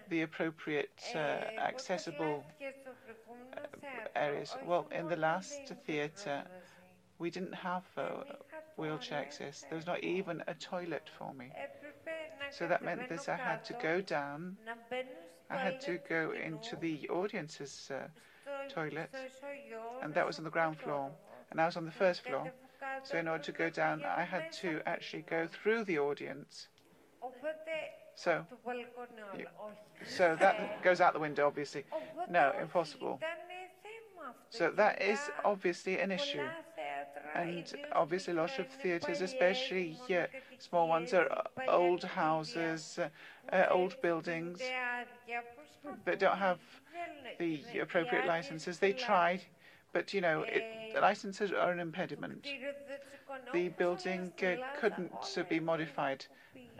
the 0.09 0.21
appropriate 0.21 1.01
uh, 1.13 1.17
accessible 1.57 2.43
uh, 3.55 3.59
areas. 4.15 4.55
Well, 4.65 4.87
in 4.91 5.07
the 5.07 5.15
last 5.15 5.73
theatre, 5.85 6.43
we 7.19 7.29
didn't 7.29 7.53
have 7.53 7.83
uh, 7.97 8.23
wheelchair 8.77 9.19
access. 9.19 9.65
There 9.69 9.77
was 9.77 9.85
not 9.85 10.03
even 10.03 10.43
a 10.47 10.53
toilet 10.53 11.09
for 11.17 11.33
me. 11.33 11.51
So 12.51 12.67
that 12.67 12.83
meant 12.83 13.09
that 13.09 13.29
I 13.29 13.35
had 13.35 13.63
to 13.65 13.73
go 13.81 14.01
down. 14.01 14.57
I 15.49 15.57
had 15.57 15.79
to 15.81 15.99
go 16.09 16.31
into 16.31 16.75
the 16.75 17.07
audience's 17.09 17.91
uh, 17.91 18.07
toilet, 18.69 19.13
and 20.01 20.13
that 20.13 20.25
was 20.25 20.37
on 20.37 20.43
the 20.43 20.49
ground 20.49 20.77
floor, 20.77 21.11
and 21.51 21.61
I 21.61 21.65
was 21.65 21.77
on 21.77 21.85
the 21.85 21.91
first 21.91 22.21
floor. 22.21 22.51
So 23.03 23.17
in 23.17 23.27
order 23.27 23.43
to 23.43 23.51
go 23.51 23.69
down, 23.69 24.03
I 24.03 24.23
had 24.23 24.51
to 24.63 24.81
actually 24.85 25.23
go 25.23 25.47
through 25.47 25.85
the 25.85 25.99
audience. 25.99 26.67
So, 28.15 28.45
so 30.07 30.35
that 30.39 30.81
goes 30.81 31.01
out 31.01 31.13
the 31.13 31.19
window, 31.19 31.47
obviously. 31.47 31.83
No, 32.29 32.53
impossible. 32.59 33.19
So 34.49 34.71
that 34.71 35.01
is 35.01 35.19
obviously 35.43 35.99
an 35.99 36.11
issue. 36.11 36.47
And 37.35 37.65
obviously, 37.91 38.33
a 38.33 38.37
lot 38.37 38.57
of 38.59 38.67
theatres, 38.67 39.21
especially 39.21 39.97
yeah, 40.07 40.27
small 40.59 40.87
ones, 40.87 41.13
are 41.13 41.27
old 41.67 42.03
houses, 42.03 42.97
uh, 43.51 43.65
old 43.69 44.01
buildings 44.01 44.61
that 46.05 46.19
don't 46.19 46.37
have 46.37 46.59
the 47.37 47.61
appropriate 47.81 48.25
licenses. 48.25 48.79
They 48.79 48.93
tried, 48.93 49.41
but 49.91 50.13
you 50.13 50.21
know, 50.21 50.45
it, 50.47 50.63
licenses 51.01 51.51
are 51.51 51.71
an 51.71 51.79
impediment. 51.79 52.47
The 53.51 53.69
building 53.69 54.31
uh, 54.41 54.55
couldn't 54.79 55.11
uh, 55.37 55.43
be 55.49 55.59
modified. 55.59 56.25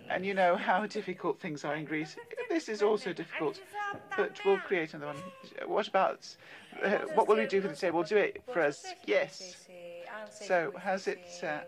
And 0.10 0.26
you 0.26 0.34
know 0.34 0.56
how 0.56 0.86
difficult 0.86 1.40
things 1.40 1.66
are 1.66 1.76
in 1.76 1.86
Greece. 1.86 2.16
This 2.50 2.70
is 2.70 2.82
also 2.82 3.12
difficult, 3.14 3.60
but 4.16 4.40
we'll 4.46 4.60
create 4.60 4.94
another 4.94 5.14
one. 5.14 5.68
What 5.68 5.88
about, 5.88 6.36
uh, 6.84 7.00
what 7.14 7.28
will 7.28 7.38
we 7.38 7.48
do 7.48 7.62
for 7.62 7.68
the 7.68 7.76
table? 7.76 8.00
We'll 8.00 8.08
do 8.08 8.18
it 8.18 8.44
for 8.52 8.62
us. 8.62 8.86
Yes. 9.06 9.68
So 10.30 10.72
has 10.80 11.08
it, 11.08 11.42
uh, 11.44 11.60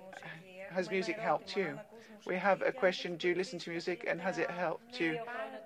has 0.69 0.89
music 0.89 1.17
helped 1.17 1.55
you? 1.55 1.79
We 2.25 2.35
have 2.35 2.61
a 2.61 2.71
question, 2.71 3.15
do 3.15 3.29
you 3.29 3.35
listen 3.35 3.59
to 3.59 3.69
music 3.69 4.05
and 4.07 4.19
has 4.21 4.38
it 4.38 4.51
helped 4.51 4.99
you? 4.99 5.19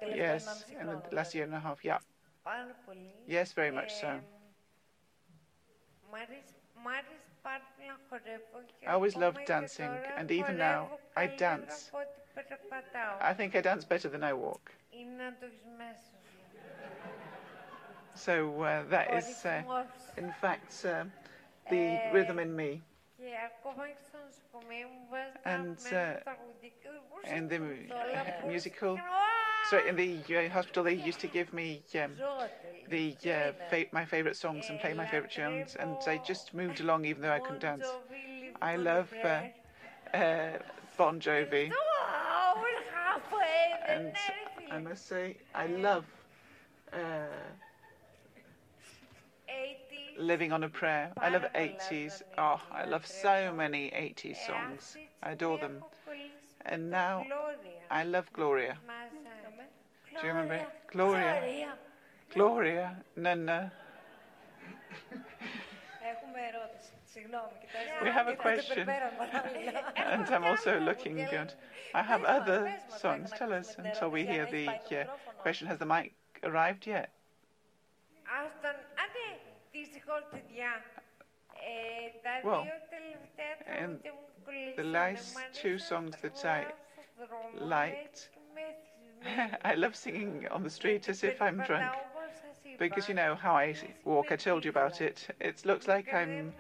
Yes, 0.08 0.66
in 0.80 0.88
the 0.88 1.02
last 1.12 1.34
year 1.34 1.44
and 1.44 1.54
a 1.54 1.60
half, 1.60 1.84
yeah. 1.84 2.00
Yes, 3.28 3.54
very 3.54 3.72
much 3.72 3.94
so. 3.94 4.20
I 8.88 8.92
always 8.94 9.16
loved 9.16 9.40
dancing, 9.46 9.92
and 10.18 10.30
even 10.32 10.58
now, 10.58 10.90
I 11.16 11.28
dance. 11.28 11.92
I 13.22 13.34
think 13.34 13.56
I 13.56 13.62
dance 13.62 13.86
better 13.86 14.10
than 14.10 14.24
I 14.24 14.34
walk. 14.34 14.72
So 18.16 18.62
uh, 18.64 18.84
that 18.90 19.14
is, 19.14 19.46
uh, 19.46 19.64
in 20.18 20.32
fact, 20.32 20.86
uh, 20.86 21.06
the 21.70 22.00
rhythm 22.12 22.40
in 22.40 22.56
me. 22.56 22.82
And 25.46 25.78
uh, 25.92 26.16
in 27.26 27.48
the 27.48 27.60
musical, 28.48 29.00
so 29.70 29.80
in 29.80 29.96
the 29.96 30.20
uh, 30.38 30.50
hospital, 30.50 30.84
they 30.84 30.94
used 30.94 31.20
to 31.22 31.28
give 31.28 31.54
me 31.54 31.82
um, 31.96 32.12
the 32.90 33.16
uh, 33.26 33.52
fa 33.70 33.86
my 33.92 34.06
favourite 34.06 34.36
songs 34.36 34.70
and 34.70 34.80
play 34.80 34.94
my 34.94 35.06
favourite 35.06 35.32
tunes, 35.32 35.76
and 35.76 35.98
I 36.08 36.18
just 36.18 36.54
moved 36.54 36.80
along 36.82 37.06
even 37.06 37.22
though 37.22 37.32
I 37.32 37.40
couldn't 37.40 37.62
dance. 37.62 37.98
I 38.62 38.76
love 38.78 39.10
uh, 39.24 39.44
uh, 40.14 40.60
Bon 40.98 41.20
Jovi, 41.20 41.72
and 43.92 44.14
I 44.72 44.80
must 44.80 45.08
say 45.08 45.38
I 45.54 45.68
love 45.68 46.06
uh, 46.94 46.98
Living 50.18 50.52
on 50.52 50.64
a 50.64 50.70
Prayer. 50.70 51.12
I 51.18 51.30
love 51.30 51.44
80s. 51.56 52.22
Oh, 52.38 52.62
I 52.72 52.86
love 52.86 53.06
so 53.08 53.54
many 53.56 53.90
80s 53.90 54.38
songs. 54.46 54.98
I 55.24 55.32
adore 55.32 55.58
them. 55.58 55.84
And 56.66 56.90
now 56.90 57.26
I 57.90 58.04
love 58.04 58.32
Gloria. 58.34 58.78
Do 60.22 60.28
you 60.28 60.34
remember 60.34 60.56
it? 60.56 60.68
Gloria. 60.92 61.76
Gloria. 62.34 63.04
Nana. 63.16 63.72
We 68.02 68.10
have 68.10 68.28
a 68.28 68.36
question. 68.36 68.90
and 69.96 70.30
I'm 70.30 70.44
also 70.44 70.80
looking 70.80 71.16
good. 71.16 71.54
I 71.94 72.04
have 72.04 72.24
other 72.24 72.74
songs. 73.00 73.32
Tell 73.38 73.54
us 73.54 73.76
until 73.78 74.10
we 74.10 74.26
hear 74.26 74.48
the 74.50 74.68
uh, 74.70 75.04
question. 75.40 75.68
Has 75.68 75.78
the 75.78 75.86
mic 75.86 76.14
arrived 76.44 76.88
yet? 76.88 77.12
Well, 82.44 82.68
and 83.68 84.00
the 84.78 84.84
last 84.84 85.38
two 85.54 85.78
songs 85.78 86.16
that 86.22 86.46
I 86.46 86.66
liked, 87.60 88.30
I 89.64 89.76
love 89.76 89.96
singing 89.96 90.48
on 90.50 90.64
the 90.64 90.70
street 90.70 91.10
as 91.10 91.24
if 91.24 91.42
I'm 91.42 91.62
drunk. 91.68 91.92
Because 92.80 93.08
you 93.08 93.14
know 93.14 93.36
how 93.36 93.56
I 93.56 93.76
walk, 94.06 94.32
I 94.32 94.38
told 94.38 94.64
you 94.64 94.72
about 94.72 95.02
it. 95.02 95.28
It 95.40 95.66
looks 95.66 95.88
like 95.88 96.14
I'm 96.14 96.54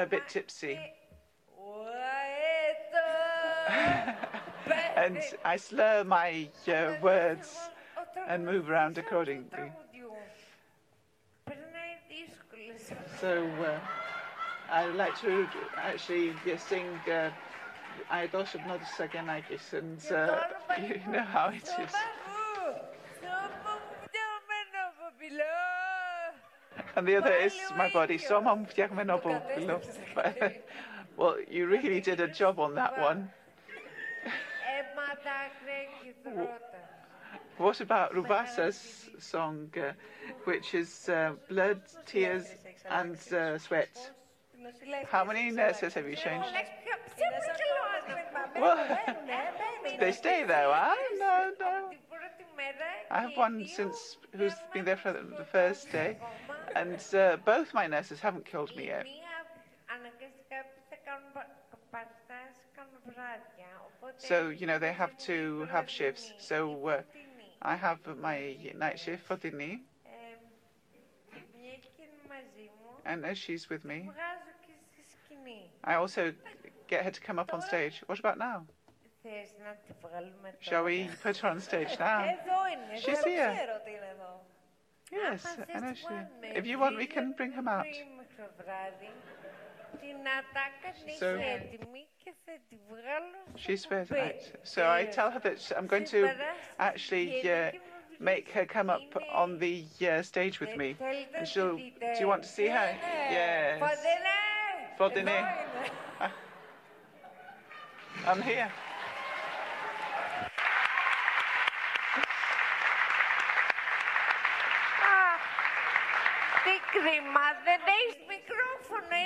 a 0.00 0.06
bit 0.06 0.28
tipsy. 0.28 0.78
and 4.96 5.18
I 5.44 5.56
slur 5.56 6.04
my 6.04 6.48
uh, 6.66 6.94
words 7.02 7.58
and 8.26 8.44
move 8.44 8.70
around 8.70 8.98
accordingly. 8.98 9.72
So 13.20 13.46
uh, 13.62 13.78
I'd 14.72 14.94
like 14.94 15.20
to 15.20 15.46
actually 15.76 16.32
sing 16.56 16.86
uh, 17.10 17.30
Aidos 18.10 18.54
of 18.54 18.62
Notis 18.62 19.72
and 19.72 20.12
uh, 20.12 20.40
you 20.80 21.00
know 21.12 21.22
how 21.22 21.48
it 21.48 21.68
is. 21.78 21.94
And 27.00 27.08
the 27.08 27.16
other 27.16 27.32
is 27.32 27.54
my 27.78 27.88
body. 27.88 28.18
Somam 28.18 28.68
Well, 31.16 31.36
you 31.50 31.66
really 31.66 32.02
did 32.02 32.20
a 32.20 32.28
job 32.28 32.60
on 32.60 32.74
that 32.74 33.00
one. 33.00 33.30
what 37.56 37.80
about 37.80 38.14
Rouvas's 38.14 39.08
song, 39.18 39.70
uh, 39.78 39.92
which 40.44 40.74
is 40.74 41.08
uh, 41.08 41.32
Blood, 41.48 41.80
Tears, 42.04 42.44
and 42.90 43.16
uh, 43.32 43.56
Sweat? 43.56 44.12
How 45.10 45.24
many 45.24 45.50
nurses 45.50 45.94
have 45.94 46.06
you 46.06 46.16
changed? 46.16 46.48
Well, 48.60 48.98
they 49.98 50.12
stay 50.12 50.44
there, 50.44 50.68
huh? 50.70 50.94
No, 51.18 51.50
no. 51.60 51.90
I 53.10 53.22
have 53.22 53.36
one 53.36 53.66
since 53.66 54.16
who's 54.36 54.54
been 54.72 54.84
there 54.84 54.96
for 54.96 55.12
the 55.12 55.44
first 55.44 55.90
day, 55.90 56.16
and 56.76 57.02
uh, 57.14 57.36
both 57.44 57.74
my 57.74 57.86
nurses 57.86 58.20
haven't 58.20 58.44
killed 58.44 58.74
me 58.76 58.86
yet. 58.86 59.06
So, 64.18 64.48
you 64.48 64.66
know, 64.66 64.78
they 64.78 64.92
have 64.92 65.16
to 65.18 65.66
have 65.70 65.88
shifts. 65.90 66.32
So 66.38 66.88
uh, 66.88 67.02
I 67.62 67.76
have 67.76 67.98
my 68.20 68.56
night 68.76 68.98
shift 68.98 69.28
Fotini. 69.28 69.80
And 73.04 73.24
as 73.24 73.38
she's 73.38 73.68
with 73.68 73.84
me, 73.84 74.10
I 75.84 75.94
also 75.94 76.32
get 76.86 77.04
her 77.04 77.10
to 77.10 77.20
come 77.20 77.38
up 77.38 77.52
on 77.54 77.62
stage. 77.62 78.02
What 78.06 78.18
about 78.18 78.38
now? 78.38 78.66
Shall 80.60 80.84
we 80.84 81.08
put 81.22 81.38
her 81.38 81.48
on 81.48 81.60
stage 81.60 81.88
now? 81.98 82.34
She's 83.00 83.22
here. 83.24 83.66
Yes, 85.12 85.44
she. 85.94 86.04
If 86.54 86.66
you 86.66 86.78
want, 86.78 86.96
we 86.96 87.06
can 87.06 87.32
bring 87.36 87.52
him 87.52 87.68
out. 87.68 87.86
So 91.18 91.40
she's 93.56 93.90
ready. 93.90 94.32
So 94.62 94.88
I 94.88 95.04
tell 95.04 95.30
her 95.30 95.40
that 95.40 95.72
I'm 95.76 95.86
going 95.86 96.04
to 96.06 96.30
actually 96.78 97.50
uh, 97.50 97.70
make 98.20 98.50
her 98.50 98.64
come 98.66 98.88
up 98.90 99.00
on 99.32 99.58
the 99.58 99.84
uh, 100.08 100.22
stage 100.22 100.60
with 100.60 100.76
me, 100.76 100.96
and 101.36 101.46
she'll. 101.46 101.76
Do 101.76 102.20
you 102.20 102.28
want 102.28 102.42
to 102.44 102.48
see 102.48 102.66
her? 102.66 102.96
Yes. 103.30 103.80
Fotini. 104.98 105.52
I'm 108.26 108.42
here. 108.42 108.70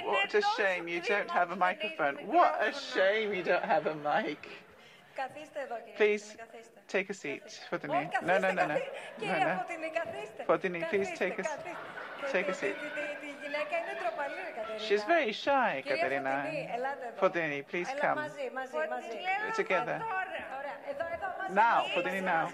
What 0.07 0.35
a 0.35 0.43
shame 0.57 0.89
you 0.89 1.01
don't 1.01 1.31
have 1.31 1.51
a 1.51 1.57
microphone. 1.57 2.17
What 2.27 2.61
a 2.63 2.73
shame 2.73 3.35
you 3.35 3.43
don't 3.43 3.65
have 3.65 3.87
a 3.87 3.95
mic. 3.95 4.49
Please 5.97 6.37
take 6.89 7.11
a 7.11 7.15
seat, 7.15 7.43
Fotini. 7.71 8.11
No, 8.25 8.39
no, 8.39 8.53
no, 8.53 8.67
no. 8.67 8.79
no, 9.21 9.39
no. 9.39 9.61
Fotini, 10.49 10.89
please 10.91 11.09
take 11.17 11.39
a, 11.39 11.45
take 12.33 12.49
a 12.49 12.55
seat. 12.55 12.75
She's 14.79 15.05
very 15.05 15.33
shy, 15.33 15.85
Katerina. 15.87 16.47
Fotini, 17.21 17.67
please 17.67 17.89
come. 18.01 18.19
Together. 19.55 20.03
Now, 21.53 21.87
Fotini, 21.95 22.23
now. 22.23 22.51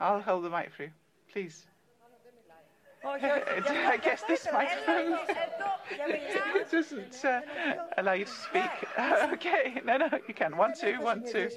I'll 0.00 0.20
hold 0.20 0.44
the 0.44 0.50
mic 0.50 0.70
for 0.76 0.84
you. 0.84 0.90
Please. 1.32 1.66
I 3.06 3.98
guess 4.02 4.22
this 4.26 4.46
microphone 4.50 5.18
doesn't 6.70 7.24
uh, 7.24 7.40
allow 7.98 8.12
you 8.12 8.24
to 8.24 8.30
speak. 8.30 8.70
okay, 9.32 9.80
no, 9.84 9.98
no, 9.98 10.08
you 10.26 10.34
can. 10.34 10.56
One, 10.56 10.72
two, 10.78 10.94
one, 11.00 11.22
two. 11.30 11.50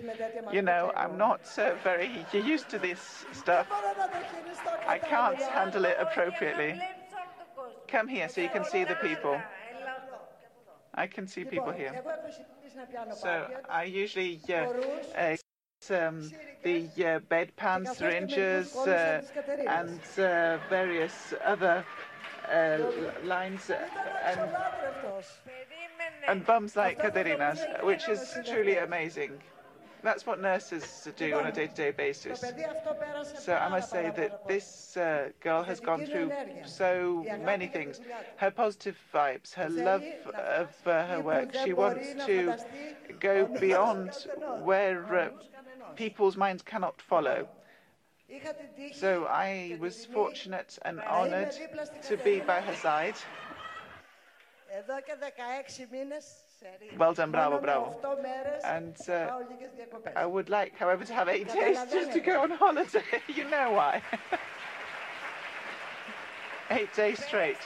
You 0.52 0.62
know, 0.62 0.92
I'm 0.96 1.18
not 1.18 1.42
uh, 1.58 1.76
very 1.84 2.26
used 2.34 2.70
to 2.70 2.80
this 2.80 3.26
stuff. 3.32 3.68
I 4.88 4.98
can't 4.98 5.42
handle 5.42 5.86
it 5.86 5.98
appropriately. 6.00 6.82
Come 7.88 8.10
here 8.10 8.28
so 8.28 8.42
you 8.42 8.50
can 8.50 8.66
see 8.66 8.84
the 8.84 8.96
people. 8.96 9.40
I 10.94 11.08
can 11.08 11.28
see 11.28 11.46
people 11.46 11.72
here. 11.72 12.04
So 13.22 13.48
I 13.70 13.84
usually 13.84 14.42
uh, 14.50 15.38
um, 15.92 16.32
the 16.64 16.86
uh, 16.98 17.20
bedpan 17.30 17.88
syringes 17.88 18.76
uh, 18.76 19.22
and 19.68 20.00
uh, 20.18 20.58
various 20.70 21.34
other 21.44 21.86
uh, 22.52 22.78
lines 23.24 23.70
uh, 23.70 23.78
and, 24.26 24.40
and 26.28 26.46
bums 26.46 26.76
like 26.76 27.00
Katerina's, 27.00 27.60
which 27.84 28.08
is 28.10 28.38
truly 28.46 28.78
amazing. 28.78 29.32
That's 30.04 30.26
what 30.26 30.40
nurses 30.40 31.08
do 31.18 31.34
on 31.36 31.48
a 31.48 31.52
day-to-day 31.52 31.92
basis. 31.92 32.40
So 33.40 33.56
I 33.56 33.68
must 33.68 33.90
say 33.90 34.12
that 34.16 34.48
this 34.48 34.96
uh, 34.96 35.30
girl 35.42 35.64
has 35.64 35.80
gone 35.80 36.06
through 36.06 36.32
so 36.66 37.26
many 37.44 37.68
things. 37.68 38.00
Her 38.38 38.52
positive 38.52 38.98
vibes, 39.14 39.54
her 39.56 39.70
love 39.70 40.04
of 40.36 40.70
uh, 40.86 41.08
her 41.08 41.22
work. 41.22 41.54
She 41.64 41.74
wants 41.74 42.26
to 42.26 42.56
go 43.20 43.46
beyond 43.60 44.12
where 44.64 45.16
uh, 45.16 45.30
people's 45.98 46.38
minds 46.38 46.64
cannot 46.64 47.02
follow. 47.02 47.48
So 48.94 49.26
I 49.26 49.76
was 49.80 50.06
fortunate 50.06 50.78
and 50.84 51.02
honored 51.02 51.56
to 52.08 52.18
be 52.18 52.40
by 52.40 52.62
her 52.62 52.76
side. 52.76 53.16
Well 56.98 57.14
done, 57.14 57.32
bravo, 57.32 57.60
bravo. 57.60 57.96
And 58.64 58.96
uh, 59.10 59.32
I 60.16 60.26
would 60.26 60.50
like, 60.50 60.78
however, 60.78 61.06
to 61.06 61.14
have 61.14 61.30
eight 61.30 61.48
days 61.54 61.78
just 61.92 62.12
to 62.12 62.20
go 62.20 62.42
on 62.42 62.52
holiday. 62.52 63.04
you 63.36 63.50
know 63.50 63.72
why. 63.72 64.02
eight 66.70 66.94
days 66.94 67.24
straight. 67.24 67.58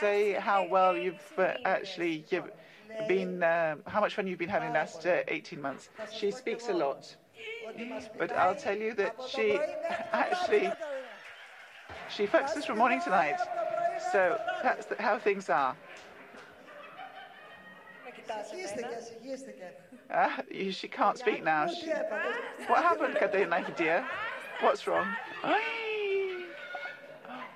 Say 0.00 0.34
how 0.34 0.64
well 0.64 0.96
you've 0.96 1.32
uh, 1.38 1.54
actually 1.64 2.24
you've 2.30 2.50
been, 3.06 3.42
uh, 3.42 3.76
how 3.86 4.00
much 4.00 4.14
fun 4.14 4.26
you've 4.26 4.38
been 4.38 4.48
having 4.48 4.72
last 4.72 5.06
uh, 5.06 5.22
18 5.28 5.60
months. 5.60 5.90
She 6.12 6.30
speaks 6.30 6.68
a 6.68 6.72
lot. 6.72 7.14
But 8.18 8.32
I'll 8.32 8.54
tell 8.54 8.76
you 8.76 8.94
that 8.94 9.16
she 9.28 9.58
actually, 10.12 10.72
she 12.08 12.26
focuses 12.26 12.64
from 12.64 12.78
morning 12.78 13.00
to 13.02 13.10
night. 13.10 13.38
So 14.12 14.38
that's 14.62 14.86
the, 14.86 15.00
how 15.00 15.18
things 15.18 15.48
are. 15.50 15.76
Uh, 20.10 20.28
she 20.70 20.88
can't 20.88 21.18
speak 21.18 21.44
now. 21.44 21.66
She, 21.68 21.88
what 22.66 22.82
happened, 22.82 23.16
Katerina, 23.16 23.72
dear? 23.76 24.06
What's 24.60 24.86
wrong? 24.86 25.06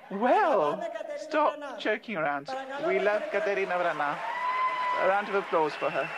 Well, 0.09 0.83
stop 1.17 1.79
joking 1.79 2.17
around. 2.17 2.49
We 2.87 2.99
love 2.99 3.23
Katerina 3.31 3.73
Vrana. 3.73 4.17
A 5.01 5.07
round 5.07 5.29
of 5.29 5.35
applause 5.35 5.73
for 5.73 5.89
her. 5.89 6.09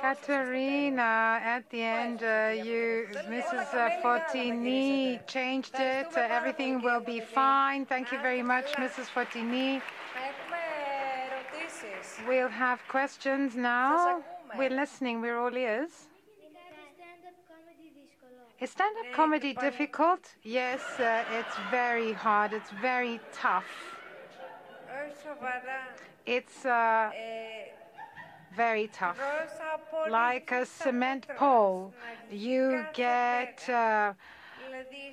Katerina, 0.00 1.40
at 1.42 1.68
the 1.70 1.82
end, 1.82 2.22
uh, 2.22 2.52
you, 2.54 3.08
Mrs. 3.26 3.66
Fotini 4.00 5.26
changed 5.26 5.74
it. 5.74 6.06
Uh, 6.16 6.20
everything 6.20 6.80
will 6.82 7.00
be 7.00 7.20
fine. 7.20 7.84
Thank 7.84 8.12
you 8.12 8.18
very 8.20 8.42
much, 8.42 8.72
Mrs. 8.74 9.06
Fotini. 9.12 9.82
We'll 12.28 12.48
have 12.48 12.80
questions 12.88 13.56
now. 13.56 14.22
We're 14.56 14.70
listening. 14.70 15.20
We're 15.20 15.38
all 15.38 15.56
ears. 15.56 16.07
Is 18.60 18.70
stand-up 18.70 19.06
comedy 19.14 19.54
difficult? 19.54 20.34
Yes, 20.42 20.80
uh, 20.98 21.24
it's 21.38 21.56
very 21.70 22.12
hard. 22.12 22.52
It's 22.52 22.70
very 22.82 23.20
tough. 23.32 23.70
It's 26.26 26.66
uh, 26.66 27.10
very 28.56 28.88
tough. 28.88 29.20
Like 30.10 30.50
a 30.50 30.66
cement 30.66 31.28
pole, 31.36 31.94
you 32.32 32.84
get 32.94 33.68
uh, 33.68 34.14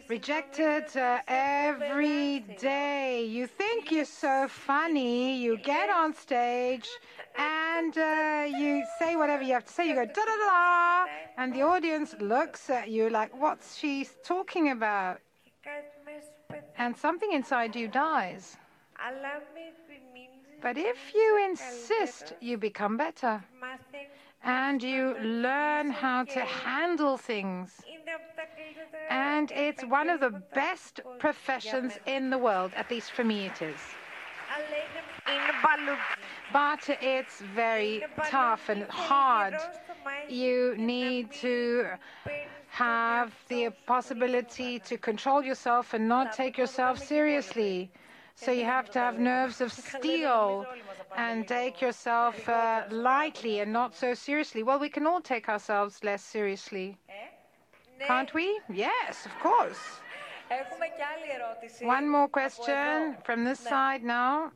rejected 0.08 0.86
uh, 0.96 1.20
every 1.28 2.40
day. 2.60 3.24
You 3.26 3.48
think 3.48 3.92
you're 3.92 4.06
so 4.06 4.48
funny, 4.48 5.38
you 5.38 5.58
get 5.58 5.90
on 5.90 6.14
stage 6.14 6.88
and 7.38 7.98
uh, 7.98 8.46
you 8.48 8.86
say 9.00 9.16
whatever 9.16 9.44
you 9.44 9.54
have 9.54 9.66
to 9.66 9.74
say. 9.74 9.88
You 9.90 9.96
go 9.96 10.06
da 10.06 10.26
da 10.26 10.36
da, 10.46 11.06
and 11.38 11.54
the 11.54 11.64
audience 11.64 12.16
looks 12.20 12.70
at 12.70 12.90
you 12.90 13.10
like, 13.10 13.32
"What's 13.40 13.78
she 13.78 14.08
talking 14.24 14.70
about?" 14.70 15.20
And 16.78 16.96
something 16.96 17.32
inside 17.32 17.76
you 17.76 17.88
dies. 17.88 18.58
But 20.62 20.78
if 20.78 21.14
you 21.14 21.46
insist, 21.50 22.34
you 22.40 22.58
become 22.58 22.98
better. 22.98 23.44
And 24.44 24.82
you 24.84 25.16
learn 25.20 25.90
how 25.90 26.24
to 26.26 26.42
handle 26.42 27.18
things. 27.18 27.82
And 29.10 29.52
it's 29.52 29.84
one 29.84 30.10
of 30.10 30.20
the 30.20 30.42
best 30.54 31.02
professions 31.20 31.94
in 32.06 32.30
the 32.30 32.38
world, 32.38 32.72
at 32.76 32.90
least 32.90 33.12
for 33.12 33.24
me 33.24 33.46
it 33.46 33.62
is. 33.62 33.80
But 36.54 36.90
it's 37.02 37.42
very 37.42 38.04
tough 38.30 38.70
and 38.70 38.84
hard. 38.84 39.56
You 40.30 40.76
need 40.78 41.32
to 41.34 41.88
have 42.70 43.34
the 43.48 43.70
possibility 43.86 44.80
to 44.80 44.98
control 44.98 45.42
yourself 45.42 45.94
and 45.94 46.08
not 46.08 46.34
take 46.34 46.58
yourself 46.58 47.00
seriously. 47.00 47.92
So 48.36 48.52
you 48.52 48.66
have 48.66 48.90
to 48.92 49.00
have 49.00 49.18
nerves 49.18 49.62
of 49.62 49.72
steel 49.72 50.66
and 51.16 51.48
take 51.48 51.82
yourself 51.82 52.48
uh, 52.50 52.84
lightly 52.92 53.62
and 53.62 53.72
not 53.72 53.96
so 53.96 54.14
seriously. 54.14 54.62
Well, 54.62 54.80
we 54.80 54.90
can 54.90 55.08
all 55.08 55.22
take 55.22 55.48
ourselves 55.48 56.04
less 56.04 56.22
seriously. 56.22 56.98
Can't 58.00 58.34
we? 58.34 58.60
Yes, 58.70 59.26
of 59.26 59.38
course. 59.40 59.80
One 61.82 62.10
more 62.10 62.28
question 62.28 63.18
from 63.24 63.44
this 63.44 63.60
side 63.60 64.04
now. 64.04 64.52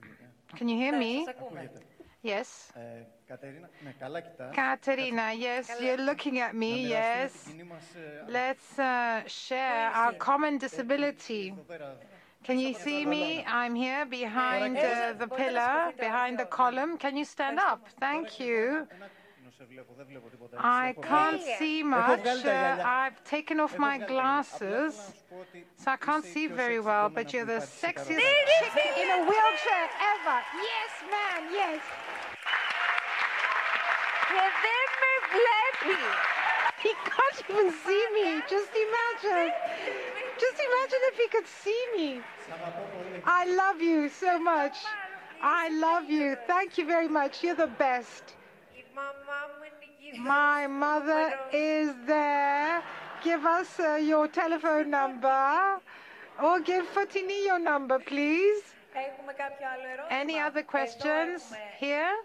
Can 0.55 0.67
you 0.69 0.77
hear 0.77 0.97
me? 0.97 1.27
Yes. 2.21 2.71
Katerina, 4.53 5.33
yes, 5.33 5.69
you're 5.79 5.97
looking 5.97 6.39
at 6.39 6.55
me, 6.55 6.87
yes. 6.87 7.49
Let's 8.27 8.77
uh, 8.79 9.21
share 9.27 9.91
our 9.91 10.13
common 10.13 10.57
disability. 10.57 11.53
Can 12.43 12.57
you 12.57 12.73
see 12.73 13.05
me? 13.05 13.43
I'm 13.45 13.75
here 13.75 14.05
behind 14.05 14.77
uh, 14.77 15.13
the 15.17 15.27
pillar, 15.27 15.93
behind 15.99 16.39
the 16.39 16.45
column. 16.45 16.97
Can 16.97 17.17
you 17.17 17.25
stand 17.25 17.59
up? 17.59 17.87
Thank 17.99 18.39
you. 18.39 18.87
I 20.57 20.95
can't 21.01 21.41
see 21.57 21.83
much. 21.83 22.25
Uh, 22.25 22.81
I've 22.83 23.23
taken 23.23 23.59
off 23.59 23.77
my 23.77 23.97
glasses, 23.97 24.95
so 25.75 25.91
I 25.91 25.97
can't 25.97 26.23
see 26.23 26.47
very 26.47 26.79
well, 26.79 27.09
but 27.09 27.33
you're 27.33 27.45
the 27.45 27.59
sexiest 27.59 28.19
chick 28.59 28.75
in 28.97 29.09
a 29.09 29.19
wheelchair 29.27 29.85
ever. 30.13 30.37
Yes, 30.55 30.91
man, 31.11 31.51
yes. 31.51 31.81
He 36.81 36.93
can't 37.03 37.43
even 37.49 37.73
see 37.85 38.05
me. 38.13 38.41
Just 38.49 38.71
imagine. 38.71 39.53
Just 40.39 40.55
imagine 40.55 40.99
if 41.11 41.17
he 41.17 41.27
could 41.27 41.47
see 41.47 41.85
me. 41.95 42.21
I 43.25 43.45
love 43.53 43.81
you 43.81 44.07
so 44.07 44.39
much. 44.39 44.77
I 45.41 45.69
love 45.69 46.09
you. 46.09 46.37
Thank 46.47 46.77
you 46.77 46.85
very 46.85 47.09
much. 47.09 47.43
You're 47.43 47.55
the 47.55 47.67
best. 47.67 48.35
My 50.17 50.67
mother 50.67 51.33
is 51.53 51.93
there. 52.05 52.81
Give 53.23 53.45
us 53.45 53.79
uh, 53.79 53.95
your 53.95 54.27
telephone 54.27 54.89
number. 54.89 55.79
Or 56.41 56.59
give 56.61 56.85
Fotini 56.87 57.45
your 57.45 57.59
number, 57.59 57.99
please. 57.99 58.63
Any 60.09 60.39
other 60.39 60.63
questions 60.63 61.53
here? 61.77 62.15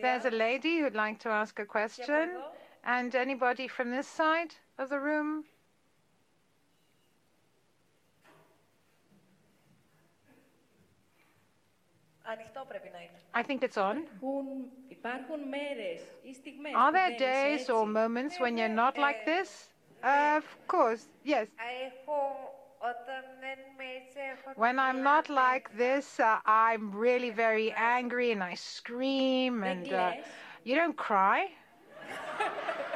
There's 0.00 0.24
a 0.24 0.30
lady 0.30 0.80
who'd 0.80 0.94
like 0.94 1.18
to 1.20 1.28
ask 1.28 1.58
a 1.58 1.64
question. 1.64 2.30
And 2.84 3.14
anybody 3.14 3.68
from 3.68 3.90
this 3.90 4.06
side 4.06 4.54
of 4.78 4.90
the 4.90 4.98
room? 4.98 5.44
I 13.34 13.42
think 13.42 13.62
it's 13.62 13.76
on. 13.76 14.04
Are 16.74 16.92
there 16.92 17.10
days 17.10 17.70
or 17.70 17.86
moments 17.86 18.38
when 18.38 18.58
you're 18.58 18.68
not 18.68 18.98
like 18.98 19.24
this? 19.24 19.70
Of 20.02 20.58
course, 20.66 21.08
yes. 21.22 21.48
When 24.54 24.78
I'm 24.78 25.02
not 25.02 25.28
like 25.28 25.76
this, 25.76 26.18
uh, 26.18 26.40
I'm 26.46 26.92
really 26.92 27.30
very 27.30 27.70
angry 27.72 28.30
and 28.32 28.42
I 28.42 28.54
scream 28.54 29.62
and 29.62 29.92
uh, 29.92 30.14
you 30.64 30.74
don't 30.74 30.96
cry. 30.96 31.50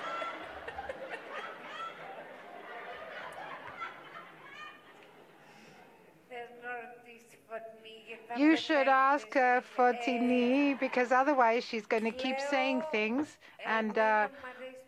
You 8.39 8.57
should 8.57 8.89
ask 8.89 9.35
uh, 9.37 9.61
Fotini 9.77 10.79
because 10.79 11.11
otherwise 11.13 11.65
she's 11.65 11.87
going 11.87 12.05
to 12.05 12.11
keep 12.11 12.39
saying 12.39 12.83
things 12.93 13.39
and 13.65 13.97
uh, 13.97 14.29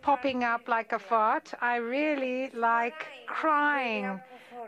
popping 0.02 0.44
up 0.44 0.68
like 0.68 0.92
a 0.92 0.98
fart. 0.98 1.52
I 1.60 1.76
really 1.76 2.50
like 2.54 3.06
crying. 3.26 4.20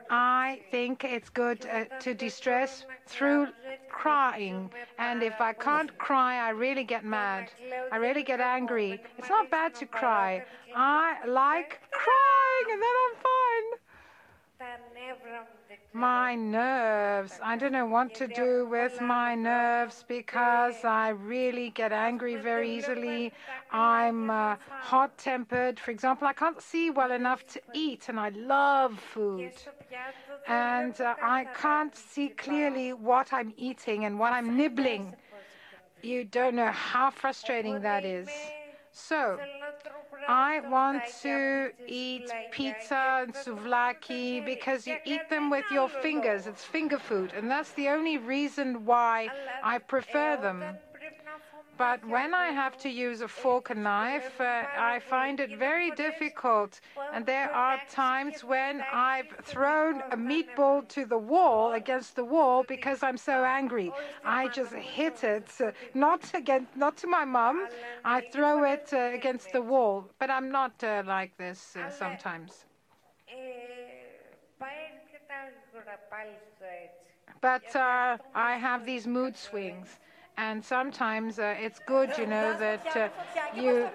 I 0.09 0.61
think 0.71 1.05
it's 1.05 1.29
good 1.29 1.67
uh, 1.67 1.85
to 2.01 2.15
distress 2.15 2.87
through 3.07 3.49
crying. 3.91 4.71
And 4.99 5.23
if 5.23 5.41
I 5.41 5.53
can't 5.53 5.97
cry, 5.99 6.37
I 6.37 6.51
really 6.51 6.85
get 6.85 7.05
mad. 7.05 7.51
I 7.93 7.97
really 7.97 8.23
get 8.23 8.41
angry. 8.41 9.01
It's 9.19 9.29
not 9.29 9.51
bad 9.51 9.75
to 9.77 9.87
cry. 9.87 10.45
I 10.75 11.17
like 11.27 11.81
crying 11.93 12.67
and 12.73 12.83
then 12.83 12.95
I'm 13.05 13.15
fine. 13.17 13.90
My 15.93 16.35
nerves. 16.35 17.33
I 17.43 17.57
don't 17.57 17.73
know 17.73 17.87
what 17.87 18.15
to 18.15 18.29
do 18.29 18.67
with 18.67 19.01
my 19.01 19.35
nerves 19.35 20.05
because 20.07 20.85
I 20.85 21.09
really 21.09 21.71
get 21.71 21.93
angry 21.93 22.37
very 22.37 22.71
easily. 22.77 23.33
I'm 23.73 24.31
uh, 24.31 24.57
hot 24.69 25.19
tempered. 25.19 25.81
For 25.81 25.91
example, 25.91 26.29
I 26.29 26.33
can't 26.33 26.61
see 26.61 26.91
well 26.91 27.11
enough 27.11 27.45
to 27.49 27.61
eat, 27.75 28.09
and 28.09 28.21
I 28.21 28.29
love 28.31 28.99
food. 28.99 29.53
And 30.47 31.01
uh, 31.01 31.15
I 31.23 31.47
can't 31.57 31.95
see 31.95 32.29
clearly 32.29 32.93
what 32.93 33.33
I'm 33.33 33.53
eating 33.57 34.05
and 34.05 34.19
what 34.19 34.33
I'm 34.33 34.57
nibbling. 34.57 35.15
You 36.03 36.25
don't 36.25 36.55
know 36.55 36.71
how 36.71 37.11
frustrating 37.11 37.81
that 37.83 38.05
is. 38.05 38.29
So, 38.93 39.39
I 40.29 40.61
want 40.61 41.03
to 41.23 41.73
eat 41.87 42.31
pizza 42.51 43.23
and 43.23 43.35
souvlaki 43.35 44.45
because 44.45 44.87
you 44.87 44.97
eat 45.05 45.29
them 45.29 45.51
with 45.51 45.65
your 45.71 45.89
fingers. 45.89 46.47
It's 46.47 46.65
finger 46.65 46.99
food, 46.99 47.33
and 47.35 47.51
that's 47.51 47.73
the 47.73 47.89
only 47.89 48.19
reason 48.19 48.85
why 48.85 49.29
I 49.63 49.79
prefer 49.79 50.37
them. 50.37 50.79
But 51.81 52.05
when 52.05 52.35
I 52.35 52.49
have 52.49 52.77
to 52.85 52.91
use 52.91 53.23
a 53.23 53.27
fork 53.29 53.71
and 53.71 53.83
knife, 53.85 54.39
uh, 54.39 54.67
I 54.77 54.99
find 54.99 55.41
it 55.41 55.51
very 55.57 55.91
difficult. 55.91 56.79
And 57.11 57.25
there 57.25 57.51
are 57.51 57.79
times 57.89 58.45
when 58.45 58.85
I've 58.93 59.31
thrown 59.43 60.03
a 60.11 60.17
meatball 60.19 60.87
to 60.89 61.07
the 61.07 61.17
wall, 61.17 61.73
against 61.73 62.17
the 62.17 62.25
wall, 62.27 62.65
because 62.65 63.03
I'm 63.03 63.17
so 63.17 63.45
angry. 63.45 63.95
I 64.23 64.49
just 64.49 64.75
hit 64.75 65.25
it, 65.25 65.49
uh, 65.59 65.73
not 65.95 66.21
against, 66.35 66.77
not 66.77 66.99
to 66.99 67.07
my 67.07 67.25
mum. 67.25 67.67
I 68.05 68.21
throw 68.21 68.63
it 68.65 68.91
uh, 68.93 68.99
against 69.15 69.53
the 69.53 69.63
wall. 69.63 70.11
But 70.19 70.29
I'm 70.31 70.51
not 70.51 70.85
uh, 70.85 71.03
like 71.07 71.39
this 71.39 71.77
uh, 71.77 71.89
sometimes. 71.91 72.67
But 77.41 77.75
uh, 77.75 78.19
I 78.35 78.57
have 78.57 78.85
these 78.85 79.07
mood 79.07 79.37
swings. 79.37 79.99
And 80.41 80.65
sometimes 80.65 81.39
uh, 81.39 81.55
it's 81.61 81.81
good, 81.81 82.17
you 82.17 82.25
know, 82.25 82.57
that 82.59 82.97
uh, 82.97 83.09
you 83.55 83.87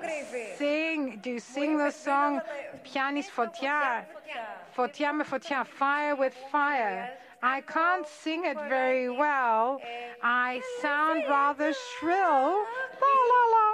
sing, 0.60 1.20
do 1.24 1.32
you 1.32 1.40
sing 1.40 1.80
the 1.80 1.90
song 1.90 2.40
Pianis 2.86 3.26
Fotia, 3.36 4.06
Fotia 4.78 5.12
me 5.18 5.24
Fotia, 5.24 5.66
fire 5.66 6.16
with 6.16 6.36
fire. 6.52 7.10
I 7.42 7.62
can't 7.62 8.08
sing 8.08 8.46
it 8.46 8.58
very 8.70 9.10
well. 9.10 9.82
I 10.22 10.62
sound 10.84 11.24
rather 11.28 11.74
shrill. 11.74 12.64
La 13.02 13.14
la 13.32 13.42
la. 13.56 13.66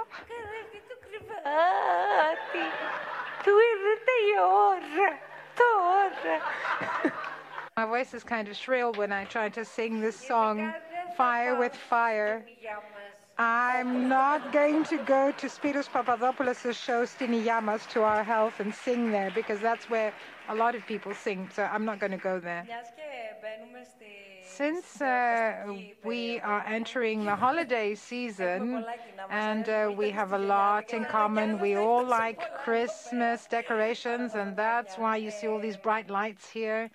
My 7.76 7.84
voice 7.84 8.14
is 8.14 8.24
kind 8.24 8.48
of 8.48 8.56
shrill 8.56 8.92
when 8.94 9.12
I 9.12 9.24
try 9.24 9.50
to 9.50 9.62
sing 9.62 10.00
this 10.00 10.16
song 10.16 10.72
fire 11.16 11.58
with 11.58 11.74
fire. 11.74 12.44
I'm 13.38 14.08
not 14.08 14.52
going 14.52 14.84
to 14.84 14.98
go 14.98 15.32
to 15.32 15.46
Spiros 15.46 15.88
Papadopoulos' 15.88 16.76
show 16.76 17.04
Stin 17.06 17.30
Ygeia 17.32 17.62
Mas 17.62 17.86
to 17.86 18.02
our 18.02 18.22
health 18.22 18.60
and 18.60 18.74
sing 18.74 19.10
there 19.10 19.30
because 19.34 19.58
that's 19.60 19.88
where 19.88 20.12
a 20.48 20.54
lot 20.54 20.74
of 20.74 20.86
people 20.86 21.14
sing, 21.14 21.48
so 21.54 21.62
I'm 21.64 21.84
not 21.84 21.98
going 21.98 22.12
to 22.12 22.18
go 22.18 22.38
there. 22.38 22.64
Since 24.44 25.00
uh, 25.00 25.64
we 26.04 26.38
are 26.40 26.62
entering 26.66 27.24
the 27.24 27.34
holiday 27.34 27.94
season 27.94 28.84
and 29.30 29.68
uh, 29.68 29.90
we 29.96 30.10
have 30.10 30.32
a 30.32 30.38
lot 30.38 30.92
in 30.92 31.04
common, 31.06 31.58
we 31.58 31.74
all 31.76 32.04
like 32.06 32.40
Christmas 32.58 33.46
decorations, 33.46 34.34
and 34.34 34.54
that's 34.54 34.98
why 34.98 35.16
you 35.16 35.30
see 35.30 35.46
all 35.46 35.58
these 35.58 35.78
bright 35.78 36.10
lights 36.10 36.50
here. 36.50 36.90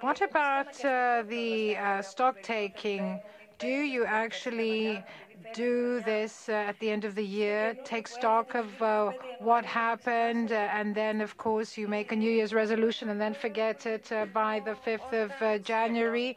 What 0.00 0.20
about 0.20 0.84
uh, 0.84 1.22
the 1.26 1.76
uh, 1.76 2.02
stock 2.02 2.40
taking? 2.42 3.20
Do 3.58 3.68
you 3.68 4.04
actually 4.04 5.04
do 5.52 6.00
this 6.00 6.48
uh, 6.48 6.52
at 6.52 6.78
the 6.80 6.90
end 6.90 7.04
of 7.04 7.14
the 7.14 7.24
year, 7.24 7.76
take 7.84 8.06
stock 8.06 8.54
of 8.54 8.80
uh, 8.82 9.12
what 9.38 9.64
happened, 9.64 10.52
uh, 10.52 10.56
and 10.78 10.94
then, 10.94 11.20
of 11.20 11.36
course, 11.38 11.76
you 11.78 11.88
make 11.88 12.12
a 12.12 12.16
New 12.16 12.30
Year's 12.30 12.52
resolution 12.52 13.08
and 13.08 13.20
then 13.20 13.32
forget 13.34 13.86
it 13.86 14.12
uh, 14.12 14.26
by 14.26 14.60
the 14.60 14.74
5th 14.74 15.12
of 15.12 15.62
January? 15.62 16.36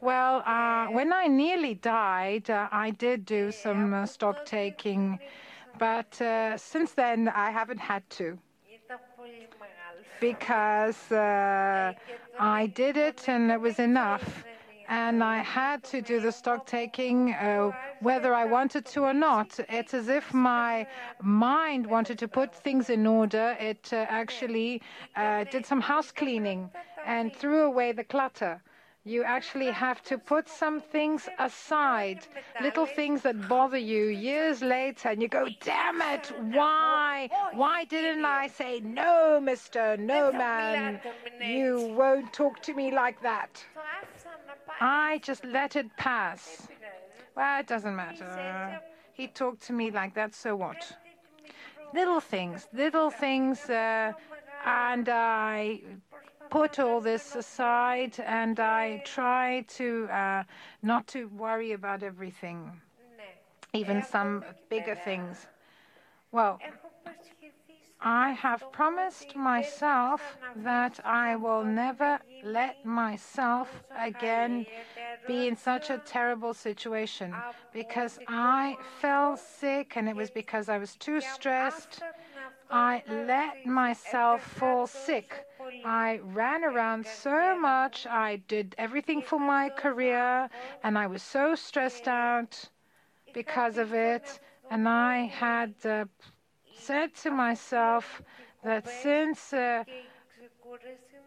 Well, 0.00 0.42
when 0.90 1.12
I 1.12 1.26
nearly 1.26 1.74
died, 1.74 2.48
I 2.50 2.90
did 2.90 3.24
do 3.26 3.50
some 3.50 4.06
stock 4.06 4.44
taking, 4.44 5.18
but 5.78 6.14
since 6.56 6.92
then 6.92 7.28
I 7.28 7.50
haven't 7.50 7.80
had 7.80 8.08
to 8.10 8.38
because 10.20 11.10
uh, 11.12 11.92
I 12.38 12.66
did 12.66 12.96
it 12.96 13.28
and 13.28 13.50
it 13.50 13.60
was 13.60 13.78
enough. 13.78 14.44
And 14.88 15.22
I 15.22 15.38
had 15.38 15.84
to 15.84 16.02
do 16.02 16.18
the 16.18 16.32
stock 16.32 16.66
taking 16.66 17.32
uh, 17.32 17.70
whether 18.00 18.34
I 18.34 18.44
wanted 18.44 18.84
to 18.86 19.02
or 19.02 19.14
not. 19.14 19.58
It's 19.68 19.94
as 19.94 20.08
if 20.08 20.34
my 20.34 20.84
mind 21.22 21.86
wanted 21.86 22.18
to 22.18 22.28
put 22.28 22.52
things 22.52 22.90
in 22.90 23.06
order. 23.06 23.56
It 23.60 23.90
uh, 23.92 24.06
actually 24.08 24.82
uh, 25.14 25.44
did 25.44 25.64
some 25.64 25.80
house 25.80 26.10
cleaning 26.10 26.70
and 27.06 27.34
threw 27.34 27.62
away 27.62 27.92
the 27.92 28.02
clutter. 28.02 28.60
You 29.10 29.24
actually 29.24 29.72
have 29.72 30.00
to 30.04 30.18
put 30.18 30.48
some 30.48 30.80
things 30.80 31.28
aside, 31.40 32.20
little 32.62 32.86
things 32.86 33.22
that 33.22 33.48
bother 33.48 33.76
you 33.76 34.04
years 34.04 34.62
later, 34.62 35.08
and 35.08 35.20
you 35.20 35.26
go, 35.26 35.48
damn 35.60 36.00
it, 36.00 36.32
why? 36.56 37.28
Why 37.52 37.84
didn't 37.86 38.24
I 38.24 38.46
say, 38.46 38.78
no, 38.78 39.40
mister, 39.40 39.96
no, 39.96 40.30
man, 40.30 41.00
you 41.44 41.92
won't 41.98 42.32
talk 42.32 42.62
to 42.62 42.72
me 42.72 42.92
like 42.92 43.20
that? 43.22 43.52
I 44.80 45.20
just 45.24 45.44
let 45.44 45.74
it 45.74 45.88
pass. 45.96 46.68
Well, 47.36 47.58
it 47.58 47.66
doesn't 47.66 47.96
matter. 47.96 48.80
He 49.12 49.26
talked 49.26 49.62
to 49.66 49.72
me 49.72 49.90
like 49.90 50.14
that, 50.14 50.36
so 50.36 50.54
what? 50.54 50.82
Little 51.92 52.20
things, 52.20 52.68
little 52.72 53.10
things, 53.10 53.68
uh, 53.68 54.12
and 54.64 55.08
I 55.08 55.80
put 56.50 56.78
all 56.78 57.00
this 57.00 57.36
aside 57.36 58.18
and 58.20 58.58
I 58.58 59.02
try 59.04 59.64
to 59.78 60.08
uh, 60.10 60.42
not 60.82 61.06
to 61.08 61.28
worry 61.28 61.72
about 61.72 62.02
everything, 62.02 62.70
even 63.72 64.02
some 64.02 64.44
bigger 64.68 64.96
things. 64.96 65.46
Well, 66.32 66.58
I 68.00 68.30
have 68.30 68.64
promised 68.72 69.36
myself 69.36 70.36
that 70.56 70.98
I 71.04 71.36
will 71.36 71.64
never 71.64 72.18
let 72.42 72.84
myself 72.84 73.84
again 73.96 74.66
be 75.26 75.46
in 75.48 75.56
such 75.56 75.90
a 75.90 75.98
terrible 75.98 76.54
situation 76.54 77.34
because 77.72 78.18
I 78.26 78.76
fell 79.00 79.36
sick 79.36 79.96
and 79.96 80.08
it 80.08 80.16
was 80.16 80.30
because 80.30 80.68
I 80.68 80.78
was 80.78 80.96
too 80.96 81.20
stressed. 81.20 82.00
I 82.70 83.02
let 83.08 83.66
myself 83.66 84.42
fall 84.42 84.86
sick 84.86 85.46
I 85.84 86.20
ran 86.22 86.64
around 86.64 87.06
so 87.06 87.58
much. 87.58 88.06
I 88.06 88.36
did 88.36 88.74
everything 88.78 89.22
for 89.22 89.38
my 89.38 89.70
career, 89.70 90.48
and 90.82 90.98
I 90.98 91.06
was 91.06 91.22
so 91.22 91.54
stressed 91.54 92.08
out 92.08 92.68
because 93.32 93.78
of 93.78 93.92
it. 93.94 94.40
And 94.70 94.88
I 94.88 95.26
had 95.26 95.74
uh, 95.84 96.04
said 96.72 97.14
to 97.22 97.30
myself 97.30 98.22
that 98.62 98.88
since 98.88 99.52
uh, 99.52 99.84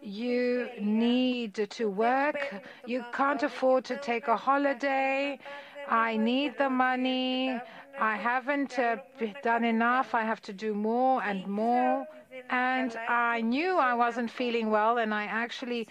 you 0.01 0.69
need 0.79 1.55
to 1.55 1.89
work, 1.89 2.53
you 2.85 3.03
can't 3.11 3.43
afford 3.43 3.85
to 3.85 3.97
take 3.97 4.27
a 4.27 4.37
holiday, 4.37 5.39
I 5.87 6.17
need 6.17 6.57
the 6.57 6.69
money, 6.69 7.61
I 7.99 8.15
haven't 8.17 8.79
uh, 8.79 8.97
done 9.41 9.63
enough, 9.63 10.13
I 10.15 10.23
have 10.23 10.41
to 10.43 10.53
do 10.53 10.73
more 10.73 11.21
and 11.23 11.45
more. 11.47 12.07
And 12.49 12.95
I 13.07 13.41
knew 13.41 13.77
I 13.77 13.93
wasn't 13.93 14.29
feeling 14.29 14.69
well, 14.69 14.97
and 14.97 15.13
I 15.13 15.23
actually 15.25 15.87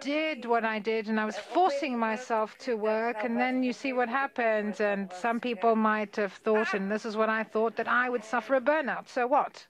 did 0.00 0.44
what 0.44 0.64
I 0.64 0.78
did 0.78 1.08
and 1.08 1.18
I 1.18 1.24
was 1.24 1.38
forcing 1.38 1.98
myself 1.98 2.56
to 2.58 2.74
work 2.74 3.24
and 3.24 3.38
then 3.38 3.62
you 3.62 3.72
see 3.72 3.92
what 3.92 4.08
happened 4.08 4.80
and 4.80 5.10
some 5.12 5.40
people 5.40 5.76
might 5.76 6.16
have 6.16 6.32
thought 6.32 6.74
and 6.74 6.90
this 6.90 7.04
is 7.04 7.16
what 7.16 7.28
I 7.28 7.42
thought 7.42 7.76
that 7.76 7.88
I 7.88 8.10
would 8.10 8.24
suffer 8.24 8.56
a 8.56 8.60
burnout. 8.60 9.08
So 9.08 9.26
what? 9.26 9.66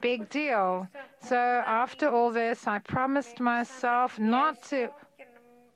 Big 0.00 0.28
deal. 0.28 0.88
So 1.20 1.36
after 1.36 2.08
all 2.08 2.30
this 2.30 2.66
I 2.66 2.78
promised 2.78 3.40
myself 3.40 4.18
not 4.18 4.62
to 4.70 4.88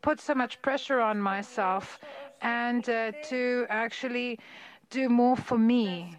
put 0.02 0.20
so 0.20 0.34
much 0.34 0.60
pressure 0.62 1.00
on 1.00 1.20
myself 1.20 1.98
and 2.40 2.88
uh, 2.88 3.12
to 3.24 3.66
actually 3.68 4.38
do 4.88 5.08
more 5.08 5.36
for 5.36 5.58
me 5.58 6.16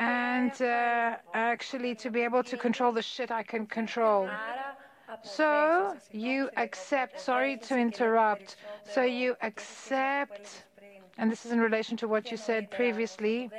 and 0.00 0.62
uh, 0.62 1.16
actually 1.34 1.94
to 1.94 2.10
be 2.10 2.22
able 2.22 2.42
to 2.42 2.56
control 2.56 2.90
the 2.90 3.02
shit 3.02 3.30
I 3.30 3.42
can 3.42 3.66
control. 3.66 4.28
So 5.22 5.94
you 6.10 6.48
accept, 6.56 7.20
sorry 7.20 7.58
to 7.58 7.76
interrupt, 7.76 8.56
so 8.84 9.02
you 9.02 9.36
accept, 9.42 10.64
and 11.18 11.30
this 11.30 11.44
is 11.44 11.52
in 11.52 11.60
relation 11.60 11.98
to 11.98 12.08
what 12.08 12.30
you 12.30 12.38
said 12.38 12.70
previously, 12.70 13.50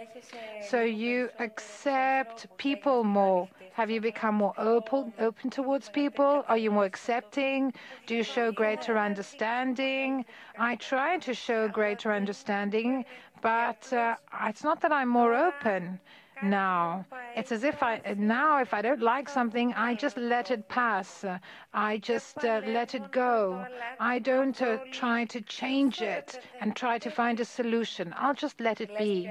so 0.68 0.82
you 0.82 1.30
accept 1.38 2.48
people 2.58 3.04
more. 3.04 3.48
Have 3.74 3.92
you 3.92 4.02
become 4.02 4.36
more 4.36 4.54
open, 4.58 5.14
open 5.20 5.50
towards 5.50 5.90
people? 5.90 6.44
Are 6.48 6.58
you 6.58 6.72
more 6.72 6.86
accepting? 6.86 7.72
Do 8.08 8.16
you 8.16 8.24
show 8.24 8.52
greater 8.52 8.98
understanding? 8.98 10.26
I 10.58 10.76
try 10.78 11.20
to 11.20 11.34
show 11.36 11.68
greater 11.68 12.12
understanding, 12.12 13.06
but 13.42 13.94
uh, 13.94 14.16
it's 14.48 14.64
not 14.64 14.82
that 14.82 14.92
I'm 14.92 15.10
more 15.10 15.36
open 15.36 16.00
now. 16.44 17.06
It's 17.36 17.52
as 17.52 17.64
if 17.64 17.82
I 17.82 18.02
now, 18.18 18.60
if 18.60 18.74
I 18.74 18.82
don't 18.82 19.02
like 19.02 19.30
something, 19.30 19.74
I 19.74 19.96
just 19.96 20.18
let 20.18 20.52
it 20.52 20.68
pass. 20.68 21.26
I 21.74 21.98
just 21.98 22.44
uh, 22.44 22.62
let 22.66 22.94
it 22.94 23.12
go. 23.12 23.66
I 24.00 24.20
don't 24.20 24.62
uh, 24.62 24.78
try 24.92 25.26
to 25.26 25.42
change 25.42 26.02
it 26.02 26.40
and 26.60 26.76
try 26.76 26.98
to 27.00 27.10
find 27.10 27.40
a 27.40 27.46
solution. 27.46 28.14
I'll 28.18 28.34
just 28.34 28.60
let 28.60 28.82
it 28.82 28.98
be. 28.98 29.30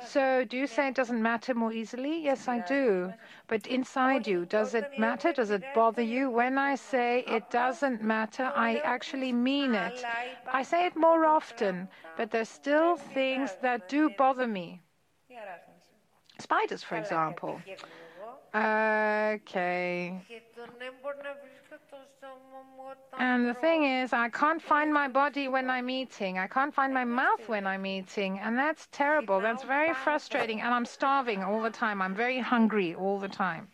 So, 0.00 0.44
do 0.44 0.56
you 0.56 0.66
say 0.66 0.88
it 0.88 0.94
doesn't 0.94 1.22
matter 1.22 1.54
more 1.54 1.72
easily? 1.72 2.20
Yes, 2.20 2.48
I 2.48 2.58
do. 2.68 3.12
But 3.46 3.66
inside 3.66 4.26
you, 4.26 4.44
does 4.44 4.74
it 4.74 4.98
matter? 4.98 5.32
Does 5.32 5.50
it 5.50 5.62
bother 5.74 6.02
you? 6.02 6.30
When 6.30 6.58
I 6.58 6.74
say 6.74 7.24
it 7.26 7.50
doesn't 7.50 8.02
matter, 8.02 8.52
I 8.54 8.80
actually 8.84 9.32
mean 9.32 9.74
it. 9.74 10.04
I 10.52 10.62
say 10.62 10.86
it 10.86 10.96
more 10.96 11.24
often, 11.24 11.88
but 12.16 12.30
there's 12.30 12.48
still 12.48 12.96
things 12.96 13.56
that 13.62 13.88
do 13.88 14.10
bother 14.10 14.46
me. 14.46 14.80
Spiders, 16.38 16.82
for 16.82 16.96
example. 16.96 17.60
Okay. 18.54 20.22
And 23.18 23.48
the 23.48 23.54
thing 23.54 23.84
is, 23.84 24.12
I 24.12 24.28
can't 24.28 24.62
find 24.62 24.92
my 24.92 25.08
body 25.08 25.48
when 25.48 25.70
I'm 25.70 25.90
eating. 25.90 26.38
I 26.38 26.46
can't 26.46 26.72
find 26.72 26.92
my 26.94 27.04
mouth 27.04 27.48
when 27.48 27.66
I'm 27.66 27.86
eating. 27.86 28.38
And 28.38 28.56
that's 28.56 28.88
terrible. 28.92 29.40
That's 29.40 29.64
very 29.64 29.92
frustrating. 29.94 30.60
And 30.60 30.72
I'm 30.72 30.84
starving 30.84 31.42
all 31.42 31.62
the 31.62 31.70
time. 31.70 32.00
I'm 32.00 32.14
very 32.14 32.40
hungry 32.40 32.94
all 32.94 33.18
the 33.18 33.28
time. 33.28 33.68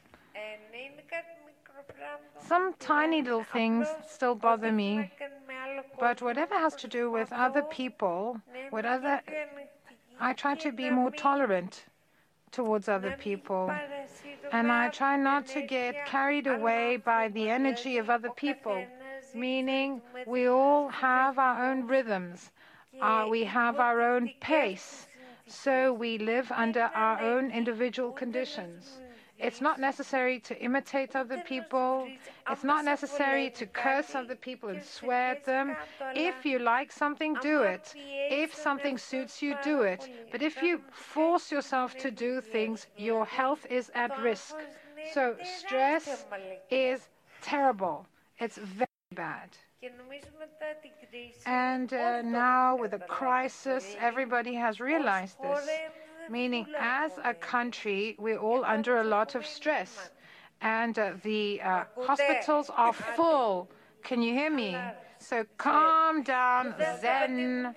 Some 2.47 2.75
tiny 2.79 3.23
little 3.23 3.45
things 3.45 3.87
still 4.09 4.35
bother 4.35 4.73
me. 4.73 5.11
But 5.99 6.23
whatever 6.23 6.55
has 6.55 6.75
to 6.77 6.89
do 6.89 7.11
with 7.11 7.33
other 7.33 7.63
people, 7.63 8.41
whatever, 8.71 9.21
I 10.19 10.33
try 10.33 10.55
to 10.57 10.73
be 10.73 10.91
more 10.91 11.11
tolerant 11.11 11.85
towards 12.53 12.89
other 12.89 13.17
people. 13.19 13.73
And 14.53 14.71
I 14.73 14.89
try 14.89 15.17
not 15.17 15.47
to 15.49 15.63
get 15.63 16.07
carried 16.07 16.47
away 16.47 16.97
by 16.97 17.29
the 17.29 17.49
energy 17.51 17.99
of 17.99 18.11
other 18.11 18.31
people, 18.31 18.85
meaning 19.35 20.03
we 20.27 20.49
all 20.49 20.89
have 20.89 21.39
our 21.39 21.71
own 21.71 21.87
rhythms, 21.87 22.51
uh, 23.01 23.27
we 23.29 23.45
have 23.45 23.79
our 23.79 24.01
own 24.03 24.31
pace, 24.41 25.07
so 25.47 25.93
we 25.93 26.19
live 26.19 26.51
under 26.53 26.91
our 26.95 27.21
own 27.21 27.51
individual 27.51 28.13
conditions. 28.13 29.01
It's 29.41 29.61
not 29.61 29.81
necessary 29.81 30.39
to 30.41 30.55
imitate 30.63 31.17
other 31.17 31.39
people. 31.47 32.09
It's 32.51 32.65
not 32.65 32.85
necessary 32.85 33.51
to 33.51 33.67
curse 33.67 34.15
other 34.15 34.35
people 34.35 34.69
and 34.69 34.83
swear 34.83 35.33
at 35.33 35.45
them. 35.45 35.77
If 36.15 36.45
you 36.45 36.59
like 36.59 36.93
something, 36.93 37.35
do 37.41 37.63
it. 37.63 37.95
If 37.97 38.55
something 38.55 38.99
suits 38.99 39.41
you, 39.43 39.57
do 39.63 39.83
it. 39.83 40.09
But 40.31 40.43
if 40.43 40.63
you 40.63 40.81
force 40.91 41.51
yourself 41.51 41.97
to 41.99 42.11
do 42.11 42.41
things, 42.41 42.87
your 42.97 43.25
health 43.25 43.67
is 43.71 43.91
at 43.95 44.19
risk. 44.21 44.55
So 45.15 45.37
stress 45.59 46.27
is 46.71 47.09
terrible. 47.41 48.07
It's 48.39 48.59
very 48.59 48.87
bad. 49.15 49.57
And 51.47 51.93
uh, 51.95 52.21
now, 52.23 52.77
with 52.77 52.91
the 52.91 52.99
crisis, 52.99 53.97
everybody 53.99 54.55
has 54.55 54.79
realized 54.79 55.37
this 55.43 55.69
meaning 56.31 56.67
as 56.79 57.13
a 57.25 57.35
country, 57.35 58.17
we're 58.19 58.39
all 58.39 58.65
under 58.65 59.01
a 59.01 59.05
lot 59.05 59.35
of 59.35 59.45
stress. 59.45 60.11
And 60.63 60.99
uh, 60.99 61.13
the 61.23 61.61
uh, 61.63 61.85
hospitals 61.97 62.71
are 62.77 62.93
full. 62.93 63.69
Can 64.03 64.23
you 64.23 64.33
hear 64.33 64.51
me? 64.51 64.77
So 65.19 65.45
calm 65.59 66.23
down, 66.23 66.75
zen. 67.01 67.75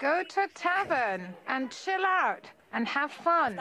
Go 0.00 0.22
to 0.24 0.40
a 0.42 0.48
tavern 0.48 1.34
and 1.46 1.70
chill 1.70 2.04
out 2.04 2.46
and 2.72 2.86
have 2.86 3.10
fun. 3.10 3.60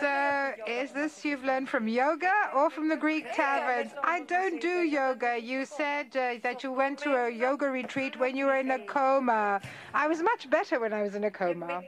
So, 0.00 0.52
is 0.66 0.92
this 0.92 1.24
you've 1.24 1.44
learned 1.44 1.68
from 1.68 1.86
yoga 1.88 2.32
or 2.54 2.70
from 2.70 2.88
the 2.88 2.96
Greek 2.96 3.32
taverns? 3.32 3.92
I 4.02 4.20
don't 4.22 4.60
do 4.60 4.82
yoga. 4.82 5.38
You 5.40 5.64
said 5.64 6.16
uh, 6.16 6.34
that 6.42 6.64
you 6.64 6.72
went 6.72 6.98
to 7.00 7.14
a 7.14 7.30
yoga 7.30 7.68
retreat 7.68 8.18
when 8.18 8.36
you 8.36 8.46
were 8.46 8.56
in 8.56 8.70
a 8.70 8.78
coma. 8.80 9.60
I 9.94 10.08
was 10.08 10.22
much 10.22 10.50
better 10.50 10.80
when 10.80 10.92
I 10.92 11.02
was 11.02 11.14
in 11.14 11.24
a 11.24 11.30
coma. 11.30 11.82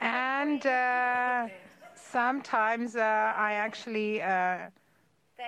And 0.00 0.66
uh, 0.66 1.48
sometimes 1.94 2.96
uh, 2.96 3.32
I 3.36 3.52
actually 3.54 4.20
uh, 4.22 4.58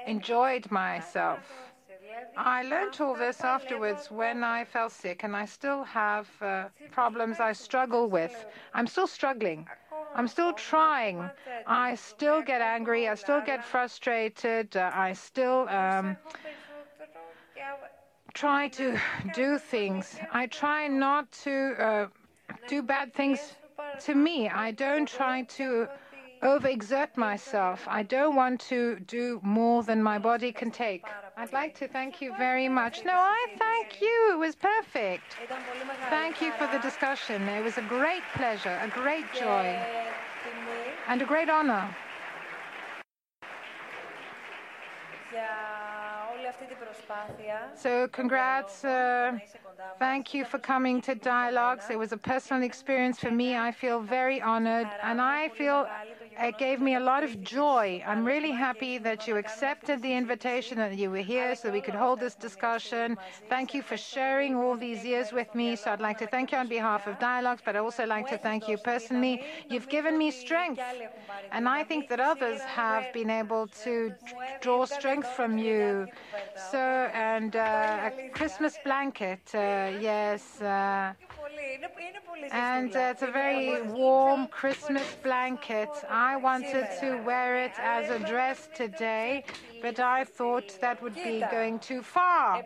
enjoyed 0.06 0.70
myself. 0.70 1.40
I 2.36 2.62
learned 2.62 3.00
all 3.00 3.14
this 3.14 3.40
afterwards 3.42 4.10
when 4.10 4.42
I 4.44 4.64
fell 4.64 4.90
sick, 4.90 5.24
and 5.24 5.36
I 5.36 5.44
still 5.44 5.84
have 5.84 6.28
uh, 6.40 6.68
problems 6.90 7.40
I 7.40 7.52
struggle 7.52 8.08
with. 8.08 8.46
I'm 8.74 8.86
still 8.86 9.06
struggling. 9.06 9.66
I'm 10.14 10.28
still 10.28 10.52
trying. 10.52 11.30
I 11.66 11.94
still 11.94 12.42
get 12.42 12.60
angry. 12.60 13.08
I 13.08 13.14
still 13.14 13.40
get 13.40 13.64
frustrated. 13.64 14.76
Uh, 14.76 14.90
I 14.94 15.12
still 15.12 15.68
um, 15.68 16.16
try 18.32 18.68
to 18.68 18.98
do 19.34 19.58
things. 19.58 20.16
I 20.32 20.46
try 20.46 20.88
not 20.88 21.30
to 21.44 21.74
uh, 21.78 22.06
do 22.68 22.82
bad 22.82 23.14
things 23.14 23.54
to 24.00 24.14
me. 24.14 24.48
I 24.48 24.70
don't 24.72 25.08
try 25.08 25.42
to 25.58 25.88
overexert 26.42 27.16
myself. 27.16 27.86
I 27.88 28.02
don't 28.02 28.36
want 28.36 28.60
to 28.62 29.00
do 29.00 29.40
more 29.42 29.82
than 29.82 30.02
my 30.02 30.18
body 30.18 30.52
can 30.52 30.70
take. 30.70 31.04
I'd 31.36 31.52
like 31.52 31.74
to 31.78 31.88
thank 31.88 32.22
you 32.22 32.32
very 32.38 32.68
much. 32.68 33.04
No, 33.04 33.12
I 33.12 33.46
thank 33.58 34.00
you. 34.00 34.32
It 34.34 34.38
was 34.38 34.54
perfect. 34.54 35.36
Thank 36.08 36.40
you 36.40 36.52
for 36.52 36.66
the 36.68 36.78
discussion. 36.78 37.48
It 37.48 37.62
was 37.62 37.76
a 37.76 37.82
great 37.82 38.22
pleasure, 38.34 38.78
a 38.82 38.88
great 38.88 39.24
joy, 39.38 39.76
and 41.08 41.20
a 41.20 41.24
great 41.24 41.48
honor. 41.48 41.88
So, 47.76 48.08
congrats. 48.08 48.84
Uh, 48.84 49.38
thank 49.98 50.32
you 50.34 50.44
for 50.44 50.58
coming 50.58 51.00
to 51.02 51.14
Dialogues. 51.16 51.90
It 51.90 51.98
was 51.98 52.12
a 52.12 52.16
personal 52.16 52.62
experience 52.62 53.18
for 53.18 53.30
me. 53.30 53.56
I 53.56 53.72
feel 53.72 54.00
very 54.00 54.40
honored, 54.40 54.88
and 55.02 55.20
I 55.20 55.48
feel 55.48 55.88
it 56.38 56.58
gave 56.58 56.80
me 56.80 56.94
a 56.94 57.00
lot 57.00 57.22
of 57.22 57.42
joy. 57.42 58.02
I'm 58.06 58.24
really 58.24 58.50
happy 58.50 58.98
that 58.98 59.26
you 59.26 59.36
accepted 59.36 60.02
the 60.02 60.12
invitation 60.12 60.78
and 60.80 60.98
you 60.98 61.10
were 61.10 61.18
here 61.34 61.54
so 61.54 61.70
we 61.70 61.80
could 61.80 61.94
hold 61.94 62.20
this 62.20 62.34
discussion. 62.34 63.16
Thank 63.48 63.74
you 63.74 63.82
for 63.82 63.96
sharing 63.96 64.56
all 64.56 64.76
these 64.76 65.04
years 65.04 65.32
with 65.32 65.54
me. 65.54 65.76
So 65.76 65.92
I'd 65.92 66.00
like 66.00 66.18
to 66.18 66.26
thank 66.26 66.52
you 66.52 66.58
on 66.58 66.68
behalf 66.68 67.06
of 67.06 67.18
Dialogues, 67.18 67.62
but 67.64 67.76
I'd 67.76 67.80
also 67.80 68.06
like 68.06 68.26
to 68.28 68.38
thank 68.38 68.68
you 68.68 68.76
personally. 68.78 69.42
You've 69.68 69.88
given 69.88 70.18
me 70.18 70.30
strength, 70.30 70.82
and 71.52 71.68
I 71.68 71.84
think 71.84 72.08
that 72.08 72.20
others 72.20 72.60
have 72.62 73.12
been 73.12 73.30
able 73.30 73.68
to 73.84 74.12
draw 74.60 74.84
strength 74.86 75.28
from 75.28 75.58
you. 75.58 76.08
So, 76.54 76.78
and 76.78 77.54
uh, 77.56 78.10
a 78.10 78.12
Christmas 78.32 78.78
blanket, 78.78 79.40
uh, 79.54 79.90
yes. 80.00 80.60
Uh, 80.60 81.12
and 82.50 82.94
uh, 82.96 83.10
it's 83.12 83.22
a 83.22 83.30
very 83.30 83.82
warm 83.82 84.46
Christmas 84.48 85.16
blanket. 85.22 85.88
I 86.32 86.36
wanted 86.36 86.86
to 87.00 87.08
wear 87.28 87.50
it 87.66 87.76
as 87.78 88.08
a 88.08 88.18
dress 88.18 88.68
today, 88.74 89.44
but 89.82 90.00
I 90.00 90.24
thought 90.24 90.68
that 90.80 91.02
would 91.02 91.14
be 91.14 91.44
going 91.50 91.78
too 91.78 92.00
far. 92.00 92.64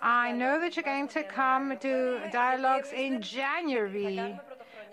I 0.00 0.30
know 0.30 0.60
that 0.60 0.76
you're 0.76 0.90
going 0.94 1.08
to 1.08 1.24
come 1.24 1.76
to 1.78 2.20
dialogues 2.30 2.90
in 2.92 3.20
January. 3.20 4.38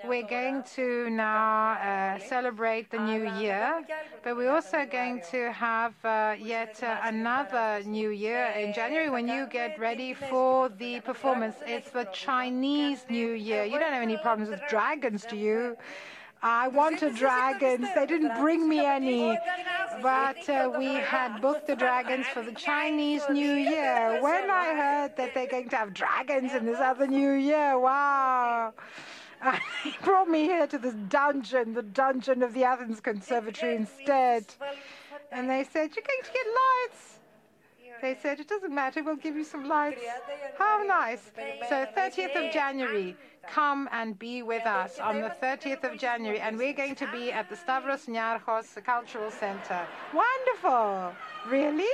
We're 0.03 0.27
going 0.39 0.63
to 0.77 1.09
now 1.11 1.73
uh, 1.73 2.19
celebrate 2.19 2.89
the 2.89 2.99
new 3.11 3.23
year, 3.43 3.83
but 4.23 4.35
we're 4.35 4.51
also 4.51 4.85
going 4.99 5.21
to 5.31 5.51
have 5.51 5.93
uh, 6.03 6.35
yet 6.37 6.81
uh, 6.83 6.97
another 7.03 7.83
new 7.85 8.09
year 8.09 8.47
in 8.63 8.73
January 8.73 9.09
when 9.11 9.27
you 9.27 9.45
get 9.45 9.79
ready 9.79 10.13
for 10.13 10.69
the 10.69 10.99
performance. 11.01 11.57
It's 11.67 11.91
the 11.91 12.05
Chinese 12.11 13.05
New 13.09 13.31
Year. 13.31 13.63
You 13.63 13.77
don't 13.79 13.93
have 13.93 14.07
any 14.11 14.17
problems 14.17 14.49
with 14.49 14.61
dragons, 14.67 15.23
do 15.23 15.37
you? 15.37 15.77
I 16.43 16.67
wanted 16.67 17.15
dragons. 17.15 17.87
They 17.95 18.05
didn't 18.05 18.37
bring 18.37 18.67
me 18.67 18.85
any. 18.85 19.39
But 20.01 20.49
uh, 20.49 20.73
we 20.77 20.87
had 20.95 21.41
booked 21.41 21.67
the 21.67 21.75
dragons 21.75 22.27
for 22.27 22.41
the 22.41 22.51
Chinese 22.51 23.21
New 23.29 23.53
Year. 23.53 24.21
When 24.21 24.51
I 24.51 24.73
heard 24.75 25.15
that 25.15 25.33
they're 25.33 25.47
going 25.47 25.69
to 25.69 25.77
have 25.77 25.93
dragons 25.93 26.53
in 26.53 26.65
this 26.65 26.79
other 26.79 27.07
New 27.07 27.31
Year, 27.31 27.79
wow. 27.79 28.73
he 29.83 29.93
brought 30.03 30.27
me 30.27 30.43
here 30.43 30.67
to 30.67 30.77
this 30.77 30.95
dungeon, 31.07 31.73
the 31.73 31.81
dungeon 31.81 32.43
of 32.43 32.53
the 32.53 32.65
Athens 32.65 32.99
Conservatory 32.99 33.75
instead. 33.75 34.45
And 35.31 35.49
they 35.49 35.63
said, 35.63 35.95
You're 35.95 36.05
going 36.05 36.23
to 36.23 36.31
get 36.31 36.45
lights. 36.45 37.19
They 38.01 38.17
said, 38.21 38.41
It 38.41 38.49
doesn't 38.49 38.73
matter, 38.75 39.01
we'll 39.01 39.15
give 39.15 39.37
you 39.37 39.45
some 39.45 39.69
lights. 39.69 40.01
How 40.57 40.83
nice. 40.85 41.31
So, 41.69 41.85
30th 41.95 42.47
of 42.47 42.53
January, 42.53 43.15
come 43.49 43.89
and 43.91 44.17
be 44.17 44.43
with 44.43 44.65
us 44.65 44.99
on 44.99 45.21
the 45.21 45.33
30th 45.41 45.83
of 45.83 45.97
January. 45.97 46.39
And 46.39 46.57
we're 46.57 46.73
going 46.73 46.95
to 46.95 47.07
be 47.11 47.31
at 47.31 47.49
the 47.49 47.55
Stavros 47.55 48.05
Niarchos 48.05 48.83
Cultural 48.83 49.31
Center. 49.31 49.85
Wonderful. 50.13 51.13
Really? 51.49 51.89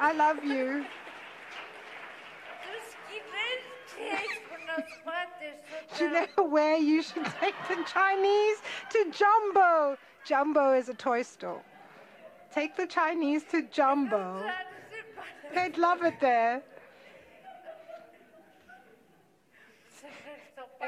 I 0.00 0.12
love 0.12 0.44
you. 0.44 0.84
Do 5.96 6.04
you 6.04 6.10
know 6.10 6.44
where 6.44 6.76
you 6.76 7.02
should 7.02 7.24
take 7.40 7.54
the 7.68 7.82
Chinese? 7.86 8.58
To 8.90 9.10
Jumbo. 9.12 9.96
Jumbo 10.24 10.72
is 10.72 10.88
a 10.88 10.94
toy 10.94 11.22
store. 11.22 11.62
Take 12.52 12.76
the 12.76 12.86
Chinese 12.86 13.44
to 13.50 13.62
Jumbo. 13.62 14.44
They'd 15.54 15.78
love 15.78 16.02
it 16.02 16.20
there. 16.20 16.62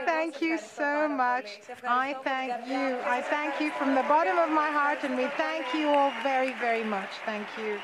Thank 0.05 0.43
you 0.43 0.59
so 0.59 1.09
much. 1.09 1.61
I 1.87 2.15
thank 2.25 2.69
you. 2.69 2.99
I 3.05 3.23
thank 3.23 3.61
you 3.61 3.71
from 3.73 3.95
the 3.95 4.03
bottom 4.03 4.39
of 4.39 4.51
my 4.51 4.71
heart, 4.71 5.05
and 5.05 5.17
we 5.17 5.27
thank 5.37 5.73
you 5.75 5.89
all 5.89 6.13
very, 6.23 6.53
very 6.55 6.85
much. 6.85 7.11
Thank 7.25 7.47
you. 7.59 7.79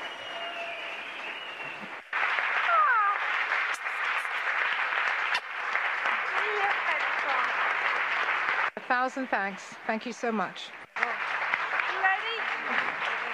A 8.77 8.79
thousand 8.87 9.27
thanks. 9.27 9.63
Thank 9.87 10.05
you 10.05 10.13
so 10.13 10.31
much. 10.31 10.69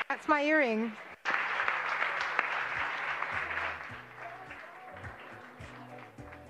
That's 0.08 0.28
my 0.28 0.44
earring. 0.44 0.92